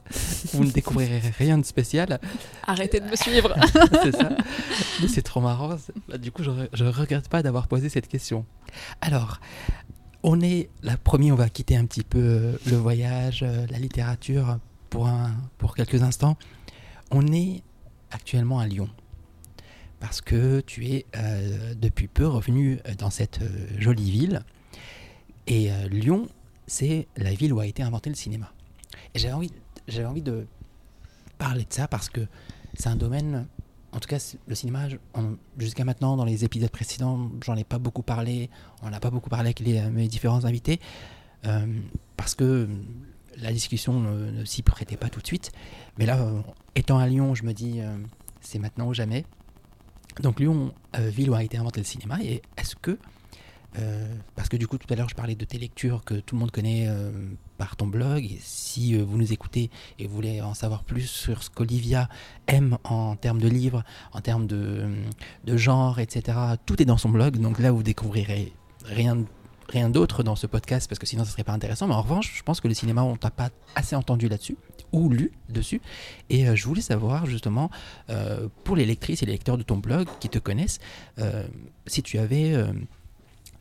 vous 0.53 0.65
ne 0.65 0.71
découvrirez 0.71 1.21
rien 1.39 1.59
de 1.59 1.65
spécial. 1.65 2.21
Arrêtez 2.67 3.01
de 3.01 3.07
me 3.07 3.17
suivre. 3.17 3.55
c'est 4.03 4.13
ça. 4.17 4.31
Mais 5.01 5.09
c'est 5.09 5.23
trop 5.23 5.41
marrant. 5.41 5.77
bah, 6.09 6.19
du 6.19 6.33
coup, 6.33 6.43
je, 6.43 6.51
je 6.73 6.85
regrette 6.85 7.29
pas 7.29 7.43
d'avoir 7.43 7.69
posé 7.69 7.89
cette 7.89 8.09
question. 8.09 8.45
Alors, 9.01 9.41
on 10.25 10.41
est 10.41 10.71
la 10.83 10.97
première, 10.97 11.35
on 11.35 11.37
va 11.37 11.49
quitter 11.49 11.77
un 11.77 11.85
petit 11.85 12.05
peu 12.05 12.53
le 12.67 12.77
voyage, 12.77 13.45
la 13.71 13.79
littérature 13.79 14.59
pour, 14.91 15.07
un, 15.09 15.31
pour 15.59 15.75
quelques 15.75 16.03
instants. 16.03 16.37
On 17.15 17.27
est 17.31 17.63
actuellement 18.11 18.59
à 18.59 18.67
Lyon. 18.67 18.89
Parce 20.01 20.23
que 20.23 20.61
tu 20.61 20.87
es 20.87 21.07
euh, 21.15 21.75
depuis 21.75 22.09
peu 22.09 22.27
revenu 22.27 22.81
euh, 22.89 22.95
dans 22.95 23.11
cette 23.11 23.43
euh, 23.43 23.67
jolie 23.79 24.11
ville. 24.11 24.43
Et 25.47 25.71
Lyon, 25.91 26.29
c'est 26.69 27.09
la 27.17 27.35
ville 27.35 27.53
où 27.53 27.59
a 27.59 27.67
été 27.67 27.83
inventé 27.83 28.09
le 28.09 28.15
cinéma. 28.15 28.53
Et 29.13 29.19
j'avais 29.19 29.35
envie, 29.35 29.51
j'avais 29.89 30.07
envie 30.07 30.23
de 30.23 30.47
parler 31.37 31.65
de 31.65 31.73
ça 31.73 31.89
parce 31.89 32.09
que 32.09 32.21
c'est 32.75 32.89
un 32.89 32.95
domaine. 32.95 33.49
En 33.91 33.99
tout 33.99 34.09
cas, 34.09 34.37
le 34.47 34.55
cinéma, 34.55 34.87
jusqu'à 35.59 35.85
maintenant, 35.85 36.17
dans 36.17 36.25
les 36.25 36.45
épisodes 36.45 36.71
précédents, 36.71 37.29
j'en 37.45 37.57
ai 37.57 37.65
pas 37.65 37.81
beaucoup 37.81 38.03
parlé. 38.03 38.51
On 38.83 38.91
n'a 38.91 39.01
pas 39.01 39.11
beaucoup 39.11 39.31
parlé 39.31 39.49
avec 39.49 39.59
les, 39.59 39.83
mes 39.91 40.07
différents 40.07 40.45
invités 40.45 40.79
parce 42.17 42.37
que 42.37 42.69
la 43.37 43.53
discussion 43.53 44.01
ne, 44.01 44.45
s'y 44.45 44.63
prêtait 44.63 44.97
pas 44.97 45.09
tout 45.09 45.21
de 45.21 45.27
suite. 45.27 45.53
Mais 45.99 46.07
là, 46.07 46.21
euh, 46.21 46.41
étant 46.75 46.99
à 46.99 47.07
Lyon, 47.07 47.35
je 47.35 47.45
me 47.45 47.53
dis, 47.53 47.81
euh, 47.81 47.97
c'est 48.41 48.59
maintenant 48.59 48.89
ou 48.89 48.95
jamais. 48.95 49.25
Donc 50.21 50.41
Lyon, 50.41 50.73
euh, 50.99 51.09
ville 51.09 51.31
où 51.31 51.35
a 51.35 51.43
été 51.43 51.57
inventé 51.57 51.81
le 51.81 51.87
cinéma. 51.87 52.19
Et 52.23 52.43
est-ce 52.57 52.77
que 52.77 52.99
parce 54.37 54.51
que 54.51 54.59
du 54.59 54.67
coup, 54.67 54.77
tout 54.77 54.87
à 54.93 54.97
l'heure, 54.97 55.09
je 55.09 55.15
parlais 55.15 55.35
de 55.35 55.47
tes 55.47 55.57
lectures 55.57 56.05
que 56.05 56.13
tout 56.13 56.35
le 56.35 56.41
monde 56.41 56.51
connaît 56.51 56.87
par 57.57 57.75
ton 57.75 57.87
blog. 57.87 58.37
Si 58.43 58.95
vous 58.95 59.17
nous 59.17 59.33
écoutez 59.33 59.71
et 59.99 60.07
vous 60.07 60.15
voulez 60.15 60.43
en 60.43 60.53
savoir 60.53 60.85
plus 60.85 61.07
sur 61.07 61.43
ce 61.43 61.49
qu'Olivia 61.49 62.11
aime 62.49 62.77
en 62.85 63.17
termes 63.17 63.41
de 63.41 63.49
livres, 63.49 63.83
en 64.13 64.21
termes 64.21 64.47
de, 64.47 64.95
de 65.45 65.57
genre, 65.57 66.01
etc., 66.01 66.37
tout 66.67 66.83
est 66.83 66.85
dans 66.85 66.99
son 66.99 67.09
blog. 67.09 67.39
Donc 67.39 67.59
là, 67.61 67.73
vous 67.73 67.83
découvrirez 67.83 68.53
rien, 68.85 69.25
rien 69.69 69.89
d'autre 69.91 70.23
dans 70.23 70.37
ce 70.37 70.47
podcast 70.47 70.89
parce 70.89 70.99
que 70.99 71.07
sinon, 71.07 71.25
ce 71.25 71.33
serait 71.33 71.45
pas 71.45 71.53
intéressant. 71.53 71.87
Mais 71.87 71.95
en 71.95 72.03
revanche, 72.03 72.33
je 72.37 72.43
pense 72.43 72.61
que 72.61 72.69
le 72.69 72.75
cinéma, 72.75 73.03
on 73.03 73.17
t'a 73.17 73.31
pas 73.31 73.51
assez 73.75 73.97
entendu 73.97 74.29
là-dessus 74.29 74.57
ou 74.93 75.09
lu 75.09 75.33
dessus. 75.49 75.81
Et 76.31 76.49
euh, 76.49 76.55
je 76.55 76.67
voulais 76.67 76.83
savoir 76.83 77.27
justement, 77.27 77.71
euh, 78.11 78.49
pour 78.65 78.77
les 78.77 78.85
lectrices 78.85 79.23
et 79.23 79.27
les 79.27 79.33
lecteurs 79.33 79.59
de 79.59 79.63
ton 79.63 79.77
blog 79.77 80.07
qui 80.21 80.29
te 80.29 80.39
connaissent, 80.39 80.79
euh, 81.19 81.45
si 81.87 82.03
tu 82.03 82.19
avais 82.19 82.55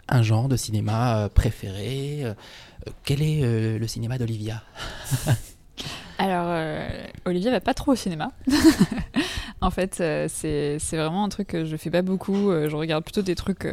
un 0.07 0.21
genre 0.21 0.49
de 0.49 0.57
cinéma 0.57 1.29
préféré. 1.33 2.23
quel 3.03 3.21
est 3.21 3.77
le 3.79 3.87
cinéma 3.87 4.17
d'Olivia? 4.17 4.61
Alors, 6.17 7.03
Olivier 7.25 7.49
va 7.49 7.61
pas 7.61 7.73
trop 7.73 7.93
au 7.93 7.95
cinéma. 7.95 8.31
en 9.61 9.71
fait, 9.71 9.95
c'est 10.27 10.77
vraiment 10.91 11.23
un 11.23 11.29
truc 11.29 11.47
que 11.47 11.65
je 11.65 11.75
fais 11.77 11.89
pas 11.89 12.03
beaucoup. 12.03 12.51
Je 12.51 12.75
regarde 12.75 13.03
plutôt 13.03 13.23
des 13.23 13.35
trucs 13.35 13.65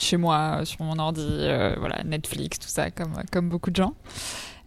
chez 0.00 0.16
moi, 0.16 0.58
euh, 0.60 0.64
sur 0.64 0.82
mon 0.82 0.98
ordi, 0.98 1.26
euh, 1.26 1.74
voilà, 1.78 2.02
Netflix, 2.04 2.58
tout 2.58 2.68
ça, 2.68 2.90
comme, 2.90 3.48
beaucoup 3.48 3.70
de 3.70 3.76
gens. 3.76 3.94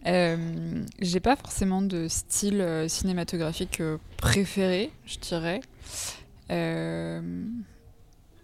Euh, 0.06 0.84
J'ai 1.00 1.20
pas 1.20 1.36
forcément 1.36 1.82
de 1.82 2.08
style 2.08 2.60
euh, 2.60 2.88
cinématographique 2.88 3.82
préféré, 4.18 4.90
je 5.06 5.18
dirais. 5.18 5.60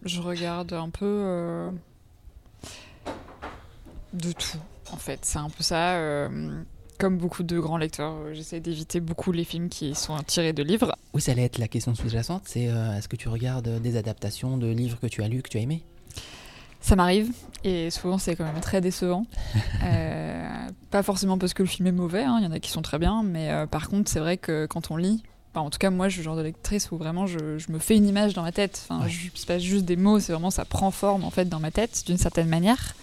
Je 0.04 0.20
regarde 0.20 0.72
un 0.72 0.90
peu 0.90 1.70
de 4.12 4.32
tout, 4.32 4.58
en 4.92 4.96
fait. 4.96 5.20
C'est 5.22 5.38
un 5.38 5.48
peu 5.48 5.62
ça. 5.62 6.28
comme 6.98 7.18
beaucoup 7.18 7.44
de 7.44 7.58
grands 7.60 7.78
lecteurs, 7.78 8.16
j'essaie 8.32 8.58
d'éviter 8.60 9.00
beaucoup 9.00 9.30
les 9.32 9.44
films 9.44 9.68
qui 9.68 9.94
sont 9.94 10.16
tirés 10.26 10.52
de 10.52 10.62
livres. 10.64 10.96
Oui, 11.14 11.20
ça 11.20 11.32
allait 11.32 11.44
être 11.44 11.58
la 11.58 11.68
question 11.68 11.94
sous-jacente. 11.94 12.42
C'est 12.46 12.64
est-ce 12.64 13.06
que 13.08 13.16
tu 13.16 13.28
regardes 13.28 13.80
des 13.80 13.96
adaptations 13.96 14.56
de 14.56 14.66
livres 14.66 14.98
que 15.00 15.06
tu 15.06 15.22
as 15.22 15.28
lus, 15.28 15.42
que 15.42 15.48
tu 15.48 15.58
as 15.58 15.60
aimés? 15.60 15.84
Ça 16.82 16.96
m'arrive, 16.96 17.30
et 17.64 17.90
souvent 17.90 18.18
c'est 18.18 18.36
quand 18.36 18.44
même 18.44 18.60
très 18.60 18.80
décevant. 18.80 19.24
Euh, 19.84 20.48
pas 20.90 21.02
forcément 21.02 21.38
parce 21.38 21.54
que 21.54 21.62
le 21.62 21.68
film 21.68 21.86
est 21.88 21.92
mauvais, 21.92 22.22
hein, 22.22 22.36
il 22.40 22.44
y 22.44 22.46
en 22.46 22.52
a 22.52 22.60
qui 22.60 22.70
sont 22.70 22.82
très 22.82 22.98
bien, 22.98 23.22
mais 23.24 23.50
euh, 23.50 23.66
par 23.66 23.88
contre 23.88 24.10
c'est 24.10 24.20
vrai 24.20 24.36
que 24.36 24.66
quand 24.66 24.90
on 24.90 24.96
lit, 24.96 25.22
enfin, 25.54 25.64
en 25.66 25.70
tout 25.70 25.78
cas 25.78 25.90
moi 25.90 26.08
je 26.08 26.12
suis 26.14 26.20
le 26.20 26.24
genre 26.24 26.36
de 26.36 26.42
lectrice 26.42 26.90
où 26.92 26.96
vraiment 26.98 27.26
je, 27.26 27.58
je 27.58 27.72
me 27.72 27.78
fais 27.78 27.96
une 27.96 28.06
image 28.06 28.34
dans 28.34 28.42
ma 28.42 28.52
tête. 28.52 28.80
Enfin, 28.88 29.04
Ouais. 29.04 29.10
je- 29.10 29.28
C'est 29.34 29.46
pas 29.46 29.58
juste 29.58 29.84
des 29.84 29.96
mots, 29.96 30.20
c'est 30.20 30.32
vraiment 30.32 30.50
ça 30.50 30.64
prend 30.64 30.90
forme 30.90 31.24
en 31.24 31.30
fait 31.30 31.48
dans 31.48 31.58
ma 31.60 31.70
tête 31.70 32.04
d'une 32.06 32.18
certaine 32.18 32.48
manière. 32.48 32.94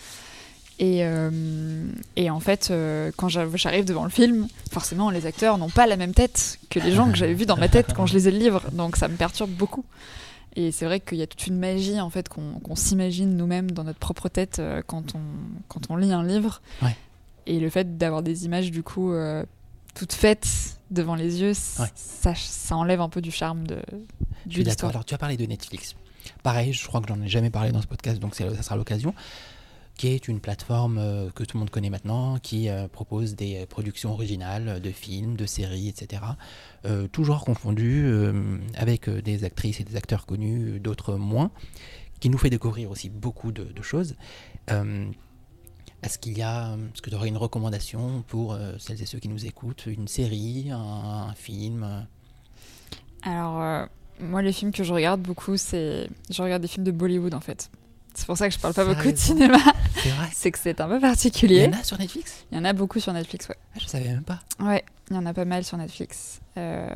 Et, 0.82 1.00
euh, 1.04 1.90
et 2.16 2.30
en 2.30 2.40
fait, 2.40 2.70
euh, 2.72 3.12
quand 3.18 3.28
j'arrive 3.28 3.58
j'arrive 3.58 3.84
devant 3.86 4.06
le 4.06 4.10
film, 4.10 4.48
forcément, 4.72 5.10
les 5.10 5.26
acteurs 5.26 5.58
n'ont 5.58 5.70
pas 5.70 5.88
la 5.88 5.98
même 5.98 6.14
tête 6.14 6.58
que 6.70 6.80
les 6.80 6.92
gens 6.94 7.10
que 7.12 7.18
j'avais 7.18 7.34
vus 7.34 7.46
dans 7.46 7.58
ma 7.58 7.68
tête 7.68 7.94
quand 7.94 8.06
je 8.06 8.14
lisais 8.14 8.32
le 8.32 8.38
livre. 8.38 8.64
Donc 8.72 8.96
ça 8.96 9.08
me 9.10 9.16
perturbe 9.18 9.50
beaucoup. 9.52 9.84
Et 10.56 10.72
c'est 10.72 10.86
vrai 10.86 11.00
qu'il 11.00 11.18
y 11.18 11.22
a 11.22 11.28
toute 11.28 11.46
une 11.48 11.58
magie 11.60 12.00
en 12.00 12.10
fait 12.10 12.28
qu'on 12.30 12.76
s'imagine 12.76 13.38
nous-mêmes 13.38 13.72
dans 13.72 13.84
notre 13.84 14.00
propre 14.00 14.30
tête 14.30 14.60
euh, 14.60 14.82
quand, 14.86 15.16
on, 15.16 15.20
quand 15.68 15.82
on 15.90 15.96
lit 15.96 16.12
un 16.12 16.24
livre. 16.24 16.62
Ouais. 16.82 16.96
Et 17.46 17.60
le 17.60 17.70
fait 17.70 17.98
d'avoir 17.98 18.24
des 18.24 18.46
images 18.46 18.72
du 18.72 18.84
coup 18.84 19.12
euh, 19.14 19.44
toutes 19.96 20.14
faites 20.14 20.80
devant 20.92 21.16
les 21.16 21.42
yeux, 21.42 21.54
Ouais. 21.80 21.88
ça, 21.96 22.34
ça 22.36 22.76
enlève 22.76 23.00
un 23.02 23.10
peu 23.10 23.22
du 23.22 23.32
charme 23.32 23.66
de, 23.68 23.76
de 23.76 24.64
l'histoire. 24.64 24.90
Alors, 24.92 25.06
tu 25.06 25.14
as 25.14 25.18
parlé 25.20 25.38
de 25.38 25.46
Netflix. 25.46 25.96
Pareil, 26.44 26.74
je 26.74 26.86
crois 26.88 27.00
que 27.02 27.08
j'en 27.08 27.22
ai 27.22 27.28
jamais 27.28 27.50
parlé 27.52 27.72
dans 27.72 27.82
ce 27.82 27.88
podcast, 27.88 28.20
donc 28.20 28.34
ça 28.36 28.62
sera 28.64 28.76
l'occasion. 28.76 29.14
Qui 30.00 30.08
est 30.08 30.30
une 30.30 30.40
plateforme 30.40 30.98
euh, 30.98 31.30
que 31.30 31.44
tout 31.44 31.58
le 31.58 31.60
monde 31.60 31.72
connaît 31.72 31.90
maintenant, 31.90 32.38
qui 32.40 32.70
euh, 32.70 32.88
propose 32.88 33.36
des 33.36 33.58
euh, 33.58 33.66
productions 33.66 34.14
originales 34.14 34.80
de 34.80 34.92
films, 34.92 35.36
de 35.36 35.46
séries, 35.46 35.90
etc. 35.90 36.22
Tout 37.12 37.26
genre 37.26 37.44
confondu, 37.44 38.10
avec 38.76 39.10
des 39.10 39.44
actrices 39.44 39.82
et 39.82 39.84
des 39.84 39.98
acteurs 39.98 40.26
connus, 40.26 40.80
d'autres 40.80 41.16
moins, 41.16 41.52
qui 42.22 42.30
nous 42.30 42.38
fait 42.38 42.50
découvrir 42.50 42.90
aussi 42.90 43.10
beaucoup 43.10 43.52
de, 43.52 43.82
choses. 43.82 44.16
Est-ce 44.70 46.18
qu'il 46.18 46.38
y 46.38 46.42
a, 46.42 46.78
est-ce 46.94 47.02
que 47.02 47.10
tu 47.10 47.16
aurais 47.18 47.28
une 47.28 47.36
recommandation 47.36 48.24
pour 48.28 48.58
celles 48.78 49.02
et 49.02 49.06
ceux 49.06 49.20
qui 49.20 49.28
nous 49.28 49.46
écoutent, 49.46 49.88
une 49.88 50.08
série, 50.08 50.70
un, 50.72 51.34
film? 51.36 52.08
Alors, 53.24 53.90
moi, 54.22 54.42
les 54.42 54.54
films 54.54 54.72
que 54.72 54.86
je 54.86 54.94
regarde 54.94 55.22
beaucoup, 55.22 55.58
c'est. 55.58 56.08
Je 56.30 56.42
regarde 56.42 56.62
des 56.62 56.70
films 56.70 56.86
de 56.86 56.92
Bollywood 56.92 57.34
en 57.34 57.42
fait. 57.42 57.70
C'est 58.20 58.26
pour 58.26 58.38
ça 58.38 58.48
que 58.50 58.54
je 58.54 58.60
parle 58.60 58.74
pas 58.74 58.86
beaucoup 58.86 59.12
de 59.12 59.16
cinéma. 59.18 59.58
C'est 60.04 60.10
vrai 60.10 60.28
c'est 60.34 60.52
que 60.52 60.60
c'est 60.60 60.80
un 60.82 60.88
peu 60.88 60.96
Il 60.96 60.98
y 60.98 61.02
particulier. 61.02 61.68
en 61.68 61.80
a 61.80 61.84
sur 61.84 61.98
Netflix? 61.98 62.46
Il 62.52 62.58
y 62.58 62.62
en 62.62 62.66
a 62.66 62.74
beaucoup 62.74 63.00
sur 63.00 63.12
Netflix, 63.14 63.48
ouais. 63.50 63.56
ah, 63.76 63.80
Je 63.82 63.88
savais 63.88 64.10
même 64.10 64.24
pas. 64.24 64.40
Ouais, 64.60 64.84
il 65.10 65.16
y 65.16 65.20
en 65.20 65.26
a 65.26 65.34
pas 65.34 65.46
mal 65.46 65.64
sur 65.64 65.78
Netflix. 65.78 66.42
Euh, 66.58 66.88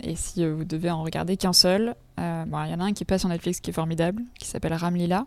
et 0.00 0.14
si 0.16 0.44
euh, 0.44 0.54
vous 0.54 0.64
devez 0.64 0.90
en 0.90 1.02
regarder 1.02 1.36
qu'un 1.36 1.52
seul, 1.52 1.94
euh, 2.20 2.44
bon, 2.46 2.62
il 2.64 2.70
y 2.70 2.74
en 2.74 2.80
a 2.80 2.84
un 2.84 2.92
qui 2.92 3.04
passe 3.04 3.20
sur 3.20 3.28
Netflix 3.28 3.60
qui 3.60 3.70
est 3.70 3.72
formidable, 3.72 4.22
qui 4.38 4.46
s'appelle 4.48 4.72
Ramlila. 4.74 5.26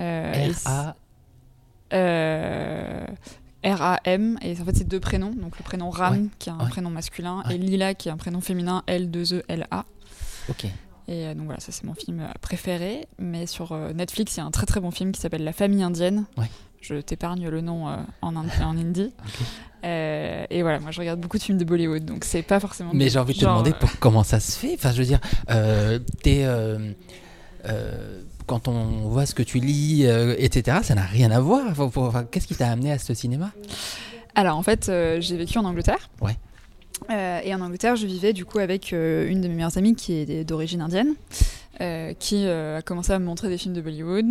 Euh, 0.00 0.52
R-A. 0.66 0.96
euh, 1.94 3.06
R-A-M, 3.64 4.38
et 4.42 4.52
en 4.60 4.64
fait 4.64 4.76
c'est 4.76 4.86
deux 4.88 5.00
prénoms, 5.00 5.32
donc 5.34 5.58
le 5.58 5.64
prénom 5.64 5.90
Ram 5.90 6.12
Ouais, 6.14 6.28
qui 6.38 6.48
est 6.48 6.52
un 6.52 6.58
ouais. 6.60 6.68
prénom 6.68 6.90
masculin, 6.90 7.42
Ouais. 7.48 7.56
et 7.56 7.58
Lila 7.58 7.94
qui 7.94 8.08
est 8.08 8.12
un 8.12 8.16
prénom 8.16 8.40
féminin, 8.40 8.82
L-2-E-L-A. 8.86 9.84
Ok. 10.48 10.66
Et 11.08 11.26
euh, 11.26 11.34
donc 11.34 11.46
voilà, 11.46 11.58
ça 11.60 11.72
c'est 11.72 11.84
mon 11.84 11.94
film 11.94 12.20
euh, 12.20 12.26
préféré. 12.40 13.06
Mais 13.18 13.46
sur 13.46 13.72
euh, 13.72 13.92
Netflix, 13.92 14.36
il 14.36 14.40
y 14.40 14.42
a 14.42 14.46
un 14.46 14.50
très 14.50 14.66
très 14.66 14.78
bon 14.80 14.90
film 14.90 15.10
qui 15.12 15.20
s'appelle 15.20 15.42
La 15.44 15.52
famille 15.52 15.82
indienne. 15.82 16.26
Ouais. 16.36 16.50
Je 16.80 16.94
t'épargne 16.96 17.48
le 17.48 17.60
nom 17.60 17.86
en, 18.22 18.32
ind- 18.34 18.62
en. 18.62 18.74
Euh, 19.84 20.44
et 20.50 20.62
voilà, 20.62 20.80
moi 20.80 20.90
je 20.90 20.98
regarde 20.98 21.20
beaucoup 21.20 21.38
de 21.38 21.42
films 21.44 21.56
de 21.56 21.64
Bollywood, 21.64 22.04
donc 22.04 22.24
c'est 22.24 22.42
pas 22.42 22.58
forcément. 22.58 22.90
Mais 22.92 23.08
j'ai 23.08 23.20
envie 23.20 23.32
de 23.34 23.38
te 23.38 23.44
demander 23.44 23.72
pour- 23.72 23.96
comment 24.00 24.24
ça 24.24 24.40
se 24.40 24.58
fait. 24.58 24.74
Enfin, 24.74 24.90
je 24.90 24.98
veux 24.98 25.04
dire, 25.04 25.20
euh, 25.50 26.00
t'es, 26.24 26.40
euh, 26.42 26.92
quand 28.46 28.66
on 28.66 29.08
voit 29.08 29.24
ce 29.24 29.34
que 29.36 29.42
tu 29.44 29.60
lis, 29.60 30.04
etc., 30.04 30.78
ça 30.82 30.96
n'a 30.96 31.02
rien 31.02 31.30
à 31.30 31.38
voir. 31.38 31.62
Enfin, 31.78 32.24
Qu'est-ce 32.24 32.48
qui 32.48 32.56
t'a 32.56 32.70
amené 32.72 32.90
à 32.90 32.98
ce 32.98 33.14
cinéma? 33.14 33.52
Alors 34.34 34.56
en 34.56 34.62
fait, 34.64 34.90
j'ai 35.20 35.36
vécu 35.36 35.58
en 35.58 35.64
Angleterre. 35.64 36.10
Ouais. 36.20 36.36
Euh, 37.10 37.40
et 37.42 37.54
en 37.54 37.60
Angleterre, 37.60 37.96
je 37.96 38.06
vivais 38.06 38.32
du 38.32 38.44
coup 38.44 38.58
avec 38.58 38.92
euh, 38.92 39.28
une 39.28 39.40
de 39.40 39.48
mes 39.48 39.54
meilleures 39.54 39.76
amies 39.78 39.94
qui 39.94 40.12
est 40.14 40.44
d'origine 40.44 40.80
indienne, 40.80 41.14
euh, 41.80 42.12
qui 42.18 42.46
a 42.46 42.82
commencé 42.82 43.12
à 43.12 43.18
me 43.18 43.24
montrer 43.24 43.48
des 43.48 43.58
films 43.58 43.74
de 43.74 43.80
Bollywood. 43.80 44.26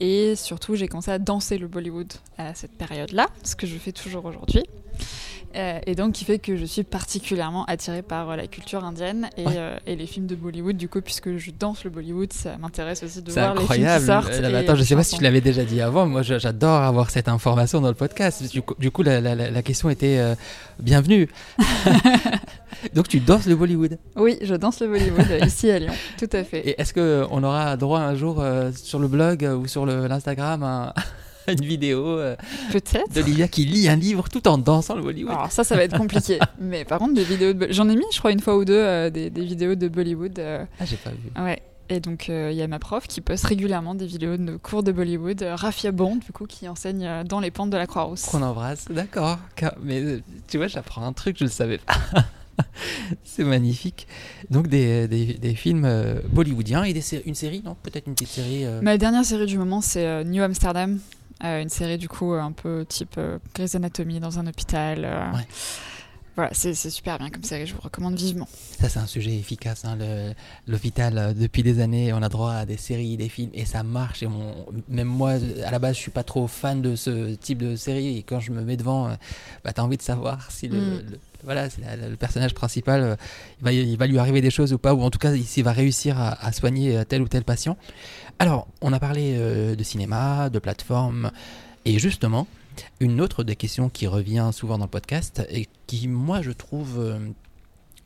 et 0.00 0.34
surtout, 0.36 0.76
j'ai 0.76 0.88
commencé 0.88 1.10
à 1.10 1.18
danser 1.18 1.58
le 1.58 1.66
Bollywood 1.66 2.12
à 2.38 2.54
cette 2.54 2.72
période-là, 2.72 3.28
ce 3.42 3.56
que 3.56 3.66
je 3.66 3.76
fais 3.76 3.92
toujours 3.92 4.24
aujourd'hui. 4.24 4.64
Euh, 5.56 5.80
et 5.86 5.94
donc, 5.96 6.12
qui 6.12 6.24
fait 6.24 6.38
que 6.38 6.56
je 6.56 6.64
suis 6.64 6.84
particulièrement 6.84 7.64
attirée 7.64 8.02
par 8.02 8.30
euh, 8.30 8.36
la 8.36 8.46
culture 8.46 8.84
indienne 8.84 9.28
et, 9.36 9.44
Ouais. 9.46 9.52
euh, 9.56 9.76
et 9.86 9.96
les 9.96 10.06
films 10.06 10.26
de 10.26 10.36
Bollywood. 10.36 10.76
Du 10.76 10.88
coup, 10.88 11.00
puisque 11.00 11.36
je 11.36 11.50
danse 11.50 11.82
le 11.84 11.90
Bollywood, 11.90 12.32
ça 12.32 12.56
m'intéresse 12.58 13.02
aussi 13.02 13.20
de 13.20 13.32
voir 13.32 13.54
les 13.54 13.60
films 13.60 13.62
incroyable. 13.86 14.00
qui 14.00 14.06
sortent. 14.06 14.40
Et 14.40 14.54
attends, 14.56 14.74
je 14.76 14.82
sais 14.84 14.94
pas 14.94 15.02
si 15.02 15.16
tu 15.16 15.22
l'avais 15.24 15.40
déjà 15.40 15.64
dit 15.64 15.80
avant. 15.80 16.06
Moi, 16.06 16.22
j'adore 16.22 16.82
avoir 16.82 17.10
cette 17.10 17.28
information 17.28 17.80
dans 17.80 17.88
le 17.88 17.94
podcast. 17.94 18.48
Du 18.52 18.62
coup, 18.62 18.74
du 18.78 18.90
coup, 18.92 19.02
la, 19.02 19.20
la- 19.20 19.62
question 19.62 19.90
était 19.90 20.20
bienvenue. 20.78 21.28
Donc, 22.94 23.08
tu 23.08 23.20
danses 23.20 23.46
le 23.46 23.56
Bollywood. 23.56 23.98
Oui, 24.16 24.38
je 24.42 24.54
danse 24.54 24.80
le 24.80 24.88
Bollywood 24.88 25.26
ici 25.46 25.70
à 25.70 25.78
Lyon, 25.78 25.92
tout 26.18 26.28
à 26.32 26.44
fait. 26.44 26.60
Et 26.66 26.80
est-ce 26.80 26.94
que 26.94 27.26
on 27.30 27.42
aura 27.42 27.76
droit 27.76 28.00
un 28.00 28.14
jour 28.14 28.42
sur 28.74 28.98
le 28.98 29.08
blog 29.08 29.42
ou 29.60 29.66
sur 29.66 29.84
l'Instagram 29.84 30.62
à 30.62 30.94
une 31.52 31.64
vidéo 31.64 32.06
euh, 32.06 32.36
Peut-être. 32.72 33.12
d'Olivia 33.12 33.48
qui 33.48 33.64
lit 33.64 33.88
un 33.88 33.96
livre 33.96 34.28
tout 34.28 34.46
en 34.48 34.58
dansant 34.58 34.94
le 34.96 35.02
Bollywood 35.02 35.32
Alors 35.32 35.52
ça, 35.52 35.64
ça 35.64 35.76
va 35.76 35.84
être 35.84 35.96
compliqué. 35.98 36.38
Mais 36.60 36.84
par 36.84 36.98
contre, 36.98 37.14
des 37.14 37.24
vidéos 37.24 37.52
de... 37.52 37.68
J'en 37.70 37.88
ai 37.88 37.96
mis, 37.96 38.04
je 38.12 38.18
crois, 38.18 38.32
une 38.32 38.40
fois 38.40 38.56
ou 38.56 38.64
deux, 38.64 38.74
euh, 38.74 39.10
des, 39.10 39.30
des 39.30 39.44
vidéos 39.44 39.74
de 39.74 39.88
Bollywood. 39.88 40.38
euh, 40.38 40.64
Ah, 40.80 40.84
j'ai 40.84 40.96
pas 40.96 41.10
vu. 41.10 41.44
ouais. 41.44 41.62
Et 41.92 41.98
donc, 41.98 42.30
euh, 42.30 42.50
il 42.52 42.56
y 42.56 42.62
a 42.62 42.68
ma 42.68 42.78
prof 42.78 43.08
qui 43.08 43.20
poste 43.20 43.44
régulièrement 43.46 43.96
des 43.96 44.06
vidéos 44.06 44.36
de 44.36 44.56
cours 44.58 44.84
de 44.84 44.92
Bollywood. 44.92 45.44
Rafia 45.56 45.90
Bond, 45.90 46.16
du 46.24 46.30
coup, 46.30 46.46
qui 46.46 46.68
enseigne 46.68 47.24
dans 47.24 47.40
les 47.40 47.50
pentes 47.50 47.70
de 47.70 47.76
la 47.76 47.88
Croix-Rousse. 47.88 48.26
Qu'on 48.26 48.42
embrasse, 48.42 48.84
d'accord. 48.88 49.38
Mais 49.82 50.20
tu 50.46 50.56
vois, 50.58 50.68
j'apprends 50.68 51.04
un 51.04 51.12
truc, 51.12 51.36
je 51.40 51.44
le 51.44 51.50
savais 51.50 51.78
pas. 51.78 51.94
C'est 53.24 53.42
magnifique. 53.42 54.06
Donc 54.50 54.68
des, 54.68 55.08
des, 55.08 55.34
des 55.34 55.54
films 55.54 55.84
euh, 55.84 56.20
bollywoodiens 56.30 56.84
et 56.84 56.92
des 56.92 57.02
une 57.26 57.34
série, 57.34 57.62
non? 57.64 57.74
Peut-être 57.82 58.06
une 58.06 58.14
petite 58.14 58.28
série. 58.28 58.64
euh, 58.64 58.80
Ma 58.82 58.96
dernière 58.98 59.24
série 59.24 59.46
du 59.46 59.58
moment, 59.58 59.80
c'est 59.80 60.06
euh, 60.06 60.22
New 60.24 60.42
Amsterdam. 60.42 61.00
Euh, 61.44 61.62
une 61.62 61.68
série, 61.68 61.98
du 61.98 62.08
coup, 62.08 62.32
un 62.34 62.52
peu 62.52 62.84
type 62.88 63.14
euh, 63.18 63.38
Grey's 63.54 63.74
Anatomy 63.74 64.20
dans 64.20 64.38
un 64.38 64.46
hôpital. 64.46 65.04
euh. 65.04 65.30
Voilà, 66.36 66.50
c'est 66.54 66.74
super 66.74 67.18
bien 67.18 67.28
comme 67.28 67.42
série, 67.42 67.66
je 67.66 67.74
vous 67.74 67.80
recommande 67.80 68.14
vivement. 68.14 68.48
Ça, 68.80 68.88
c'est 68.88 68.98
un 69.00 69.06
sujet 69.06 69.36
efficace. 69.36 69.84
hein, 69.84 69.98
L'hôpital, 70.66 71.18
euh, 71.18 71.32
depuis 71.34 71.62
des 71.62 71.80
années, 71.80 72.12
on 72.14 72.22
a 72.22 72.28
droit 72.28 72.52
à 72.52 72.66
des 72.66 72.76
séries, 72.78 73.16
des 73.16 73.28
films, 73.28 73.50
et 73.52 73.66
ça 73.66 73.82
marche. 73.82 74.22
Et 74.22 74.28
même 74.88 75.08
moi, 75.08 75.32
à 75.66 75.70
la 75.70 75.78
base, 75.78 75.96
je 75.96 76.00
suis 76.00 76.10
pas 76.10 76.22
trop 76.22 76.46
fan 76.46 76.80
de 76.80 76.96
ce 76.96 77.34
type 77.34 77.58
de 77.58 77.76
série. 77.76 78.16
Et 78.18 78.22
quand 78.22 78.40
je 78.40 78.52
me 78.52 78.62
mets 78.62 78.76
devant, 78.78 79.08
euh, 79.08 79.14
bah, 79.64 79.72
tu 79.74 79.80
as 79.80 79.84
envie 79.84 79.96
de 79.98 80.02
savoir 80.02 80.50
si 80.50 80.68
le, 80.68 80.78
Mm. 80.78 81.02
le- 81.10 81.18
voilà, 81.44 81.68
la- 81.82 82.08
le 82.08 82.16
personnage 82.16 82.54
principal, 82.54 83.00
euh, 83.02 83.16
il, 83.60 83.64
va, 83.64 83.72
il 83.72 83.96
va 83.98 84.06
lui 84.06 84.18
arriver 84.18 84.40
des 84.40 84.50
choses 84.50 84.72
ou 84.72 84.78
pas, 84.78 84.94
ou 84.94 85.02
en 85.02 85.10
tout 85.10 85.18
cas, 85.18 85.34
s'il 85.36 85.64
va 85.64 85.72
réussir 85.72 86.18
à, 86.18 86.42
à 86.46 86.52
soigner 86.52 87.02
tel 87.06 87.20
ou 87.22 87.28
tel 87.28 87.44
patient. 87.44 87.76
Alors, 88.38 88.66
on 88.80 88.92
a 88.94 89.00
parlé 89.00 89.34
euh, 89.36 89.74
de 89.74 89.82
cinéma, 89.82 90.48
de 90.48 90.58
plateforme, 90.60 91.32
et 91.84 91.98
justement, 91.98 92.46
une 93.00 93.20
autre 93.20 93.44
des 93.44 93.56
questions 93.56 93.88
qui 93.88 94.06
revient 94.06 94.50
souvent 94.52 94.78
dans 94.78 94.84
le 94.84 94.90
podcast, 94.90 95.42
et 95.50 95.68
qui, 95.86 96.08
moi, 96.08 96.42
je 96.42 96.50
trouve. 96.52 96.98
euh, 96.98 97.18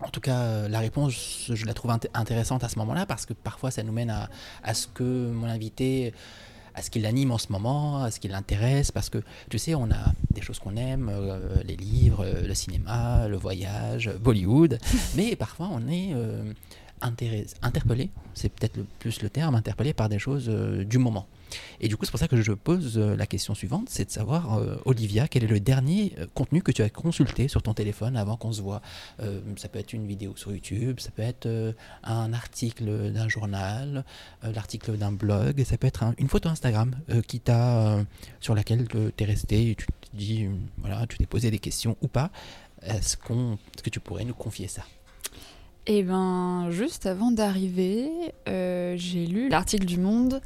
en 0.01 0.09
tout 0.11 0.21
cas, 0.21 0.41
euh, 0.41 0.69
la 0.69 0.81
réponse, 0.81 1.51
je 1.53 1.65
la 1.67 1.73
trouve 1.73 1.93
int- 1.93 2.09
intéressante 2.15 2.63
à 2.65 2.69
ce 2.69 2.79
moment-là 2.81 3.07
parce 3.07 3.25
que 3.25 3.33
parfois 3.33 3.71
ça 3.71 3.83
nous 3.83 3.93
mène 3.93 4.11
à, 4.11 4.29
à 4.63 4.75
ce 4.75 4.87
que 4.89 5.31
mon 5.31 5.47
invité, 5.47 6.13
à 6.75 6.83
ce 6.83 6.91
qui 6.91 6.99
l'anime 6.99 7.31
en 7.31 7.39
ce 7.39 7.51
moment, 7.53 8.03
à 8.03 8.11
ce 8.11 8.19
qui 8.21 8.27
l'intéresse, 8.29 8.91
parce 8.91 9.09
que 9.09 9.19
tu 9.49 9.59
sais, 9.59 9.75
on 9.77 9.91
a 9.93 10.13
des 10.33 10.43
choses 10.43 10.59
qu'on 10.59 10.77
aime, 10.77 11.09
euh, 11.11 11.39
les 11.65 11.77
livres, 11.77 12.25
euh, 12.27 12.47
le 12.47 12.55
cinéma, 12.55 13.29
le 13.29 13.37
voyage, 13.37 14.11
Bollywood, 14.21 14.79
mais 15.17 15.37
parfois 15.37 15.69
on 15.73 15.87
est 15.89 16.13
euh, 16.13 16.53
interpellé, 17.63 18.11
c'est 18.35 18.49
peut-être 18.51 18.77
le 18.77 18.85
plus 18.99 19.23
le 19.23 19.31
terme, 19.31 19.55
interpellé 19.55 19.95
par 19.95 20.09
des 20.09 20.19
choses 20.19 20.49
du 20.49 20.99
moment. 20.99 21.27
Et 21.81 21.89
du 21.89 21.97
coup, 21.97 22.05
c'est 22.05 22.11
pour 22.11 22.21
ça 22.21 22.29
que 22.29 22.41
je 22.41 22.53
pose 22.53 22.99
euh, 22.99 23.17
la 23.17 23.27
question 23.27 23.55
suivante, 23.55 23.89
c'est 23.91 24.05
de 24.07 24.11
savoir, 24.11 24.59
euh, 24.59 24.77
Olivia, 24.85 25.29
quel 25.29 25.45
est 25.45 25.49
le 25.49 25.61
dernier 25.61 26.13
euh, 26.19 26.27
contenu 26.35 26.63
que 26.63 26.73
tu 26.73 26.83
as 26.83 26.91
consulté 26.91 27.49
sur 27.49 27.63
ton 27.63 27.75
téléphone 27.75 28.17
avant 28.17 28.37
qu'on 28.37 28.53
se 28.53 28.63
voit? 28.63 28.81
Ça 29.57 29.69
peut 29.69 29.79
être 29.79 29.93
une 29.93 30.07
vidéo 30.07 30.35
sur 30.37 30.53
YouTube, 30.53 31.01
ça 31.01 31.11
peut 31.11 31.23
être 31.23 31.75
un 32.03 32.33
article 32.33 33.11
d'un 33.13 33.29
journal, 33.29 34.05
l'article 34.43 34.97
d'un 34.97 35.13
blog, 35.13 35.63
ça 35.65 35.77
peut 35.79 35.87
être 35.87 36.03
un- 36.03 36.15
une 36.19 36.29
photo 36.29 36.49
Instagram 36.49 36.95
qui 37.27 37.41
t'a, 37.41 37.99
sur 38.41 38.55
laquelle 38.55 38.87
tu 38.89 38.99
es 39.19 39.25
resté 39.25 39.71
et 39.71 39.75
tu 39.75 39.87
te 39.87 40.17
dis, 40.17 40.47
voilà, 40.79 41.07
tu 41.07 41.17
t'es 41.19 41.27
posé 41.27 41.51
des 41.51 41.59
questions 41.59 41.97
ou 42.03 42.09
pas. 42.09 42.31
Est-ce 42.83 43.17
qu'on, 43.17 43.55
est-ce 43.75 43.83
que 43.83 43.91
tu 43.91 44.01
pourrais 44.01 44.25
nous 44.25 44.35
confier 44.35 44.69
ça? 44.69 44.83
Et 45.87 46.03
ben, 46.03 46.69
juste 46.71 47.07
avant 47.07 47.31
d'arriver, 47.31 48.09
j'ai 48.47 49.27
lu 49.27 49.49
l'article 49.49 49.87
du 49.87 49.99
Monde, 49.99 50.41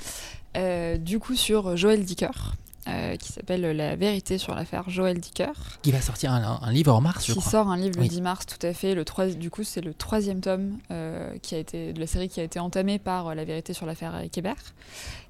du 0.99 1.19
coup 1.19 1.35
sur 1.37 1.77
Joël 1.77 2.05
Dicker, 2.05 2.31
euh, 2.89 3.17
qui 3.17 3.33
s'appelle 3.33 3.61
La 3.77 3.97
vérité 3.97 4.39
sur 4.39 4.55
l'affaire 4.55 4.89
Joël 4.89 5.19
Dicker. 5.21 5.53
Qui 5.83 5.93
va 5.93 6.01
sortir 6.01 6.33
un, 6.33 6.59
un 6.63 6.73
livre 6.73 6.95
en 6.95 7.01
mars, 7.03 7.27
je 7.27 7.33
qui 7.35 7.39
crois. 7.39 7.51
sort 7.51 7.69
un 7.69 7.77
livre 7.77 7.97
Oui. 7.99 8.05
le 8.05 8.09
10 8.09 8.23
mars, 8.23 8.47
tout 8.47 8.67
à 8.67 8.73
fait. 8.73 8.95
Le 8.95 9.05
3, 9.05 9.27
du 9.27 9.51
coup, 9.51 9.63
c'est 9.63 9.83
le 9.83 9.93
troisième 9.93 10.41
tome 10.41 10.79
euh, 10.91 11.31
qui 11.43 11.55
a 11.55 11.59
été, 11.59 11.93
de 11.93 12.01
la 12.01 12.07
série 12.07 12.29
qui 12.29 12.41
a 12.41 12.45
été 12.45 12.59
entamé 12.59 12.99
par 12.99 13.29
euh, 13.29 13.35
La 13.35 13.45
vérité 13.45 13.75
sur 13.75 13.85
l'affaire 13.85 14.15
Eric 14.17 14.39
Hébert. 14.39 14.55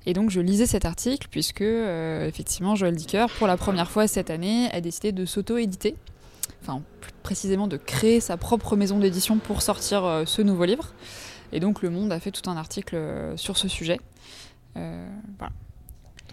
Et 0.06 0.12
donc, 0.12 0.30
je 0.30 0.40
lisais 0.40 0.66
cet 0.66 0.84
article 0.84 1.26
puisque, 1.30 1.62
euh, 1.62 2.28
effectivement, 2.28 2.76
Joël 2.76 2.94
Dicker, 2.94 3.26
pour 3.38 3.46
la 3.48 3.56
première 3.56 3.90
fois 3.90 4.06
cette 4.06 4.30
année, 4.30 4.70
a 4.72 4.80
décidé 4.80 5.10
de 5.12 5.24
s'auto-éditer. 5.26 5.96
Enfin, 6.62 6.80
plus 7.00 7.12
précisément 7.22 7.66
de 7.66 7.76
créer 7.76 8.20
sa 8.20 8.36
propre 8.36 8.76
maison 8.76 8.98
d'édition 8.98 9.38
pour 9.38 9.62
sortir 9.62 10.04
euh, 10.04 10.24
ce 10.26 10.42
nouveau 10.42 10.64
livre. 10.64 10.92
Et 11.52 11.60
donc, 11.60 11.82
Le 11.82 11.90
Monde 11.90 12.12
a 12.12 12.20
fait 12.20 12.30
tout 12.30 12.48
un 12.48 12.56
article 12.56 12.94
euh, 12.96 13.36
sur 13.36 13.56
ce 13.56 13.68
sujet. 13.68 13.98
Euh, 14.78 15.08
voilà. 15.38 15.52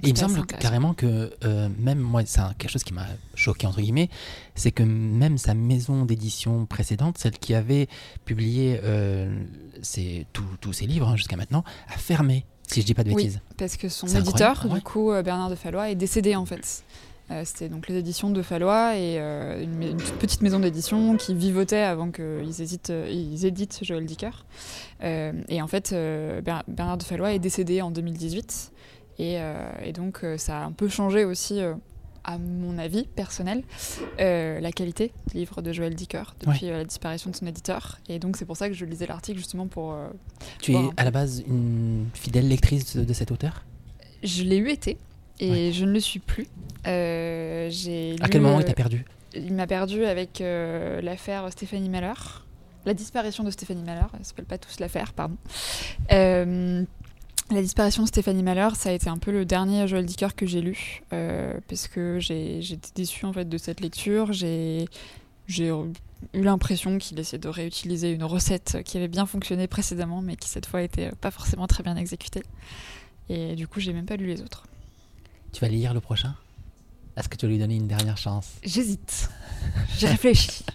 Il 0.03 0.11
me 0.11 0.17
semble 0.17 0.45
carrément 0.45 0.93
que 0.93 1.31
euh, 1.45 1.69
même 1.79 1.99
moi, 1.99 2.21
c'est 2.25 2.41
quelque 2.57 2.69
chose 2.69 2.83
qui 2.83 2.93
m'a 2.93 3.07
choqué 3.33 3.65
entre 3.65 3.79
guillemets, 3.81 4.09
c'est 4.53 4.71
que 4.71 4.83
même 4.83 5.37
sa 5.37 5.53
maison 5.53 6.03
d'édition 6.03 6.65
précédente, 6.65 7.17
celle 7.17 7.37
qui 7.39 7.53
avait 7.55 7.87
publié 8.25 8.79
euh, 8.83 9.33
ses- 9.81 10.27
tous 10.33 10.73
ses 10.73 10.85
livres 10.85 11.07
hein, 11.07 11.15
jusqu'à 11.15 11.37
maintenant, 11.37 11.63
a 11.87 11.97
fermé. 11.97 12.45
Si 12.67 12.81
je 12.81 12.85
dis 12.85 12.93
pas 12.95 13.03
de 13.03 13.11
Oui. 13.11 13.23
bêtises. 13.23 13.39
Parce 13.57 13.77
que 13.77 13.87
son 13.89 14.07
éditeur, 14.07 14.65
ouais. 14.65 14.73
du 14.75 14.81
coup, 14.81 15.11
euh, 15.11 15.21
Bernard 15.21 15.49
de 15.51 15.55
Fallois, 15.55 15.89
est 15.91 15.95
décédé 15.95 16.35
en 16.35 16.45
fait. 16.45 16.83
Euh, 17.31 17.41
C'était 17.45 17.69
donc 17.69 17.87
les 17.87 17.95
éditions 17.95 18.29
de 18.29 18.41
Fallois 18.41 18.95
et 18.95 19.15
euh, 19.19 19.63
une, 19.63 19.97
petite 20.19 20.41
maison 20.41 20.59
d'édition 20.59 21.17
qui 21.17 21.33
vivotait 21.33 21.77
avant 21.81 22.11
qu'ils 22.11 22.61
éditent, 22.61 22.91
euh, 22.91 23.09
ils 23.09 23.45
éditent 23.45 23.79
Joël 23.81 24.05
Dicker. 24.05 24.45
Et 25.01 25.61
en 25.61 25.67
fait, 25.67 25.91
Ber- 25.91 26.63
Bernard 26.67 26.97
de 26.97 27.03
Fallois 27.03 27.33
est 27.33 27.39
décédé 27.39 27.81
en 27.81 27.91
2018. 27.91 28.71
Et, 29.17 29.37
et 29.83 29.93
donc, 29.93 30.25
ça 30.37 30.59
a 30.61 30.65
un 30.65 30.71
peu 30.71 30.87
changé 30.89 31.23
aussi, 31.25 31.59
à 32.23 32.37
mon 32.37 32.77
avis 32.77 33.05
personnel, 33.05 33.63
euh, 34.19 34.59
la 34.59 34.71
qualité 34.71 35.11
du 35.31 35.37
livre 35.37 35.61
de 35.61 35.71
Joël 35.71 35.93
Dicker 35.95 36.23
depuis 36.41 36.67
la 36.67 36.83
disparition 36.83 37.29
de 37.29 37.35
son 37.35 37.45
éditeur. 37.45 37.99
Et 38.09 38.19
donc, 38.19 38.35
c'est 38.37 38.45
pour 38.45 38.57
ça 38.57 38.67
que 38.67 38.73
je 38.75 38.83
lisais 38.85 39.05
l'article 39.07 39.37
justement 39.37 39.67
pour. 39.67 39.93
euh, 39.93 40.07
Tu 40.61 40.73
es 40.73 40.89
à 40.97 41.03
la 41.03 41.11
base 41.11 41.43
une 41.47 42.07
fidèle 42.13 42.47
lectrice 42.47 42.95
de, 42.97 43.03
de 43.03 43.13
cet 43.13 43.31
auteur? 43.31 43.63
Je 44.23 44.43
l'ai 44.43 44.57
eu 44.57 44.69
été 44.69 44.97
et 45.39 45.71
je 45.73 45.85
ne 45.85 45.91
le 45.91 45.99
suis 45.99 46.19
plus. 46.19 46.47
Euh, 46.87 47.67
j'ai 47.71 48.15
À 48.21 48.29
quel 48.29 48.41
moment 48.41 48.59
il 48.59 48.65
t'a 48.65 48.73
perdu 48.73 49.05
Il 49.33 49.53
m'a 49.53 49.67
perdu 49.67 50.05
avec 50.05 50.41
euh, 50.41 51.01
l'affaire 51.01 51.51
Stéphanie 51.51 51.89
Malheur. 51.89 52.45
La 52.85 52.93
disparition 52.93 53.43
de 53.43 53.49
Stéphanie 53.49 53.81
Malheur, 53.83 54.11
elle 54.17 54.23
s'appelle 54.25 54.45
pas 54.45 54.59
tous 54.59 54.79
l'affaire, 54.79 55.13
pardon. 55.13 55.37
Euh, 56.11 56.83
la 57.51 57.61
disparition 57.61 58.03
de 58.03 58.07
Stéphanie 58.07 58.43
Malheur, 58.43 58.75
ça 58.75 58.89
a 58.89 58.91
été 58.91 59.09
un 59.09 59.17
peu 59.17 59.31
le 59.31 59.45
dernier 59.45 59.87
Joël 59.87 60.05
Dicker 60.05 60.35
que 60.35 60.45
j'ai 60.45 60.61
lu, 60.61 61.01
euh, 61.13 61.53
parce 61.67 61.87
que 61.87 62.19
j'ai- 62.19 62.61
j'étais 62.61 62.89
déçue 62.95 63.25
en 63.25 63.33
fait 63.33 63.45
de 63.49 63.57
cette 63.57 63.81
lecture. 63.81 64.33
J'ai 64.33 64.85
j'ai 65.47 65.67
eu 65.69 66.41
l'impression 66.41 66.97
qu'il 66.97 67.19
essayait 67.19 67.37
de 67.39 67.47
réutiliser 67.47 68.11
une 68.11 68.23
recette 68.23 68.79
qui 68.83 68.97
avait 68.97 69.07
bien 69.07 69.27
fonctionné 69.27 69.67
précédemment, 69.67 70.21
mais 70.23 70.35
qui 70.37 70.49
cette 70.49 70.65
fois 70.65 70.81
était 70.81 71.11
pas 71.21 71.29
forcément 71.29 71.67
très 71.67 71.83
bien 71.83 71.95
exécutée. 71.97 72.41
Et 73.29 73.55
du 73.55 73.67
coup, 73.67 73.79
j'ai 73.79 73.93
même 73.93 74.05
pas 74.07 74.15
lu 74.15 74.25
les 74.25 74.41
autres. 74.41 74.65
Tu 75.55 75.61
vas 75.61 75.69
lire 75.69 75.93
le 75.93 76.01
prochain? 76.01 76.35
Est-ce 77.15 77.29
que 77.29 77.37
tu 77.37 77.45
vas 77.45 77.49
lui 77.53 77.57
donner 77.59 77.77
une 77.77 77.87
dernière 77.87 78.17
chance? 78.17 78.55
J'hésite. 78.61 79.29
J'ai 79.97 80.07
réfléchi. 80.07 80.65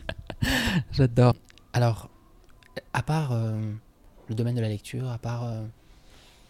J'adore. 0.92 1.34
Alors, 1.74 2.08
à 2.94 3.02
part 3.02 3.32
euh, 3.32 3.60
le 4.30 4.34
domaine 4.34 4.54
de 4.54 4.62
la 4.62 4.70
lecture, 4.70 5.10
à 5.10 5.18
part, 5.18 5.44
euh, 5.44 5.66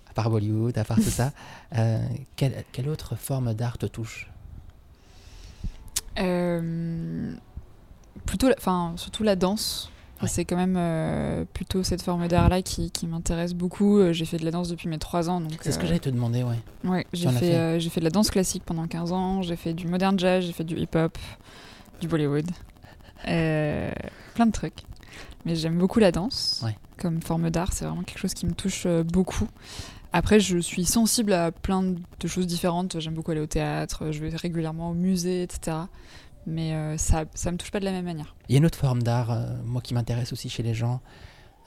à 0.08 0.12
part 0.12 0.30
Bollywood, 0.30 0.78
à 0.78 0.84
part 0.84 0.98
tout 0.98 1.02
ça, 1.10 1.32
euh, 1.76 2.06
quelle, 2.36 2.64
quelle 2.70 2.88
autre 2.88 3.16
forme 3.16 3.52
d'art 3.52 3.78
te 3.78 3.86
touche? 3.86 4.30
Plutôt, 8.26 8.48
la- 8.48 8.54
enfin, 8.58 8.94
surtout 8.96 9.24
la 9.24 9.34
danse. 9.34 9.90
Ouais. 10.22 10.28
C'est 10.28 10.44
quand 10.44 10.56
même 10.56 10.76
euh, 10.76 11.44
plutôt 11.52 11.82
cette 11.82 12.02
forme 12.02 12.28
d'art-là 12.28 12.60
qui, 12.62 12.90
qui 12.90 13.06
m'intéresse 13.06 13.54
beaucoup. 13.54 13.98
Euh, 13.98 14.12
J'ai 14.12 14.24
fait 14.26 14.36
de 14.36 14.44
la 14.44 14.50
danse 14.50 14.68
depuis 14.68 14.88
mes 14.88 14.98
3 14.98 15.30
ans. 15.30 15.42
C'est 15.62 15.72
ce 15.72 15.78
que 15.78 15.84
euh, 15.84 15.86
j'allais 15.88 15.98
te 16.00 16.10
demander, 16.10 16.42
ouais. 16.42 16.58
Ouais, 16.84 17.06
j'ai 17.12 17.28
fait, 17.30 17.80
fait 17.80 17.90
fait 17.90 18.00
de 18.00 18.04
la 18.04 18.10
danse 18.10 18.30
classique 18.30 18.62
pendant 18.66 18.86
15 18.86 19.12
ans, 19.12 19.42
j'ai 19.42 19.56
fait 19.56 19.72
du 19.72 19.86
modern 19.86 20.18
jazz, 20.18 20.44
j'ai 20.44 20.52
fait 20.52 20.64
du 20.64 20.76
hip-hop, 20.76 21.16
du 22.00 22.08
Bollywood, 22.08 22.46
plein 23.24 24.46
de 24.46 24.52
trucs. 24.52 24.82
Mais 25.46 25.56
j'aime 25.56 25.78
beaucoup 25.78 26.00
la 26.00 26.12
danse 26.12 26.60
Ouais. 26.64 26.76
comme 26.98 27.22
forme 27.22 27.48
d'art, 27.50 27.72
c'est 27.72 27.84
vraiment 27.86 28.02
quelque 28.02 28.18
chose 28.18 28.34
qui 28.34 28.46
me 28.46 28.52
touche 28.52 28.86
beaucoup. 28.86 29.48
Après, 30.12 30.40
je 30.40 30.58
suis 30.58 30.84
sensible 30.84 31.32
à 31.32 31.52
plein 31.52 31.82
de 31.82 32.26
choses 32.28 32.46
différentes. 32.46 32.98
J'aime 32.98 33.14
beaucoup 33.14 33.30
aller 33.30 33.40
au 33.40 33.46
théâtre, 33.46 34.10
je 34.10 34.20
vais 34.20 34.34
régulièrement 34.36 34.90
au 34.90 34.94
musée, 34.94 35.42
etc. 35.44 35.76
Mais 36.46 36.74
euh, 36.74 36.96
ça, 36.96 37.24
ça 37.34 37.52
me 37.52 37.56
touche 37.56 37.70
pas 37.70 37.80
de 37.80 37.84
la 37.84 37.92
même 37.92 38.04
manière. 38.06 38.34
Il 38.48 38.52
y 38.52 38.56
a 38.56 38.58
une 38.58 38.66
autre 38.66 38.78
forme 38.78 39.02
d'art, 39.02 39.30
euh, 39.30 39.44
moi 39.64 39.82
qui 39.82 39.94
m'intéresse 39.94 40.32
aussi 40.32 40.48
chez 40.48 40.62
les 40.62 40.74
gens, 40.74 41.00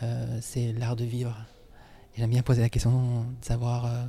euh, 0.02 0.40
c'est 0.42 0.74
l'art 0.74 0.96
de 0.96 1.06
vivre. 1.06 1.36
J'aime 2.18 2.30
bien 2.30 2.42
poser 2.42 2.62
la 2.62 2.70
question 2.70 3.22
de 3.40 3.46
savoir, 3.46 3.86
euh, 3.86 4.04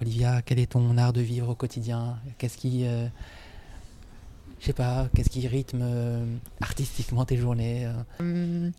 Olivia, 0.00 0.42
quel 0.42 0.58
est 0.58 0.72
ton 0.72 0.96
art 0.98 1.12
de 1.12 1.20
vivre 1.20 1.48
au 1.48 1.54
quotidien? 1.54 2.18
Qu'est-ce 2.38 2.56
qui, 2.56 2.84
je 2.84 4.64
sais 4.64 4.72
pas, 4.72 5.08
qu'est-ce 5.14 5.28
qui 5.30 5.46
rythme 5.46 5.84
artistiquement 6.60 7.24
tes 7.24 7.36
journées 7.36 7.86
Hum, 8.18 8.72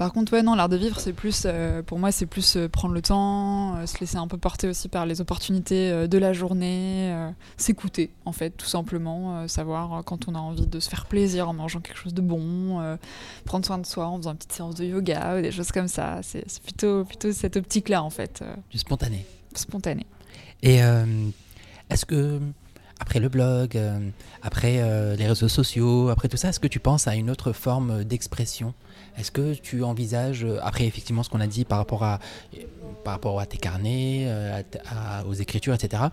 Par 0.00 0.14
contre, 0.14 0.32
ouais, 0.32 0.42
non, 0.42 0.54
l'art 0.54 0.70
de 0.70 0.78
vivre, 0.78 0.98
c'est 0.98 1.12
plus, 1.12 1.42
euh, 1.44 1.82
pour 1.82 1.98
moi, 1.98 2.10
c'est 2.10 2.24
plus 2.24 2.56
euh, 2.56 2.70
prendre 2.70 2.94
le 2.94 3.02
temps, 3.02 3.76
euh, 3.76 3.84
se 3.84 4.00
laisser 4.00 4.16
un 4.16 4.28
peu 4.28 4.38
porter 4.38 4.66
aussi 4.66 4.88
par 4.88 5.04
les 5.04 5.20
opportunités 5.20 6.08
de 6.08 6.16
la 6.16 6.32
journée, 6.32 7.14
s'écouter, 7.58 8.08
en 8.24 8.32
fait, 8.32 8.48
tout 8.48 8.64
simplement, 8.64 9.46
savoir 9.46 10.02
quand 10.04 10.26
on 10.26 10.34
a 10.34 10.38
envie 10.38 10.66
de 10.66 10.80
se 10.80 10.88
faire 10.88 11.04
plaisir 11.04 11.50
en 11.50 11.52
mangeant 11.52 11.80
quelque 11.80 11.98
chose 11.98 12.14
de 12.14 12.22
bon, 12.22 12.96
prendre 13.44 13.66
soin 13.66 13.76
de 13.76 13.84
soi 13.84 14.06
en 14.06 14.16
faisant 14.16 14.30
une 14.30 14.38
petite 14.38 14.52
séance 14.52 14.74
de 14.76 14.86
yoga, 14.86 15.36
ou 15.36 15.42
des 15.42 15.52
choses 15.52 15.70
comme 15.70 15.88
ça. 15.88 16.20
C'est 16.22 16.46
plutôt, 16.62 17.04
plutôt 17.04 17.30
cette 17.32 17.58
optique-là, 17.58 18.02
en 18.02 18.08
fait, 18.08 18.42
Du 18.70 18.78
spontané. 18.78 19.26
spontanée. 19.54 20.06
Et 20.62 20.76
est-ce 21.90 22.06
que, 22.06 22.40
après 23.00 23.18
le 23.18 23.30
blog, 23.30 23.76
euh, 23.76 23.98
après 24.42 24.76
euh, 24.80 25.16
les 25.16 25.26
réseaux 25.26 25.48
sociaux, 25.48 26.10
après 26.10 26.28
tout 26.28 26.36
ça, 26.36 26.50
est-ce 26.50 26.60
que 26.60 26.68
tu 26.68 26.80
penses 26.80 27.08
à 27.08 27.16
une 27.16 27.30
autre 27.30 27.52
forme 27.52 28.04
d'expression? 28.04 28.74
Est-ce 29.20 29.30
que 29.30 29.52
tu 29.52 29.84
envisages, 29.84 30.44
euh, 30.44 30.58
après 30.62 30.86
effectivement 30.86 31.22
ce 31.22 31.28
qu'on 31.28 31.40
a 31.40 31.46
dit 31.46 31.66
par 31.66 31.76
rapport 31.76 32.04
à, 32.04 32.20
par 33.04 33.12
rapport 33.12 33.38
à 33.38 33.44
tes 33.44 33.58
carnets, 33.58 34.24
euh, 34.24 34.62
aux 35.28 35.34
écritures, 35.34 35.74
etc. 35.74 36.04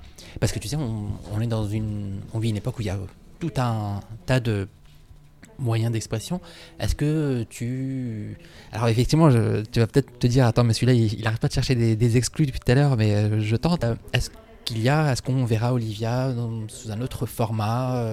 Parce 0.42 0.52
que 0.52 0.60
tu 0.60 0.68
sais, 0.68 0.76
on, 0.76 1.40
est 1.40 1.48
dans 1.48 1.66
une, 1.66 2.20
on 2.34 2.40
vit 2.40 2.50
une 2.50 2.58
époque 2.58 2.80
où 2.80 2.82
il 2.82 2.88
y 2.88 2.90
a 2.90 3.00
tout 3.40 3.54
un 3.56 4.02
tas 4.26 4.42
de 4.42 4.68
moyens 5.58 5.92
d'expression. 5.94 6.42
Est-ce 6.82 6.96
que 6.96 7.46
tu... 7.50 8.38
Alors 8.74 8.90
effectivement, 8.90 9.30
tu 9.30 9.80
vas 9.80 9.88
peut-être 9.88 10.20
te 10.20 10.28
dire, 10.28 10.46
attends, 10.46 10.66
mais 10.66 10.74
celui-là, 10.74 10.94
il, 10.94 11.26
arrête 11.26 11.40
pas 11.40 11.48
de 11.48 11.54
chercher 11.54 11.76
des, 11.76 12.18
exclus 12.18 12.46
depuis 12.46 12.60
tout 12.60 12.72
à 12.72 12.76
l'heure, 12.76 12.98
mais 12.98 13.16
euh, 13.16 13.40
je 13.40 13.56
tente. 13.56 13.86
Est-ce 14.12 14.32
qu'il 14.66 14.82
y 14.82 14.90
a, 14.90 15.14
est-ce 15.14 15.22
qu'on 15.22 15.46
verra 15.46 15.74
Olivia 15.74 16.36
sous 16.68 16.92
un 16.92 17.00
autre 17.00 17.26
format 17.26 18.04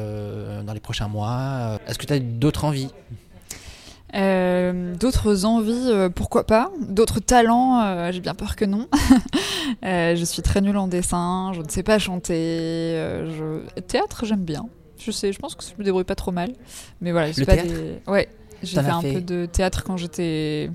dans 0.65 0.73
les 0.73 0.79
prochains 0.79 1.09
mois 1.09 1.81
Est-ce 1.89 1.99
que 1.99 2.07
tu 2.07 2.13
as 2.13 2.21
d'autres 2.21 2.65
envies? 2.65 2.91
Euh, 4.15 4.95
D'autres 4.95 5.45
envies, 5.45 5.89
euh, 5.89 6.09
pourquoi 6.09 6.45
pas 6.45 6.71
D'autres 6.81 7.19
talents, 7.21 7.83
euh, 7.83 8.13
j'ai 8.13 8.21
bien 8.21 8.35
peur 8.35 8.55
que 8.57 8.65
non. 8.65 8.87
Je 9.83 10.25
suis 10.25 10.43
très 10.43 10.61
nulle 10.61 10.77
en 10.77 10.87
dessin, 10.87 11.53
je 11.55 11.61
ne 11.61 11.69
sais 11.69 11.83
pas 11.83 11.99
chanter. 11.99 12.35
je... 12.37 13.61
Théâtre, 13.81 14.25
j'aime 14.25 14.45
bien. 14.45 14.67
Je 14.99 15.11
sais, 15.11 15.33
je 15.33 15.39
pense 15.39 15.55
que 15.55 15.65
je 15.65 15.73
me 15.79 15.85
débrouille 15.85 16.05
pas 16.05 16.15
trop 16.15 16.31
mal. 16.31 16.53
Mais 17.01 17.13
voilà, 17.13 17.33
pas 17.47 17.57
des... 17.57 18.01
Ouais, 18.07 18.29
j'ai 18.63 18.81
fait 18.81 18.89
un 18.89 19.01
fait 19.01 19.15
peu 19.15 19.21
de 19.21 19.47
théâtre 19.47 19.83
quand 19.85 19.97
j'étais 19.97 20.71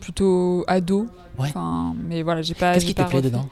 plutôt 0.00 0.64
ado. 0.66 1.08
Ouais. 1.38 1.48
Enfin, 1.48 1.94
mais 2.08 2.22
voilà, 2.22 2.42
j'ai 2.42 2.54
pas. 2.54 2.74
Qu'est-ce 2.74 2.86
qui 2.86 2.94
te 2.94 3.02
plaît 3.02 3.22
dedans? 3.22 3.48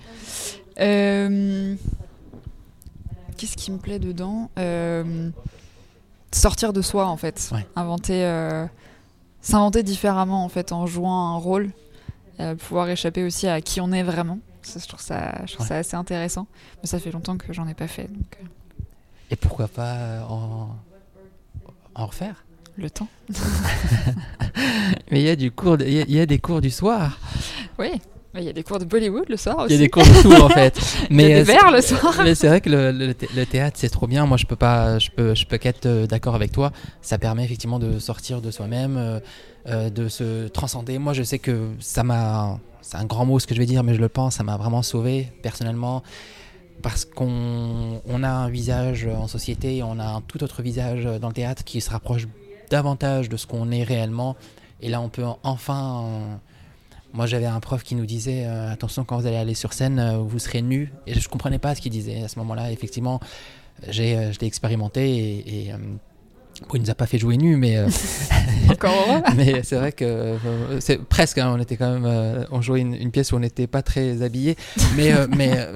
Qu'est-ce 3.37 3.57
qui 3.57 3.73
me 3.73 3.79
plaît 3.79 3.99
dedans? 3.99 4.51
Sortir 6.31 6.73
de 6.73 6.83
soi, 6.83 7.07
en 7.07 7.17
fait. 7.17 7.51
Ouais. 7.53 7.67
Inventer. 7.75 8.69
S'inventer 9.45 9.83
différemment, 9.83 10.45
en 10.45 10.49
fait, 10.49 10.73
en 10.73 10.87
jouant 10.87 11.35
un 11.35 11.37
rôle. 11.37 11.71
Euh, 12.41 12.55
pouvoir 12.57 12.89
échapper 12.89 13.23
aussi 13.23 13.47
à 13.47 13.61
qui 13.61 13.81
on 13.81 13.93
est 13.93 14.03
vraiment. 14.03 14.39
Ça, 14.63 14.81
je 14.83 14.89
trouve, 14.89 15.01
ça, 15.01 15.45
je 15.47 15.53
trouve 15.53 15.67
Ouais. 15.67 15.69
ça 15.69 15.77
assez 15.77 15.95
intéressant. 15.97 16.47
Mais 16.83 16.89
ça 16.89 16.99
fait 16.99 17.13
longtemps 17.13 17.37
que 17.37 17.53
j'en 17.53 17.69
ai 17.69 17.75
pas 17.75 17.87
fait. 17.87 18.05
Donc, 18.13 18.39
euh, 18.43 18.47
Et 19.31 19.37
pourquoi 19.37 19.69
pas 19.69 19.93
euh, 19.95 20.23
en, 20.29 20.75
en 21.95 22.07
refaire? 22.07 22.45
Le 22.77 22.91
temps. 22.91 23.07
Mais 25.11 25.21
il 25.21 25.27
y 25.27 25.29
a 25.29 25.37
du 25.37 25.51
cours, 25.53 25.77
de- 25.79 25.85
il 25.85 25.93
y, 25.93 26.01
a- 26.01 26.05
il 26.09 26.15
y 26.15 26.21
a 26.21 26.27
des 26.27 26.39
cours 26.39 26.61
du 26.61 26.71
soir. 26.71 27.19
Oui. 27.79 28.01
Il 28.37 28.43
y 28.45 28.49
a 28.49 28.53
des 28.53 28.63
cours 28.65 28.79
de 28.79 28.85
Bollywood 28.85 29.29
le 29.29 29.37
soir 29.37 29.57
Il 29.61 29.65
aussi. 29.67 29.75
y 29.75 29.77
a 29.77 29.81
des 29.81 29.89
cours 29.91 30.03
de 30.03 30.23
tout 30.23 30.33
en 30.43 30.49
fait. 30.49 30.79
Il 31.11 31.21
y 31.21 31.25
a 31.25 31.29
des 31.37 31.43
verres 31.45 31.71
le 31.71 31.81
soir. 31.81 32.15
Mais 32.25 32.35
c'est 32.35 32.49
vrai 32.49 32.61
que 32.61 32.69
le, 32.71 32.91
le 32.91 33.15
thé- 33.15 33.29
le 33.35 33.47
théâtre 33.47 33.77
c'est 33.79 33.89
trop 33.89 34.07
bien. 34.07 34.27
Moi 34.27 34.37
je 34.37 34.47
peux 34.47 34.57
pas, 34.57 34.99
je 34.99 35.11
peux, 35.11 35.35
je 35.35 35.47
peux 35.47 35.57
qu'être 35.59 35.87
euh, 35.87 36.07
d'accord 36.07 36.35
avec 36.35 36.51
toi. 36.53 36.73
Ça 37.01 37.17
permet 37.19 37.45
effectivement 37.45 37.79
de 37.79 37.99
sortir 37.99 38.41
de 38.41 38.51
soi-même, 38.51 38.97
euh, 38.97 39.21
euh, 39.69 39.89
de 39.91 40.09
se 40.09 40.49
transcender. 40.49 40.99
Moi 40.99 41.13
je 41.13 41.23
sais 41.23 41.39
que 41.39 41.69
ça 41.79 42.03
m'a, 42.03 42.59
c'est 42.83 42.97
un 42.97 43.05
grand 43.05 43.25
mot 43.25 43.39
ce 43.39 43.47
que 43.47 43.55
je 43.55 43.61
vais 43.61 43.67
dire, 43.67 43.83
mais 43.85 43.95
je 43.95 44.01
le 44.01 44.09
pense, 44.09 44.35
ça 44.35 44.43
m'a 44.43 44.57
vraiment 44.57 44.83
sauvé 44.83 45.29
personnellement. 45.43 46.03
parce 46.83 47.05
qu'on 47.05 48.01
on 48.07 48.23
a 48.25 48.29
un 48.29 48.49
visage 48.51 49.07
en 49.07 49.29
société, 49.29 49.83
on 49.83 49.99
a 50.01 50.05
un 50.07 50.21
tout 50.23 50.43
autre 50.43 50.61
visage 50.61 51.05
dans 51.21 51.29
le 51.29 51.35
théâtre 51.35 51.63
qui 51.65 51.81
se 51.81 51.89
rapproche 51.91 52.27
davantage 52.71 53.29
de 53.29 53.37
ce 53.37 53.47
qu'on 53.47 53.71
est 53.71 53.85
réellement. 53.85 54.37
Et 54.83 54.89
là, 54.89 55.01
on 55.01 55.09
peut 55.09 55.25
enfin. 55.45 56.05
Moi, 57.15 57.27
j'avais 57.27 57.47
un 57.47 57.61
prof 57.61 57.85
qui 57.85 57.95
nous 57.95 58.07
disait 58.07 58.45
euh, 58.45 58.73
attention 58.73 59.05
quand 59.05 59.17
vous 59.17 59.27
allez 59.27 59.37
aller 59.37 59.55
sur 59.55 59.73
scène, 59.73 60.01
euh, 60.01 60.19
vous 60.19 60.41
serez 60.41 60.63
nu. 60.63 60.93
Et 61.07 61.15
je 61.15 61.29
comprenais 61.29 61.61
pas 61.61 61.77
ce 61.77 61.81
qu'il 61.81 61.93
disait 61.93 62.25
à 62.25 62.29
ce 62.29 62.41
moment-là. 62.41 62.73
Effectivement, 62.73 63.21
j'ai, 63.89 64.17
euh, 64.17 64.33
je 64.33 64.41
l'ai 64.41 64.49
expérimenté 64.49 65.09
et, 65.17 65.67
et, 65.67 65.73
euh, 65.73 65.77
bon, 65.77 66.75
il 66.75 66.81
nous 66.83 66.91
a 66.91 66.97
pas 66.97 67.07
fait 67.07 67.19
jouer 67.19 67.37
nu, 67.37 67.57
mais 67.57 67.79
Encore 68.69 69.23
mais 69.37 69.63
c'est 69.63 69.77
vrai 69.77 69.93
que 69.93 70.37
c'est 70.81 70.99
presque. 71.05 71.39
hein, 71.39 71.55
on 71.57 71.61
était 71.61 71.77
quand 71.77 72.01
même, 72.01 72.47
on 72.51 72.61
jouait 72.61 72.81
une, 72.81 72.95
une 72.95 73.13
pièce 73.13 73.31
où 73.31 73.37
on 73.37 73.41
n'était 73.41 73.69
pas 73.69 73.83
très 73.83 74.23
habillé, 74.23 74.57
mais 74.97 75.13
mais 75.37 75.69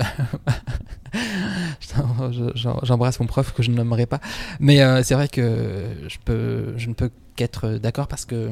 j'embrasse 2.82 3.20
mon 3.20 3.26
prof 3.26 3.52
que 3.52 3.62
je 3.62 3.70
ne 3.70 3.76
nommerai 3.76 4.06
pas. 4.06 4.20
Mais 4.58 4.80
c'est 5.04 5.14
vrai 5.14 5.28
que 5.28 5.84
je 6.08 6.16
peux, 6.24 6.74
je 6.76 6.88
ne 6.88 6.94
peux 6.94 7.10
qu'être 7.36 7.68
d'accord 7.74 8.08
parce 8.08 8.24
que 8.24 8.50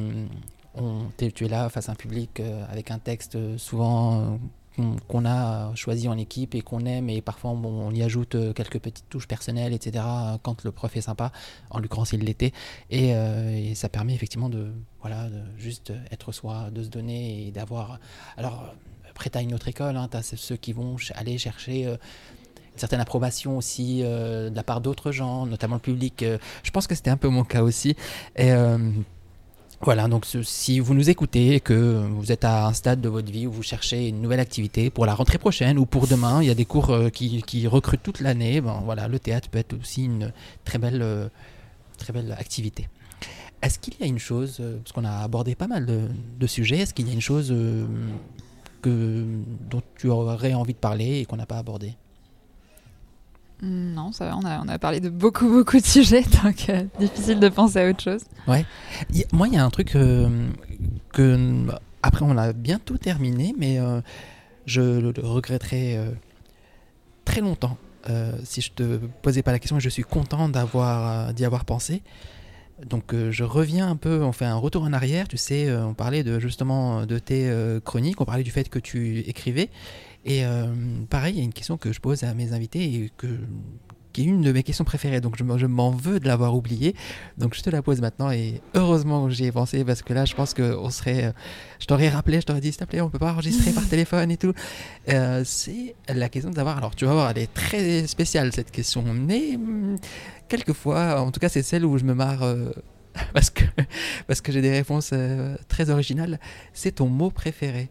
on, 0.77 1.11
tu 1.17 1.45
es 1.45 1.49
là 1.49 1.69
face 1.69 1.89
à 1.89 1.93
un 1.93 1.95
public 1.95 2.41
euh, 2.41 2.65
avec 2.71 2.91
un 2.91 2.99
texte 2.99 3.37
euh, 3.37 3.59
souvent 3.59 4.39
euh, 4.79 4.83
qu'on 5.09 5.25
a 5.25 5.75
choisi 5.75 6.09
en 6.09 6.19
équipe 6.19 6.55
et 6.55 6.61
qu'on 6.61 6.85
aime 6.85 7.09
et 7.09 7.23
parfois 7.23 7.53
on 7.53 7.91
y 7.93 8.03
ajoute 8.03 8.37
quelques 8.55 8.79
petites 8.79 9.09
touches 9.09 9.27
personnelles 9.27 9.73
etc 9.73 10.05
quand 10.43 10.65
le 10.65 10.71
prof 10.71 10.95
est 10.95 11.01
sympa. 11.01 11.33
En 11.71 11.79
l'occurrence 11.79 12.13
il 12.13 12.21
l'était. 12.21 12.53
Et, 12.91 13.15
ça 13.75 13.89
permet 13.89 14.15
effectivement 14.15 14.51
de 14.51 14.73
voilà 15.01 15.31
juste 15.57 15.95
être 16.11 16.31
soi 16.31 16.69
de 16.71 16.83
se 16.83 16.89
donner 16.89 17.47
et 17.47 17.53
d'avoir 17.53 17.99
alors 18.37 18.75
tu 19.19 19.39
as 19.39 19.41
une 19.41 19.55
autre 19.55 19.69
école 19.69 19.97
hein, 19.97 20.09
tu 20.11 20.19
as 20.19 20.23
ceux 20.23 20.57
qui 20.57 20.75
vont 20.75 20.97
aller 21.15 21.39
chercher 21.39 21.87
euh, 21.87 21.97
une 22.75 22.79
certaine 22.79 23.01
approbation 23.01 23.57
aussi 23.57 24.03
de 24.03 24.55
la 24.55 24.63
part 24.63 24.83
d'autres 24.83 25.11
gens 25.11 25.47
notamment 25.47 25.77
le 25.77 25.81
public 25.81 26.23
je 26.63 26.71
pense 26.71 26.87
que 26.87 26.95
c'était 26.95 27.09
un 27.09 27.17
peu 27.17 27.29
mon 27.29 27.45
cas 27.45 27.63
aussi. 27.63 27.97
Et 28.37 28.53
voilà, 29.83 30.09
donc 30.09 30.27
si 30.43 30.81
vous 30.81 30.95
nous 30.95 31.11
écoutez 31.11 31.55
et 31.55 31.61
que 31.61 31.75
vous 32.09 32.33
êtes 32.33 32.45
à 32.45 32.67
un 32.67 32.73
stade 32.73 33.01
de 33.01 33.09
votre 33.09 33.31
vie 33.31 33.47
où 33.47 33.53
vous 33.53 33.63
cherchez 33.63 34.09
une 34.09 34.23
nouvelle 34.23 34.41
activité 34.41 34.89
pour 34.89 35.05
la 35.05 35.15
rentrée 35.15 35.39
prochaine 35.39 35.79
ou 35.79 35.85
pour 35.85 36.07
demain, 36.07 36.43
il 36.43 36.49
y 36.49 36.51
a 36.51 36.55
des 36.55 36.65
cours 36.65 36.91
euh, 36.91 37.11
qui, 37.11 37.67
recrutent 37.69 38.03
toute 38.03 38.21
l'année, 38.21 38.61
voilà, 38.61 39.07
le 39.07 39.19
théâtre 39.19 39.51
peut 39.51 39.59
être 39.59 39.79
aussi 39.79 40.05
une 40.05 40.33
très 40.65 40.79
belle, 40.79 41.03
euh, 41.03 41.29
très 41.99 42.13
belle 42.13 42.33
activité. 42.33 42.89
Est-ce 43.61 43.79
qu'il 43.79 43.95
y 44.01 44.03
a 44.03 44.07
une 44.07 44.19
chose, 44.19 44.59
euh, 44.61 44.79
parce 44.79 44.93
qu'on 44.93 45.05
a 45.05 45.19
abordé 45.19 45.55
pas 45.55 45.67
mal 45.67 45.85
de, 45.85 46.09
de 46.39 46.47
sujets, 46.47 46.79
est-ce 46.79 46.95
qu'il 46.95 47.07
y 47.07 47.11
a 47.11 47.15
une 47.15 47.21
chose 47.21 47.55
que, 48.81 49.25
dont 49.71 49.83
tu 49.99 50.09
aurais 50.09 50.55
envie 50.55 50.75
de 50.75 50.79
parler 50.79 51.21
et 51.21 51.27
qu'on 51.27 51.37
n'a 51.37 51.47
pas 51.47 51.59
abordé? 51.59 51.93
Non, 53.63 54.13
ça 54.13 54.27
va, 54.27 54.37
on 54.37 54.69
a, 54.69 54.79
parlé 54.79 55.01
de 55.01 55.09
beaucoup, 55.09 55.49
beaucoup 55.49 55.79
de 55.79 55.85
sujets, 55.87 56.23
donc 56.45 56.69
euh, 56.69 56.85
difficile 56.99 57.41
de 57.41 57.49
penser 57.49 57.79
à 57.81 57.89
autre 57.89 58.03
chose. 58.03 58.21
A- 59.11 59.27
Moi, 59.33 59.49
il 59.49 59.55
y 59.55 59.57
a 59.57 59.65
un 59.65 59.71
truc 59.71 59.97
euh, 59.97 60.49
que, 61.13 61.67
après, 62.03 62.25
on 62.25 62.37
a 62.37 62.53
bientôt 62.53 62.99
terminé, 62.99 63.55
mais 63.59 63.79
euh, 63.81 64.01
je 64.67 64.83
le, 64.83 65.13
le 65.17 65.27
regretterai 65.27 65.97
euh, 65.97 66.11
très 67.25 67.41
longtemps 67.41 67.79
si 68.45 68.61
je 68.61 68.71
te 68.71 68.99
posais 69.23 69.43
pas 69.43 69.51
la 69.51 69.59
question. 69.59 69.81
Je 69.81 69.89
suis 69.89 70.05
content 70.05 70.49
d'y 70.49 70.59
avoir 71.45 71.65
pensé. 71.65 72.03
Donc, 72.89 73.13
je 73.31 73.43
reviens 73.43 73.89
un 73.91 73.97
peu, 73.97 74.23
on 74.23 74.31
fait 74.31 74.45
un 74.45 74.55
retour 74.55 74.85
en 74.85 74.93
arrière. 74.93 75.27
Tu 75.27 75.37
sais, 75.39 75.75
on 75.77 75.93
parlait 75.93 76.23
de 76.23 76.39
justement 76.39 77.05
de 77.05 77.19
tes 77.19 77.51
chroniques, 77.85 78.21
on 78.21 78.25
parlait 78.25 78.45
du 78.45 78.53
fait 78.53 78.69
que 78.69 78.79
tu 78.79 79.19
écrivais. 79.27 79.71
Et 80.27 80.45
euh, 80.45 80.67
pareil, 81.09 81.35
il 81.35 81.39
y 81.39 81.41
a 81.41 81.45
une 81.45 81.53
question 81.53 81.79
que 81.79 81.93
je 81.93 82.01
pose 82.01 82.25
à 82.25 82.35
mes 82.35 82.53
invités 82.53 82.83
et 82.83 83.13
que 83.17 83.29
qui 84.13 84.23
est 84.23 84.25
une 84.25 84.41
de 84.41 84.51
mes 84.51 84.63
questions 84.63 84.85
préférées. 84.85 85.21
Donc, 85.21 85.37
je, 85.37 85.45
m'en- 85.67 85.91
veux 85.91 86.19
de 86.21 86.27
l'avoir 86.27 86.57
oubliée. 86.57 86.95
Donc 87.37 87.55
je 87.55 87.61
te 87.63 87.69
la 87.69 87.83
pose 87.83 88.01
maintenant 88.01 88.31
et 88.31 88.63
heureusement 88.75 89.27
que 89.27 89.31
j'y 89.31 89.45
ai 89.45 89.53
pensé 89.53 89.85
parce 89.85 90.01
que 90.03 90.15
là 90.15 90.25
je 90.25 90.35
pense 90.35 90.55
que 90.55 90.75
on 90.75 90.89
serait, 90.89 91.27
euh, 91.27 91.33
je 91.79 91.85
t'aurais 91.85 92.09
rappelé, 92.09 92.41
je 92.41 92.47
t'aurais 92.47 92.63
dit 92.63 92.73
s'il 92.73 92.79
te 92.79 92.85
plaît 92.87 93.03
on 93.03 93.11
peut 93.11 93.19
pas 93.19 93.33
enregistrer 93.33 93.73
par 93.73 93.87
téléphone 93.91 94.31
et 94.31 94.39
tout. 94.39 94.55
Euh, 95.11 95.43
c'est 95.45 95.95
la 96.09 96.31
question 96.31 96.49
de 96.51 96.55
savoir, 96.57 96.79
alors 96.79 96.95
tu 96.97 97.05
vas 97.05 97.13
voir 97.13 97.31
elle 97.31 97.39
est 97.39 97.53
très 97.53 98.07
spéciale 98.07 98.53
cette 98.55 98.71
question, 98.71 99.05
mais 99.13 99.55
hum, 99.57 99.97
quelquefois, 100.49 101.21
en 101.21 101.31
tout 101.31 101.39
cas 101.41 101.51
c'est 101.51 101.63
celle 101.63 101.85
où 101.85 101.99
je 101.99 102.05
me 102.05 102.15
marre 102.15 102.43
euh, 102.43 102.71
parce 103.35 103.51
que, 103.51 103.65
parce 104.27 104.41
que 104.41 104.51
j'ai 104.51 104.63
des 104.63 104.73
réponses 104.73 105.11
euh, 105.13 105.57
très 105.69 105.91
originales, 105.91 106.41
c'est 106.73 106.93
ton 106.97 107.09
mot 107.09 107.31
préféré. 107.31 107.91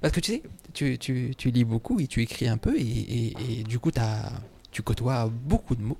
Parce 0.00 0.12
que 0.12 0.20
tu 0.20 0.32
sais, 0.32 0.42
tu, 0.72 0.98
tu, 0.98 1.34
tu 1.36 1.50
lis 1.50 1.64
beaucoup 1.64 2.00
et 2.00 2.06
tu 2.06 2.22
écris 2.22 2.48
un 2.48 2.56
peu 2.58 2.76
et, 2.78 2.82
et- 2.82 3.36
et 3.60 3.62
du 3.64 3.78
coup 3.78 3.90
t'as- 3.90 4.32
tu 4.70 4.82
côtoies 4.82 5.30
beaucoup 5.30 5.74
de 5.76 5.82
mots. 5.82 5.98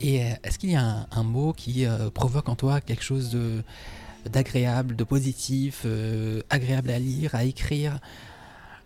Et 0.00 0.22
euh, 0.24 0.28
est-ce 0.44 0.58
qu'il 0.58 0.70
y 0.70 0.76
a 0.76 0.82
un, 0.84 1.06
un 1.10 1.22
mot 1.22 1.52
qui 1.52 1.86
euh, 1.86 2.10
provoque 2.10 2.48
en 2.48 2.56
toi 2.56 2.80
quelque 2.80 3.02
chose 3.02 3.36
d'agréable, 4.26 4.96
de 4.96 5.04
positif, 5.04 5.82
euh, 5.86 6.42
agréable 6.50 6.90
à 6.90 6.98
lire, 6.98 7.34
à 7.34 7.44
écrire? 7.44 7.98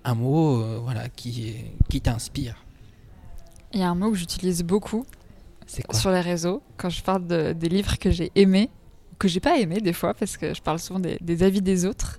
Un 0.04 0.14
mot 0.14 0.60
euh, 0.62 0.78
voilà, 0.82 1.08
qui, 1.08 1.54
qui 1.88 2.00
t'inspire? 2.00 2.56
Il 3.72 3.80
y 3.80 3.82
a 3.82 3.88
un 3.88 3.94
mot 3.94 4.10
que 4.10 4.16
j'utilise 4.16 4.62
beaucoup 4.62 5.04
quoi? 5.86 5.94
sur 5.98 6.10
les 6.10 6.20
réseaux 6.20 6.62
quand 6.76 6.90
je 6.90 7.02
parle 7.02 7.26
de- 7.26 7.52
des 7.52 7.68
livres 7.68 7.98
que 7.98 8.10
j'ai 8.10 8.30
aimés, 8.34 8.68
que 9.18 9.28
j'ai 9.28 9.40
pas 9.40 9.58
aimés 9.58 9.80
des 9.80 9.92
fois, 9.92 10.12
parce 10.14 10.36
que 10.36 10.52
je 10.54 10.60
parle 10.60 10.78
souvent 10.78 11.00
des, 11.00 11.16
des 11.20 11.42
avis 11.42 11.62
des 11.62 11.84
autres. 11.86 12.18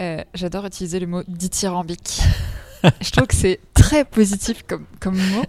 Euh, 0.00 0.22
J'adore 0.34 0.66
utiliser 0.66 0.98
le 1.00 1.06
mot 1.06 1.22
dithyrambique. 1.28 2.20
je 3.00 3.10
trouve 3.10 3.26
que 3.26 3.34
c'est 3.34 3.60
très 3.74 4.04
positif 4.04 4.62
comme, 4.66 4.84
comme 5.00 5.16
mot. 5.16 5.44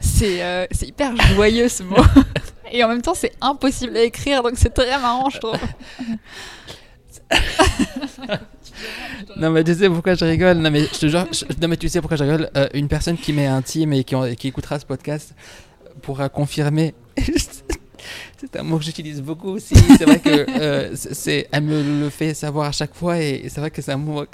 C'est 0.00 0.42
euh, 0.42 0.66
c'est 0.70 0.88
hyper 0.88 1.14
joyeux 1.34 1.68
ce 1.68 1.82
mot. 1.82 1.96
Et 2.72 2.82
en 2.82 2.88
même 2.88 3.02
temps, 3.02 3.14
c'est 3.14 3.32
impossible 3.40 3.96
à 3.96 4.02
écrire, 4.02 4.42
donc 4.42 4.54
c'est 4.56 4.70
très 4.74 4.98
marrant, 4.98 5.30
je 5.30 5.38
trouve. 5.38 5.58
Non 9.36 9.50
mais 9.50 9.62
tu 9.64 9.74
sais 9.74 9.88
pourquoi 9.88 10.14
je 10.14 10.24
rigole 10.24 10.58
Non 10.58 10.70
mais 10.70 10.80
je 10.92 10.98
te 10.98 11.06
jure, 11.06 11.26
je- 11.32 11.44
non 11.60 11.68
mais 11.68 11.76
tu 11.76 11.88
sais 11.88 12.00
pourquoi 12.00 12.16
je 12.16 12.24
rigole 12.24 12.50
Euh, 12.56 12.68
Une 12.74 12.88
personne 12.88 13.16
qui 13.16 13.32
m'est 13.32 13.46
intime 13.46 13.92
et 13.92 14.04
qui, 14.04 14.14
en- 14.14 14.34
qui 14.34 14.48
écoutera 14.48 14.78
ce 14.78 14.84
podcast 14.84 15.34
pourra 16.02 16.28
confirmer. 16.28 16.94
C'est 18.52 18.58
un 18.60 18.62
mot 18.62 18.78
que 18.78 18.84
j'utilise 18.84 19.20
beaucoup 19.22 19.48
aussi. 19.50 19.74
C'est 19.98 20.04
vrai 20.04 20.20
que 20.20 20.28
euh, 20.60 20.90
c'est- 20.94 21.48
elle 21.52 21.64
me 21.64 22.00
le 22.00 22.10
fait 22.10 22.34
savoir 22.34 22.68
à 22.68 22.72
chaque 22.72 22.94
fois 22.94 23.20
et, 23.20 23.42
et 23.44 23.48
c'est 23.48 23.60
vrai 23.60 23.70
que 23.70 23.80
c'est 23.82 23.92
un 23.92 23.96
mot 23.96 24.24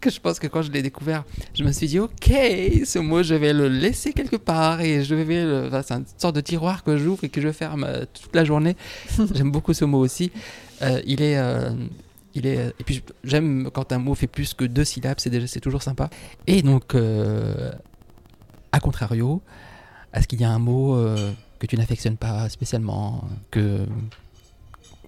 que 0.00 0.10
je 0.10 0.20
pense 0.20 0.38
que 0.38 0.46
quand 0.46 0.60
je 0.62 0.70
l'ai 0.70 0.82
découvert, 0.82 1.24
je 1.54 1.64
me 1.64 1.72
suis 1.72 1.86
dit 1.88 1.98
ok, 1.98 2.30
ce 2.84 2.98
mot 2.98 3.22
je 3.22 3.34
vais 3.34 3.52
le 3.52 3.68
laisser 3.68 4.12
quelque 4.12 4.36
part 4.36 4.80
et 4.82 5.02
je 5.04 5.14
vais 5.14 5.44
le, 5.44 5.66
enfin, 5.68 5.82
c'est 5.82 5.94
une 5.94 6.04
sorte 6.18 6.36
de 6.36 6.40
tiroir 6.42 6.84
que 6.84 6.96
j'ouvre 6.98 7.24
et 7.24 7.28
que 7.30 7.40
je 7.40 7.50
ferme 7.50 7.84
euh, 7.84 8.04
toute 8.12 8.34
la 8.36 8.44
journée. 8.44 8.76
J'aime 9.34 9.50
beaucoup 9.50 9.72
ce 9.72 9.84
mot 9.86 9.98
aussi. 9.98 10.30
Euh, 10.82 11.00
il 11.06 11.22
est 11.22 11.38
euh, 11.38 11.70
il 12.34 12.46
est 12.46 12.74
et 12.78 12.84
puis 12.84 13.02
j'aime 13.24 13.70
quand 13.72 13.92
un 13.92 13.98
mot 13.98 14.14
fait 14.14 14.26
plus 14.26 14.52
que 14.52 14.64
deux 14.66 14.84
syllabes 14.84 15.18
c'est 15.18 15.30
déjà 15.30 15.46
c'est 15.46 15.60
toujours 15.60 15.82
sympa 15.82 16.10
et 16.46 16.60
donc 16.60 16.94
à 18.72 18.80
contrario 18.80 19.40
est-ce 20.12 20.28
qu'il 20.28 20.40
y 20.40 20.44
a 20.44 20.50
un 20.50 20.58
mot 20.58 20.96
que 21.58 21.66
tu 21.66 21.76
n'affectionnes 21.76 22.16
pas 22.16 22.48
spécialement 22.48 23.24
que 23.50 23.86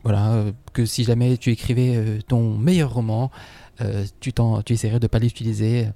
voilà 0.05 0.45
que 0.73 0.87
si 0.87 1.05
jamais 1.05 1.37
tu 1.37 1.51
écrivais 1.51 1.97
euh, 1.97 2.19
ton 2.27 2.57
meilleur 2.57 2.93
roman 2.95 3.31
euh, 3.81 4.05
tu 4.21 4.33
tu 4.33 4.73
essaierais 4.73 5.01
de 5.01 5.07
pas 5.07 5.19
l'utiliser 5.19 5.89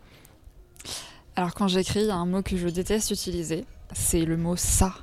Alors 1.37 1.55
quand 1.55 1.69
j'écris, 1.69 2.01
il 2.01 2.07
y 2.07 2.11
a 2.11 2.17
un 2.17 2.27
mot 2.27 2.43
que 2.43 2.57
je 2.57 2.69
déteste 2.69 3.11
utiliser, 3.11 3.65
c'est 3.93 4.25
le 4.25 4.37
mot 4.37 4.55
ça. 4.57 4.95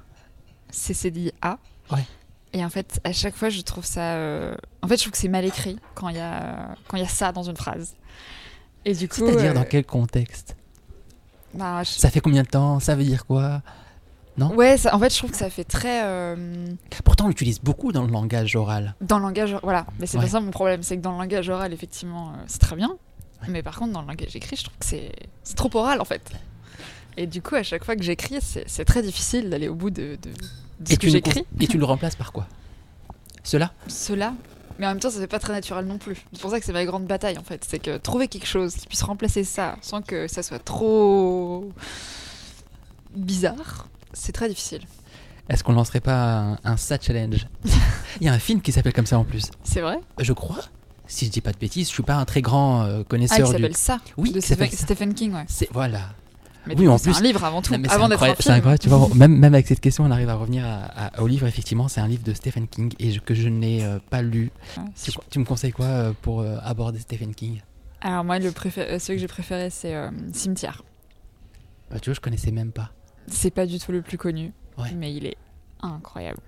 C-C-D-I-A. 0.70 1.58
Ouais. 1.92 2.06
Et 2.54 2.64
en 2.64 2.70
fait, 2.70 3.00
à 3.04 3.12
chaque 3.12 3.36
fois, 3.36 3.50
je 3.50 3.62
trouve 3.62 3.86
ça. 3.86 4.16
euh, 4.16 4.56
En 4.82 4.88
fait, 4.88 4.96
je 4.98 5.02
trouve 5.02 5.12
que 5.12 5.18
c'est 5.18 5.28
mal 5.28 5.46
écrit 5.46 5.78
quand 5.96 6.10
il 6.10 6.16
y 6.16 6.20
a 6.20 6.76
quand 6.88 6.98
il 6.98 7.02
y 7.02 7.06
a 7.06 7.10
ça 7.10 7.32
dans 7.32 7.44
une 7.44 7.58
phrase. 7.58 7.96
Et 8.86 8.94
du 8.94 9.08
coup. 9.08 9.16
c'est-à-dire 9.26 9.52
euh, 9.52 9.54
dans 9.56 9.66
quel 9.66 9.86
contexte? 9.86 10.56
bah, 11.54 11.84
je- 11.84 11.90
ça 11.90 12.10
fait 12.12 12.22
combien 12.22 12.44
de 12.44 12.48
temps? 12.48 12.80
Ça 12.80 12.96
veut 12.96 13.04
dire 13.04 13.26
quoi? 13.26 13.62
Non 14.40 14.54
Ouais, 14.56 14.78
ça- 14.78 14.96
en 14.96 15.00
fait, 15.00 15.12
je 15.14 15.18
trouve 15.20 15.32
que 15.32 15.38
ça 15.38 15.50
fait 15.50 15.64
très 15.64 16.02
euh, 16.04 16.36
pourtant 17.04 17.26
on 17.26 17.28
l'utilise 17.28 17.60
beaucoup 17.62 17.92
dans 17.92 18.04
le 18.06 18.12
langage 18.12 18.56
oral 18.56 18.96
dans 19.02 19.18
le 19.20 19.24
langage. 19.26 19.56
Voilà, 19.64 19.86
mais 20.00 20.08
c'est 20.08 20.18
Ouais. 20.18 20.24
pas 20.24 20.30
ça 20.30 20.40
mon 20.40 20.52
problème, 20.52 20.82
c'est 20.84 20.98
que 20.98 21.02
dans 21.02 21.12
le 21.12 21.18
langage 21.20 21.50
oral, 21.50 21.74
effectivement, 21.74 22.30
euh, 22.30 22.38
c'est 22.48 22.60
très 22.60 22.76
bien. 22.76 22.98
Mais 23.48 23.62
par 23.64 23.78
contre, 23.78 23.94
dans 23.94 24.02
le 24.02 24.08
langage 24.08 24.36
écrit, 24.36 24.56
je 24.56 24.64
trouve 24.64 24.78
que 24.80 24.86
c'est 24.86 25.12
c'est 25.44 25.56
trop 25.56 25.70
oral 25.76 26.02
en 26.02 26.06
fait. 26.06 26.32
Et 27.18 27.28
du 27.28 27.42
coup, 27.42 27.56
à 27.56 27.64
chaque 27.64 27.84
fois 27.84 27.96
que 27.96 28.04
j'écris, 28.04 28.38
c'est 28.42 28.64
c'est 28.68 28.86
très 28.86 29.02
difficile 29.02 29.50
d'aller 29.50 29.68
au 29.68 29.76
bout 29.76 29.90
de, 29.92 30.18
de, 30.22 30.30
de 30.80 30.90
ce 30.92 30.96
que 30.96 31.10
j'écris. 31.10 31.46
et 31.60 31.68
tu 31.68 31.78
le 31.78 31.86
remplaces 31.86 32.16
par 32.16 32.32
quoi? 32.32 32.48
Cela? 33.44 33.72
Cela. 33.88 34.34
Mais 34.78 34.86
en 34.86 34.90
même 34.92 35.00
temps, 35.02 35.10
ça 35.10 35.20
fait 35.20 35.28
pas 35.28 35.40
très 35.40 35.52
naturel 35.52 35.86
non 35.86 35.98
plus. 35.98 36.24
C'est 36.32 36.40
pour 36.42 36.52
ça 36.52 36.60
que 36.60 36.66
c'est 36.66 36.72
ma 36.72 36.86
grande 36.86 37.06
bataille 37.06 37.38
en 37.38 37.44
fait. 37.44 37.66
C'est 37.68 37.80
que 37.80 37.98
trouver 37.98 38.30
quelque 38.30 38.48
chose 38.48 38.76
qui 38.76 38.88
puisse 38.88 39.02
remplacer 39.04 39.44
ça 39.44 39.76
sans 39.82 40.02
que 40.02 40.28
ça 40.30 40.42
soit 40.44 40.60
trop 40.60 41.70
bizarre, 43.16 43.88
c'est 44.14 44.32
très 44.32 44.50
difficile. 44.50 44.82
Est-ce 45.50 45.64
qu'on 45.64 45.74
lancerait 45.74 46.00
pas 46.02 46.40
un, 46.42 46.58
un 46.64 46.78
ça 46.78 46.98
challenge 47.02 47.48
Il 48.22 48.26
y 48.28 48.30
a 48.30 48.34
un 48.34 48.40
film 48.40 48.62
qui 48.62 48.72
s'appelle 48.72 48.94
comme 48.94 49.06
ça 49.08 49.18
en 49.18 49.24
plus. 49.24 49.46
C'est 49.64 49.82
vrai? 49.82 49.98
Je 50.20 50.34
crois, 50.34 50.60
si 51.08 51.26
je 51.26 51.32
dis 51.32 51.42
pas 51.42 51.52
de 51.52 51.58
bêtises, 51.58 51.88
je 51.88 51.94
suis 51.94 52.04
pas 52.04 52.16
un 52.16 52.26
très 52.26 52.42
grand 52.42 52.84
euh, 52.84 53.00
Ah, 53.02 53.04
connaisseur 53.08 53.48
du. 53.48 53.54
s'appelle 53.54 53.76
ça 53.78 54.00
Oui, 54.18 54.32
de 54.32 54.40
Stephen, 54.42 55.14
King, 55.14 55.34
ouais. 55.34 55.46
C'est 55.48 55.68
voilà. 55.72 56.02
Mais 56.68 56.76
Oui, 56.78 56.88
en 56.88 56.98
c'est 57.00 57.10
plus- 57.12 57.18
un 57.20 57.24
livre 57.24 57.44
avant 57.46 57.62
tout, 57.64 57.74
c'est 57.74 57.90
avant 57.90 58.10
d'être 58.10 58.22
un 58.22 58.28
incroyable, 58.28 58.38
c'est 58.38 58.44
film. 58.44 58.56
incroyable, 58.58 58.80
tu 58.84 58.90
vois, 58.90 59.10
même, 59.16 59.36
même 59.38 59.54
avec 59.56 59.66
cette 59.66 59.80
question, 59.80 60.04
on 60.04 60.12
arrive 60.12 60.30
à 60.30 60.36
revenir 60.36 60.66
à- 60.66 61.08
à- 61.18 61.22
au 61.22 61.26
livre, 61.28 61.48
effectivement, 61.48 61.88
c'est 61.88 62.02
un 62.02 62.08
livre 62.08 62.22
de 62.24 62.34
Stephen 62.34 62.68
King 62.68 62.94
et 63.00 63.12
je- 63.12 63.20
que 63.22 63.34
je 63.34 63.48
n'ai 63.50 63.84
euh, 63.84 63.98
pas 64.12 64.22
lu. 64.22 64.52
C'est 64.94 65.12
je- 65.12 65.16
quoi- 65.18 65.26
tu 65.32 65.40
me 65.40 65.46
conseilles 65.46 65.72
quoi 65.72 65.86
euh, 65.86 66.14
pour 66.22 66.42
euh, 66.42 66.58
aborder 66.62 67.00
Stephen 67.00 67.34
King? 67.34 67.62
Alors 68.02 68.24
moi, 68.24 68.38
le 68.38 68.52
préfé- 68.52 69.00
celui 69.00 69.18
que 69.18 69.22
j'ai 69.22 69.28
préféré, 69.28 69.70
c'est 69.72 69.96
Cimetière. 70.34 70.84
Bah, 71.90 72.00
Tu 72.00 72.10
vois, 72.10 72.14
je 72.14 72.20
connaissais 72.20 72.52
même 72.52 72.72
pas. 72.72 72.92
C'est 73.32 73.52
pas 73.52 73.66
du 73.66 73.80
tout 73.80 73.92
le 73.92 74.02
plus 74.02 74.18
connu, 74.18 74.54
Ouais. 74.78 74.92
mais 74.96 75.14
il 75.14 75.26
est 75.26 75.38
incroyable. 75.82 76.40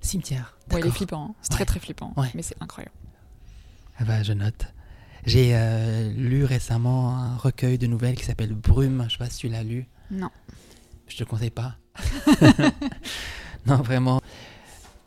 Cimetière. 0.00 0.56
Ouais, 0.72 0.80
il 0.80 0.86
est 0.86 0.90
flippant, 0.90 1.26
hein. 1.30 1.34
c'est 1.42 1.52
Ouais. 1.52 1.56
très 1.58 1.64
très 1.66 1.80
flippant, 1.80 2.12
mais 2.34 2.42
c'est 2.42 2.56
incroyable. 2.60 2.94
Ah 3.98 4.04
bah, 4.04 4.22
je 4.22 4.32
note. 4.32 4.66
J'ai 5.24 5.50
euh, 5.54 6.10
lu 6.14 6.44
récemment 6.44 7.16
un 7.16 7.36
recueil 7.36 7.78
de 7.78 7.86
nouvelles 7.86 8.16
qui 8.16 8.24
s'appelle 8.24 8.54
Brume. 8.54 9.04
Je 9.06 9.12
sais 9.12 9.18
pas 9.18 9.30
si 9.30 9.38
tu 9.38 9.48
l'as 9.48 9.62
lu. 9.62 9.86
Non. 10.10 10.30
Je 11.06 11.16
te 11.16 11.22
conseille 11.24 11.50
pas. 11.50 11.76
non, 13.66 13.76
vraiment. 13.76 14.20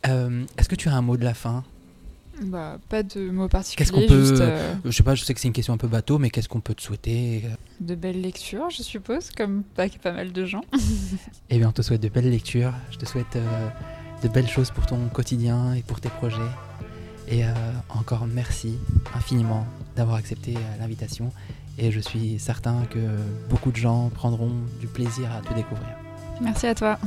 Euh, 0.07 0.45
Est-ce 0.57 0.69
que 0.69 0.75
tu 0.75 0.87
as 0.87 0.93
un 0.95 1.01
mot 1.01 1.17
de 1.17 1.23
la 1.25 1.33
fin? 1.33 1.63
Bah, 2.43 2.77
pas 2.89 3.01
de 3.03 3.29
mots 3.29 3.47
particuliers, 3.47 3.77
Qu'est-ce 3.77 3.91
qu'on 3.93 4.07
peut- 4.13 4.25
juste 4.29 4.41
euh, 4.41 4.73
Je 4.83 4.91
sais 4.91 5.03
pas, 5.03 5.15
je 5.15 5.23
sais 5.23 5.33
que 5.33 5.39
c'est 5.39 5.47
une 5.47 5.53
question 5.53 5.73
un 5.73 5.77
peu 5.77 5.87
bateau, 5.87 6.17
mais 6.17 6.29
qu'est-ce 6.29 6.49
qu'on 6.49 6.59
peut 6.59 6.73
te 6.75 6.81
souhaiter 6.81 7.43
de 7.79 7.95
belles 7.95 8.19
lectures, 8.21 8.69
je 8.69 8.83
suppose, 8.83 9.29
comme 9.31 9.63
pas, 9.63 9.87
pas 9.87 10.11
mal 10.11 10.31
de 10.33 10.45
gens. 10.45 10.63
Eh 11.49 11.57
bien, 11.59 11.69
on 11.69 11.71
te 11.71 11.81
souhaite 11.81 12.01
de 12.01 12.09
belles 12.09 12.29
lectures. 12.29 12.73
Je 12.91 12.97
te 12.97 13.05
souhaite 13.05 13.35
euh, 13.35 13.67
de 14.23 14.27
belles 14.27 14.47
choses 14.49 14.71
pour 14.71 14.85
ton 14.85 15.07
quotidien 15.07 15.73
et 15.75 15.81
pour 15.83 16.01
tes 16.01 16.09
projets. 16.09 16.37
Et 17.27 17.45
euh, 17.45 17.49
encore 17.89 18.25
merci 18.27 18.75
infiniment 19.15 19.65
d'avoir 19.95 20.17
accepté 20.17 20.55
euh, 20.55 20.59
l'invitation. 20.79 21.31
Et 21.77 21.91
je 21.91 21.99
suis 21.99 22.37
certain 22.39 22.83
que 22.89 22.99
beaucoup 23.49 23.71
de 23.71 23.77
gens 23.77 24.09
prendront 24.09 24.51
du 24.79 24.87
plaisir 24.87 25.29
à 25.31 25.41
te 25.41 25.53
découvrir. 25.53 25.87
Merci 26.41 26.67
à 26.67 26.75
toi. 26.75 26.99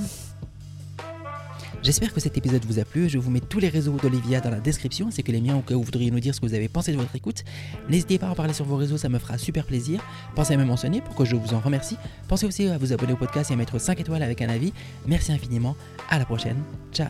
J'espère 1.83 2.13
que 2.13 2.21
cet 2.21 2.37
épisode 2.37 2.65
vous 2.65 2.79
a 2.79 2.85
plu. 2.85 3.09
Je 3.09 3.19
vous 3.19 3.31
mets 3.31 3.41
tous 3.41 3.61
les 3.61 3.69
réseaux 3.69 3.97
d'Olivia 3.97 4.41
dans 4.41 4.51
la 4.51 4.61
description, 4.61 5.09
ainsi 5.09 5.23
que 5.23 5.33
les 5.33 5.41
miens 5.41 5.57
au 5.57 5.61
cas 5.61 5.75
où 5.75 5.79
vous 5.79 5.85
voudriez 5.85 6.11
nous 6.11 6.21
dire 6.21 6.35
ce 6.35 6.41
que 6.41 6.47
vous 6.47 6.55
avez 6.55 6.69
pensé 6.69 6.93
de 6.93 6.97
votre 6.97 7.15
écoute. 7.15 7.45
N'hésitez 7.89 8.19
pas 8.19 8.27
à 8.27 8.31
en 8.31 8.35
parler 8.35 8.53
sur 8.53 8.65
vos 8.65 8.77
réseaux, 8.77 8.99
ça 8.99 9.09
me 9.09 9.19
fera 9.19 9.39
super 9.39 9.65
plaisir. 9.65 10.01
Pensez 10.35 10.55
à 10.55 10.57
me 10.57 10.65
mentionner 10.65 11.01
pour 11.01 11.15
que 11.15 11.25
je 11.25 11.37
vous 11.37 11.55
en 11.55 11.61
remercie. 11.61 11.97
Pensez 12.27 12.47
aussi 12.47 12.67
à 12.67 12.79
vous 12.79 12.93
abonner 12.93 13.13
au 13.13 13.17
podcast 13.17 13.51
et 13.51 13.55
à 13.55 13.57
mettre 13.57 13.79
5 13.79 14.01
étoiles 14.01 14.23
avec 14.23 14.43
un 14.43 14.49
avis. 14.49 14.73
Merci 15.07 15.33
infiniment. 15.33 15.77
À 16.11 16.19
la 16.19 16.25
prochaine. 16.25 16.57
Ciao. 16.93 17.09